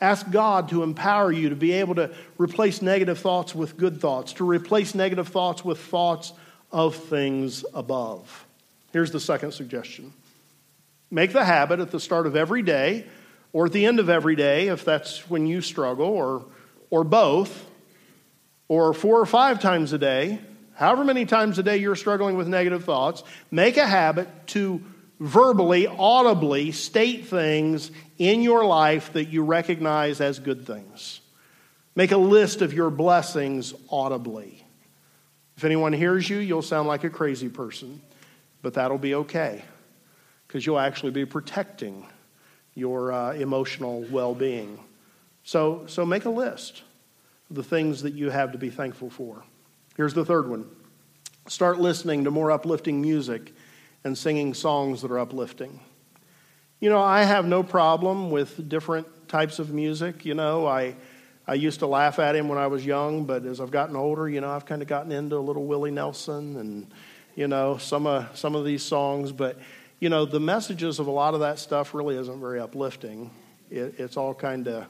Ask 0.00 0.30
God 0.30 0.68
to 0.70 0.82
empower 0.82 1.30
you 1.30 1.50
to 1.50 1.56
be 1.56 1.72
able 1.72 1.94
to 1.94 2.12
replace 2.36 2.82
negative 2.82 3.18
thoughts 3.18 3.54
with 3.54 3.76
good 3.76 4.00
thoughts, 4.00 4.34
to 4.34 4.44
replace 4.44 4.94
negative 4.94 5.28
thoughts 5.28 5.64
with 5.64 5.78
thoughts 5.78 6.32
of 6.72 6.96
things 6.96 7.64
above. 7.72 8.46
Here's 8.92 9.12
the 9.12 9.20
second 9.20 9.52
suggestion 9.52 10.12
make 11.10 11.32
the 11.32 11.44
habit 11.44 11.78
at 11.78 11.92
the 11.92 12.00
start 12.00 12.26
of 12.26 12.34
every 12.34 12.62
day 12.62 13.06
or 13.54 13.66
at 13.66 13.72
the 13.72 13.86
end 13.86 14.00
of 14.00 14.10
every 14.10 14.34
day, 14.34 14.66
if 14.66 14.84
that's 14.84 15.30
when 15.30 15.46
you 15.46 15.60
struggle, 15.60 16.08
or, 16.08 16.44
or 16.90 17.04
both, 17.04 17.66
or 18.66 18.92
four 18.92 19.20
or 19.20 19.26
five 19.26 19.60
times 19.60 19.92
a 19.92 19.98
day, 19.98 20.40
however 20.74 21.04
many 21.04 21.24
times 21.24 21.56
a 21.58 21.62
day 21.62 21.76
you're 21.76 21.94
struggling 21.94 22.36
with 22.36 22.48
negative 22.48 22.84
thoughts, 22.84 23.22
make 23.52 23.76
a 23.76 23.86
habit 23.86 24.28
to 24.48 24.82
verbally, 25.24 25.86
audibly 25.86 26.70
state 26.70 27.26
things 27.26 27.90
in 28.18 28.42
your 28.42 28.64
life 28.64 29.14
that 29.14 29.30
you 29.30 29.42
recognize 29.42 30.20
as 30.20 30.38
good 30.38 30.66
things. 30.66 31.20
Make 31.96 32.12
a 32.12 32.18
list 32.18 32.60
of 32.60 32.74
your 32.74 32.90
blessings 32.90 33.72
audibly. 33.90 34.62
If 35.56 35.64
anyone 35.64 35.94
hears 35.94 36.28
you, 36.28 36.38
you'll 36.38 36.60
sound 36.60 36.88
like 36.88 37.04
a 37.04 37.10
crazy 37.10 37.48
person, 37.48 38.02
but 38.60 38.74
that'll 38.74 38.98
be 38.98 39.14
okay 39.14 39.64
because 40.46 40.66
you'll 40.66 40.78
actually 40.78 41.12
be 41.12 41.24
protecting 41.24 42.06
your 42.74 43.10
uh, 43.10 43.32
emotional 43.32 44.02
well 44.10 44.34
being. 44.34 44.78
So, 45.42 45.86
so 45.86 46.04
make 46.04 46.26
a 46.26 46.30
list 46.30 46.82
of 47.48 47.56
the 47.56 47.62
things 47.62 48.02
that 48.02 48.12
you 48.12 48.28
have 48.28 48.52
to 48.52 48.58
be 48.58 48.68
thankful 48.68 49.08
for. 49.08 49.42
Here's 49.96 50.12
the 50.12 50.24
third 50.24 50.50
one 50.50 50.66
start 51.46 51.80
listening 51.80 52.24
to 52.24 52.30
more 52.30 52.50
uplifting 52.50 53.00
music 53.00 53.54
and 54.04 54.16
singing 54.16 54.54
songs 54.54 55.02
that 55.02 55.10
are 55.10 55.18
uplifting. 55.18 55.80
You 56.80 56.90
know, 56.90 57.00
I 57.00 57.24
have 57.24 57.46
no 57.46 57.62
problem 57.62 58.30
with 58.30 58.68
different 58.68 59.28
types 59.28 59.58
of 59.58 59.72
music. 59.72 60.24
You 60.24 60.34
know, 60.34 60.66
I 60.66 60.94
I 61.46 61.54
used 61.54 61.80
to 61.80 61.86
laugh 61.86 62.18
at 62.18 62.34
him 62.34 62.48
when 62.48 62.58
I 62.58 62.68
was 62.68 62.86
young, 62.86 63.26
but 63.26 63.44
as 63.44 63.60
I've 63.60 63.70
gotten 63.70 63.96
older, 63.96 64.28
you 64.28 64.40
know, 64.40 64.50
I've 64.50 64.64
kind 64.64 64.80
of 64.80 64.88
gotten 64.88 65.12
into 65.12 65.36
a 65.36 65.38
little 65.38 65.66
Willie 65.66 65.90
Nelson 65.90 66.56
and, 66.56 66.90
you 67.34 67.48
know, 67.48 67.76
some 67.76 68.06
of, 68.06 68.34
some 68.36 68.54
of 68.54 68.64
these 68.64 68.82
songs. 68.82 69.30
But, 69.30 69.58
you 70.00 70.08
know, 70.08 70.24
the 70.24 70.40
messages 70.40 70.98
of 70.98 71.06
a 71.06 71.10
lot 71.10 71.34
of 71.34 71.40
that 71.40 71.58
stuff 71.58 71.92
really 71.92 72.16
isn't 72.16 72.40
very 72.40 72.60
uplifting. 72.60 73.30
It, 73.70 73.96
it's 73.98 74.16
all 74.16 74.32
kind 74.34 74.68
of 74.68 74.86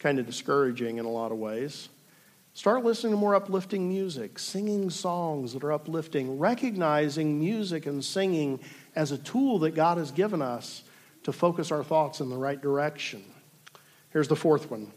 kind 0.00 0.18
of 0.18 0.26
discouraging 0.26 0.96
in 0.96 1.04
a 1.04 1.10
lot 1.10 1.30
of 1.30 1.38
ways. 1.38 1.90
Start 2.52 2.84
listening 2.84 3.12
to 3.12 3.16
more 3.16 3.34
uplifting 3.34 3.88
music, 3.88 4.38
singing 4.38 4.90
songs 4.90 5.52
that 5.52 5.62
are 5.62 5.72
uplifting, 5.72 6.38
recognizing 6.38 7.38
music 7.38 7.86
and 7.86 8.04
singing 8.04 8.60
as 8.96 9.12
a 9.12 9.18
tool 9.18 9.60
that 9.60 9.74
God 9.74 9.98
has 9.98 10.10
given 10.10 10.42
us 10.42 10.82
to 11.22 11.32
focus 11.32 11.70
our 11.70 11.84
thoughts 11.84 12.20
in 12.20 12.28
the 12.28 12.36
right 12.36 12.60
direction. 12.60 13.24
Here's 14.10 14.28
the 14.28 14.36
fourth 14.36 14.70
one 14.70 14.92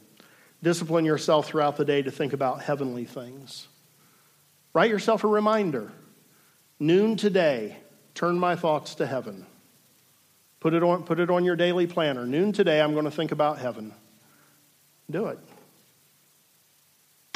Discipline 0.63 1.05
yourself 1.05 1.47
throughout 1.47 1.77
the 1.77 1.85
day 1.85 2.01
to 2.01 2.09
think 2.09 2.33
about 2.33 2.61
heavenly 2.61 3.05
things. 3.05 3.67
Write 4.73 4.89
yourself 4.89 5.23
a 5.23 5.27
reminder. 5.27 5.91
Noon 6.79 7.15
today, 7.15 7.77
turn 8.15 8.39
my 8.39 8.55
thoughts 8.55 8.95
to 8.95 9.05
heaven. 9.05 9.45
Put 10.59 10.73
it 10.73 10.81
on, 10.81 11.03
put 11.03 11.19
it 11.19 11.29
on 11.29 11.43
your 11.43 11.55
daily 11.55 11.85
planner. 11.85 12.25
Noon 12.25 12.51
today, 12.51 12.81
I'm 12.81 12.93
going 12.93 13.05
to 13.05 13.11
think 13.11 13.31
about 13.31 13.59
heaven. 13.59 13.93
Do 15.11 15.27
it. 15.27 15.39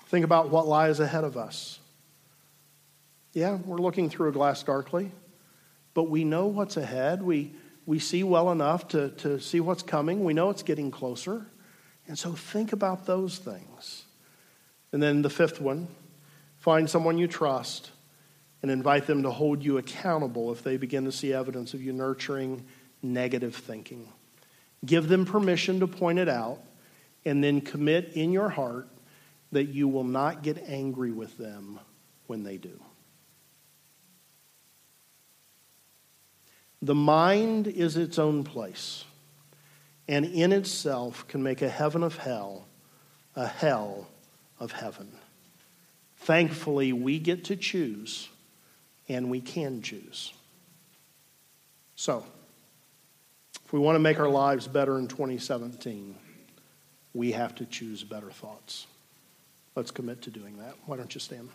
Think 0.08 0.24
about 0.24 0.50
what 0.50 0.68
lies 0.68 1.00
ahead 1.00 1.24
of 1.24 1.38
us. 1.38 1.80
Yeah, 3.34 3.58
we're 3.66 3.78
looking 3.78 4.10
through 4.10 4.30
a 4.30 4.32
glass 4.32 4.64
darkly, 4.64 5.12
but 5.94 6.10
we 6.10 6.24
know 6.24 6.48
what's 6.48 6.78
ahead. 6.78 7.22
We, 7.22 7.54
we 7.86 8.00
see 8.00 8.24
well 8.24 8.52
enough 8.52 8.88
to, 8.90 9.10
to 9.10 9.40
see 9.40 9.60
what's 9.60 9.84
coming. 9.84 10.24
We 10.24 10.34
know 10.34 10.50
it's 10.50 10.64
getting 10.64 10.92
closer. 10.92 11.46
And 12.08 12.18
so 12.18 12.32
think 12.32 12.72
about 12.72 13.06
those 13.06 13.38
things. 13.38 14.06
And 14.94 15.04
then 15.04 15.22
the 15.22 15.30
fifth 15.30 15.60
one 15.60 15.90
find 16.58 16.90
someone 16.90 17.18
you 17.18 17.28
trust 17.28 17.92
and 18.62 18.72
invite 18.72 19.08
them 19.08 19.24
to 19.24 19.30
hold 19.30 19.64
you 19.64 19.78
accountable 19.78 20.52
if 20.52 20.64
they 20.64 20.78
begin 20.78 21.04
to 21.06 21.12
see 21.12 21.34
evidence 21.34 21.74
of 21.74 21.82
you 21.82 21.92
nurturing 21.92 22.66
negative 23.04 23.56
thinking. 23.56 24.08
Give 24.86 25.08
them 25.08 25.26
permission 25.26 25.82
to 25.82 25.88
point 25.88 26.18
it 26.18 26.30
out 26.30 26.60
and 27.26 27.44
then 27.44 27.62
commit 27.62 28.14
in 28.14 28.32
your 28.32 28.50
heart 28.50 28.88
that 29.52 29.66
you 29.66 29.88
will 29.88 30.04
not 30.04 30.44
get 30.44 30.64
angry 30.68 31.12
with 31.12 31.38
them 31.38 31.80
when 32.28 32.44
they 32.44 32.58
do. 32.58 32.80
The 36.82 36.96
mind 36.96 37.68
is 37.68 37.98
its 37.98 38.20
own 38.20 38.44
place 38.44 39.04
and 40.08 40.26
in 40.26 40.52
itself 40.52 41.28
can 41.28 41.44
make 41.44 41.62
a 41.62 41.70
heaven 41.70 42.04
of 42.04 42.18
hell 42.18 42.68
a 43.38 43.48
hell 43.48 44.08
of 44.60 44.72
heaven. 44.72 45.10
Thankfully, 46.18 46.92
we 46.92 47.20
get 47.20 47.46
to 47.46 47.56
choose, 47.56 48.28
and 49.08 49.30
we 49.30 49.40
can 49.40 49.82
choose. 49.82 50.34
So, 51.96 52.26
If 53.64 53.74
we 53.74 53.80
want 53.80 53.96
to 53.96 54.00
make 54.00 54.18
our 54.18 54.30
lives 54.30 54.66
better 54.66 54.98
in 54.98 55.10
2017, 55.10 56.16
we 57.14 57.34
have 57.34 57.54
to 57.56 57.66
choose 57.66 58.02
better 58.02 58.32
thoughts. 58.32 58.88
Let's 59.78 59.92
commit 59.92 60.24
to 60.24 60.32
doing 60.32 60.58
that. 60.58 60.74
Why 60.88 60.98
don't 60.98 61.14
you 61.14 61.22
stand? 61.22 61.50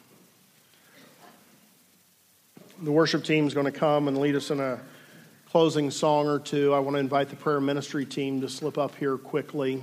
The 2.80 2.92
worship 2.92 3.24
team 3.24 3.48
is 3.48 3.52
going 3.52 3.66
to 3.66 3.72
come 3.72 4.06
and 4.06 4.16
lead 4.16 4.36
us 4.36 4.52
in 4.52 4.60
a 4.60 4.78
closing 5.50 5.90
song 5.90 6.28
or 6.28 6.38
two. 6.38 6.72
I 6.72 6.78
want 6.78 6.94
to 6.94 7.00
invite 7.00 7.30
the 7.30 7.34
prayer 7.34 7.60
ministry 7.60 8.06
team 8.06 8.40
to 8.42 8.48
slip 8.48 8.78
up 8.78 8.94
here 8.94 9.18
quickly. 9.18 9.82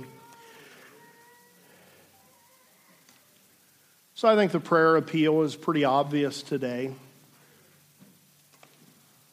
So 4.14 4.26
I 4.26 4.36
think 4.36 4.52
the 4.52 4.60
prayer 4.60 4.96
appeal 4.96 5.42
is 5.42 5.54
pretty 5.54 5.84
obvious 5.84 6.42
today. 6.42 6.94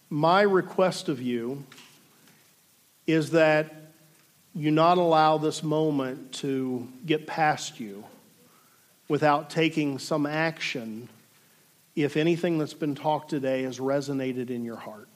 My 0.09 0.41
request 0.41 1.07
of 1.07 1.21
you 1.21 1.63
is 3.07 3.31
that 3.31 3.73
you 4.53 4.69
not 4.69 4.97
allow 4.97 5.37
this 5.37 5.63
moment 5.63 6.33
to 6.39 6.89
get 7.05 7.25
past 7.25 7.79
you 7.79 8.03
without 9.07 9.49
taking 9.49 9.99
some 9.99 10.25
action 10.25 11.09
if 11.95 12.15
anything 12.15 12.57
that's 12.57 12.73
been 12.73 12.95
talked 12.95 13.29
today 13.29 13.63
has 13.63 13.79
resonated 13.79 14.49
in 14.49 14.63
your 14.63 14.75
heart. 14.75 15.09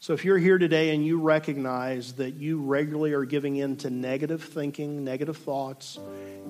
So 0.00 0.12
if 0.14 0.24
you're 0.24 0.38
here 0.38 0.58
today 0.58 0.92
and 0.92 1.06
you 1.06 1.20
recognize 1.20 2.14
that 2.14 2.34
you 2.34 2.60
regularly 2.60 3.12
are 3.12 3.24
giving 3.24 3.54
in 3.54 3.76
to 3.76 3.90
negative 3.90 4.42
thinking, 4.42 5.04
negative 5.04 5.36
thoughts, 5.36 6.00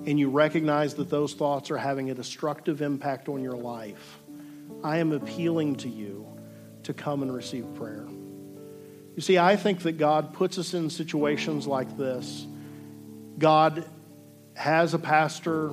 and 0.07 0.19
you 0.19 0.31
recognize 0.31 0.95
that 0.95 1.11
those 1.11 1.35
thoughts 1.35 1.69
are 1.69 1.77
having 1.77 2.09
a 2.09 2.15
destructive 2.15 2.81
impact 2.81 3.29
on 3.29 3.43
your 3.43 3.55
life, 3.55 4.17
I 4.83 4.97
am 4.97 5.11
appealing 5.11 5.75
to 5.77 5.89
you 5.89 6.27
to 6.81 6.95
come 6.95 7.21
and 7.21 7.31
receive 7.31 7.71
prayer. 7.75 8.07
You 9.15 9.21
see, 9.21 9.37
I 9.37 9.55
think 9.55 9.81
that 9.81 9.99
God 9.99 10.33
puts 10.33 10.57
us 10.57 10.73
in 10.73 10.89
situations 10.89 11.67
like 11.67 11.95
this. 11.95 12.47
God 13.37 13.85
has 14.55 14.95
a 14.95 14.99
pastor 14.99 15.71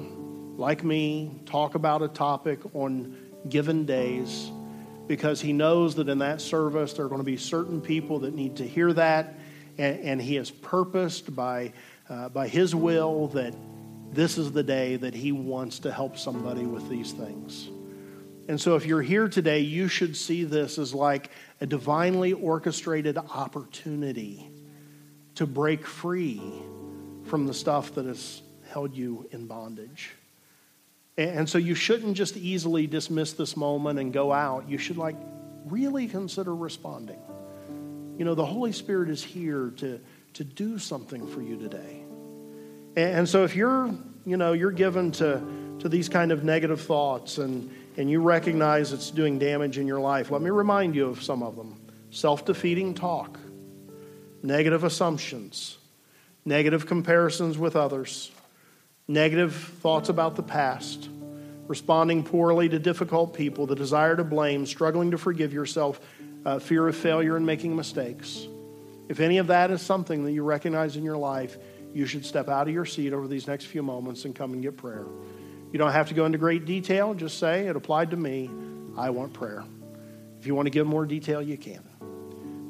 like 0.60 0.84
me 0.84 1.40
talk 1.46 1.74
about 1.74 2.02
a 2.02 2.08
topic 2.08 2.60
on 2.74 3.16
given 3.48 3.86
days 3.86 4.52
because 5.08 5.40
he 5.40 5.54
knows 5.54 5.94
that 5.94 6.08
in 6.08 6.18
that 6.18 6.40
service 6.40 6.92
there 6.92 7.06
are 7.06 7.08
going 7.08 7.20
to 7.20 7.24
be 7.24 7.38
certain 7.38 7.80
people 7.80 8.20
that 8.20 8.34
need 8.34 8.56
to 8.56 8.68
hear 8.68 8.92
that, 8.92 9.38
and, 9.78 9.98
and 10.00 10.22
he 10.22 10.34
has 10.34 10.50
purposed 10.50 11.34
by, 11.34 11.72
uh, 12.10 12.28
by 12.28 12.46
his 12.46 12.74
will 12.74 13.26
that 13.28 13.54
this 14.12 14.36
is 14.36 14.52
the 14.52 14.62
day 14.62 14.96
that 14.96 15.14
he 15.14 15.32
wants 15.32 15.78
to 15.78 15.90
help 15.90 16.18
somebody 16.18 16.66
with 16.66 16.88
these 16.90 17.12
things. 17.12 17.70
And 18.46 18.60
so, 18.60 18.76
if 18.76 18.84
you're 18.84 19.02
here 19.02 19.28
today, 19.28 19.60
you 19.60 19.88
should 19.88 20.16
see 20.16 20.44
this 20.44 20.78
as 20.78 20.92
like 20.92 21.30
a 21.60 21.66
divinely 21.66 22.32
orchestrated 22.34 23.16
opportunity 23.16 24.50
to 25.36 25.46
break 25.46 25.86
free 25.86 26.42
from 27.24 27.46
the 27.46 27.54
stuff 27.54 27.94
that 27.94 28.04
has 28.04 28.42
held 28.68 28.94
you 28.94 29.26
in 29.30 29.46
bondage. 29.46 30.10
And 31.28 31.48
so, 31.48 31.58
you 31.58 31.74
shouldn't 31.74 32.16
just 32.16 32.36
easily 32.36 32.86
dismiss 32.86 33.32
this 33.34 33.56
moment 33.56 33.98
and 33.98 34.12
go 34.12 34.32
out. 34.32 34.68
You 34.68 34.78
should, 34.78 34.96
like, 34.96 35.16
really 35.66 36.06
consider 36.06 36.54
responding. 36.54 37.20
You 38.16 38.24
know, 38.24 38.34
the 38.34 38.46
Holy 38.46 38.72
Spirit 38.72 39.10
is 39.10 39.22
here 39.22 39.72
to, 39.76 40.00
to 40.34 40.44
do 40.44 40.78
something 40.78 41.26
for 41.26 41.42
you 41.42 41.58
today. 41.58 42.02
And 42.96 43.28
so, 43.28 43.44
if 43.44 43.54
you're, 43.54 43.94
you 44.24 44.36
know, 44.36 44.52
you're 44.52 44.70
given 44.70 45.12
to, 45.12 45.42
to 45.80 45.88
these 45.88 46.08
kind 46.08 46.32
of 46.32 46.42
negative 46.42 46.80
thoughts 46.80 47.38
and 47.38 47.70
and 47.96 48.10
you 48.10 48.20
recognize 48.20 48.92
it's 48.92 49.10
doing 49.10 49.38
damage 49.38 49.76
in 49.76 49.86
your 49.86 50.00
life, 50.00 50.30
let 50.30 50.40
me 50.40 50.50
remind 50.50 50.94
you 50.94 51.08
of 51.08 51.22
some 51.22 51.42
of 51.42 51.56
them 51.56 51.78
self 52.10 52.44
defeating 52.44 52.94
talk, 52.94 53.38
negative 54.42 54.84
assumptions, 54.84 55.76
negative 56.44 56.86
comparisons 56.86 57.58
with 57.58 57.76
others, 57.76 58.30
negative 59.10 59.54
thoughts 59.80 60.08
about 60.08 60.36
the 60.36 60.42
past, 60.42 61.08
responding 61.66 62.22
poorly 62.22 62.68
to 62.68 62.78
difficult 62.78 63.34
people, 63.34 63.66
the 63.66 63.74
desire 63.74 64.14
to 64.14 64.22
blame, 64.22 64.64
struggling 64.64 65.10
to 65.10 65.18
forgive 65.18 65.52
yourself, 65.52 66.00
uh, 66.46 66.60
fear 66.60 66.86
of 66.86 66.94
failure, 66.94 67.36
and 67.36 67.44
making 67.44 67.74
mistakes. 67.74 68.46
If 69.08 69.18
any 69.18 69.38
of 69.38 69.48
that 69.48 69.72
is 69.72 69.82
something 69.82 70.24
that 70.24 70.32
you 70.32 70.44
recognize 70.44 70.96
in 70.96 71.02
your 71.02 71.16
life, 71.16 71.58
you 71.92 72.06
should 72.06 72.24
step 72.24 72.48
out 72.48 72.68
of 72.68 72.72
your 72.72 72.86
seat 72.86 73.12
over 73.12 73.26
these 73.26 73.48
next 73.48 73.64
few 73.64 73.82
moments 73.82 74.24
and 74.24 74.34
come 74.34 74.52
and 74.52 74.62
get 74.62 74.76
prayer. 74.76 75.04
You 75.72 75.78
don't 75.80 75.90
have 75.90 76.08
to 76.08 76.14
go 76.14 76.24
into 76.24 76.38
great 76.38 76.64
detail. 76.64 77.12
Just 77.14 77.38
say, 77.38 77.66
it 77.66 77.74
applied 77.74 78.12
to 78.12 78.16
me. 78.16 78.48
I 78.96 79.10
want 79.10 79.32
prayer. 79.32 79.64
If 80.38 80.46
you 80.46 80.54
want 80.54 80.66
to 80.66 80.70
give 80.70 80.86
more 80.86 81.04
detail, 81.04 81.42
you 81.42 81.58
can. 81.58 81.82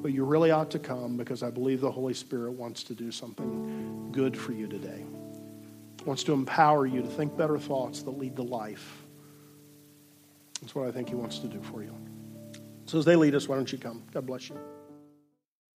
But 0.02 0.12
you 0.12 0.24
really 0.24 0.50
ought 0.50 0.70
to 0.70 0.78
come 0.78 1.18
because 1.18 1.42
I 1.42 1.50
believe 1.50 1.82
the 1.82 1.92
Holy 1.92 2.14
Spirit 2.14 2.52
wants 2.52 2.84
to 2.84 2.94
do 2.94 3.12
something 3.12 4.08
good 4.10 4.38
for 4.38 4.52
you 4.52 4.66
today. 4.66 5.04
Wants 6.04 6.24
to 6.24 6.32
empower 6.32 6.86
you 6.86 7.02
to 7.02 7.08
think 7.08 7.36
better 7.36 7.58
thoughts 7.58 8.02
that 8.02 8.10
lead 8.10 8.36
to 8.36 8.42
life. 8.42 9.04
That's 10.60 10.74
what 10.74 10.88
I 10.88 10.92
think 10.92 11.08
He 11.08 11.14
wants 11.14 11.38
to 11.40 11.46
do 11.46 11.60
for 11.62 11.82
you. 11.82 11.94
So 12.86 12.98
as 12.98 13.04
they 13.04 13.16
lead 13.16 13.34
us, 13.34 13.48
why 13.48 13.56
don't 13.56 13.70
you 13.70 13.78
come? 13.78 14.02
God 14.12 14.26
bless 14.26 14.48
you. 14.48 14.58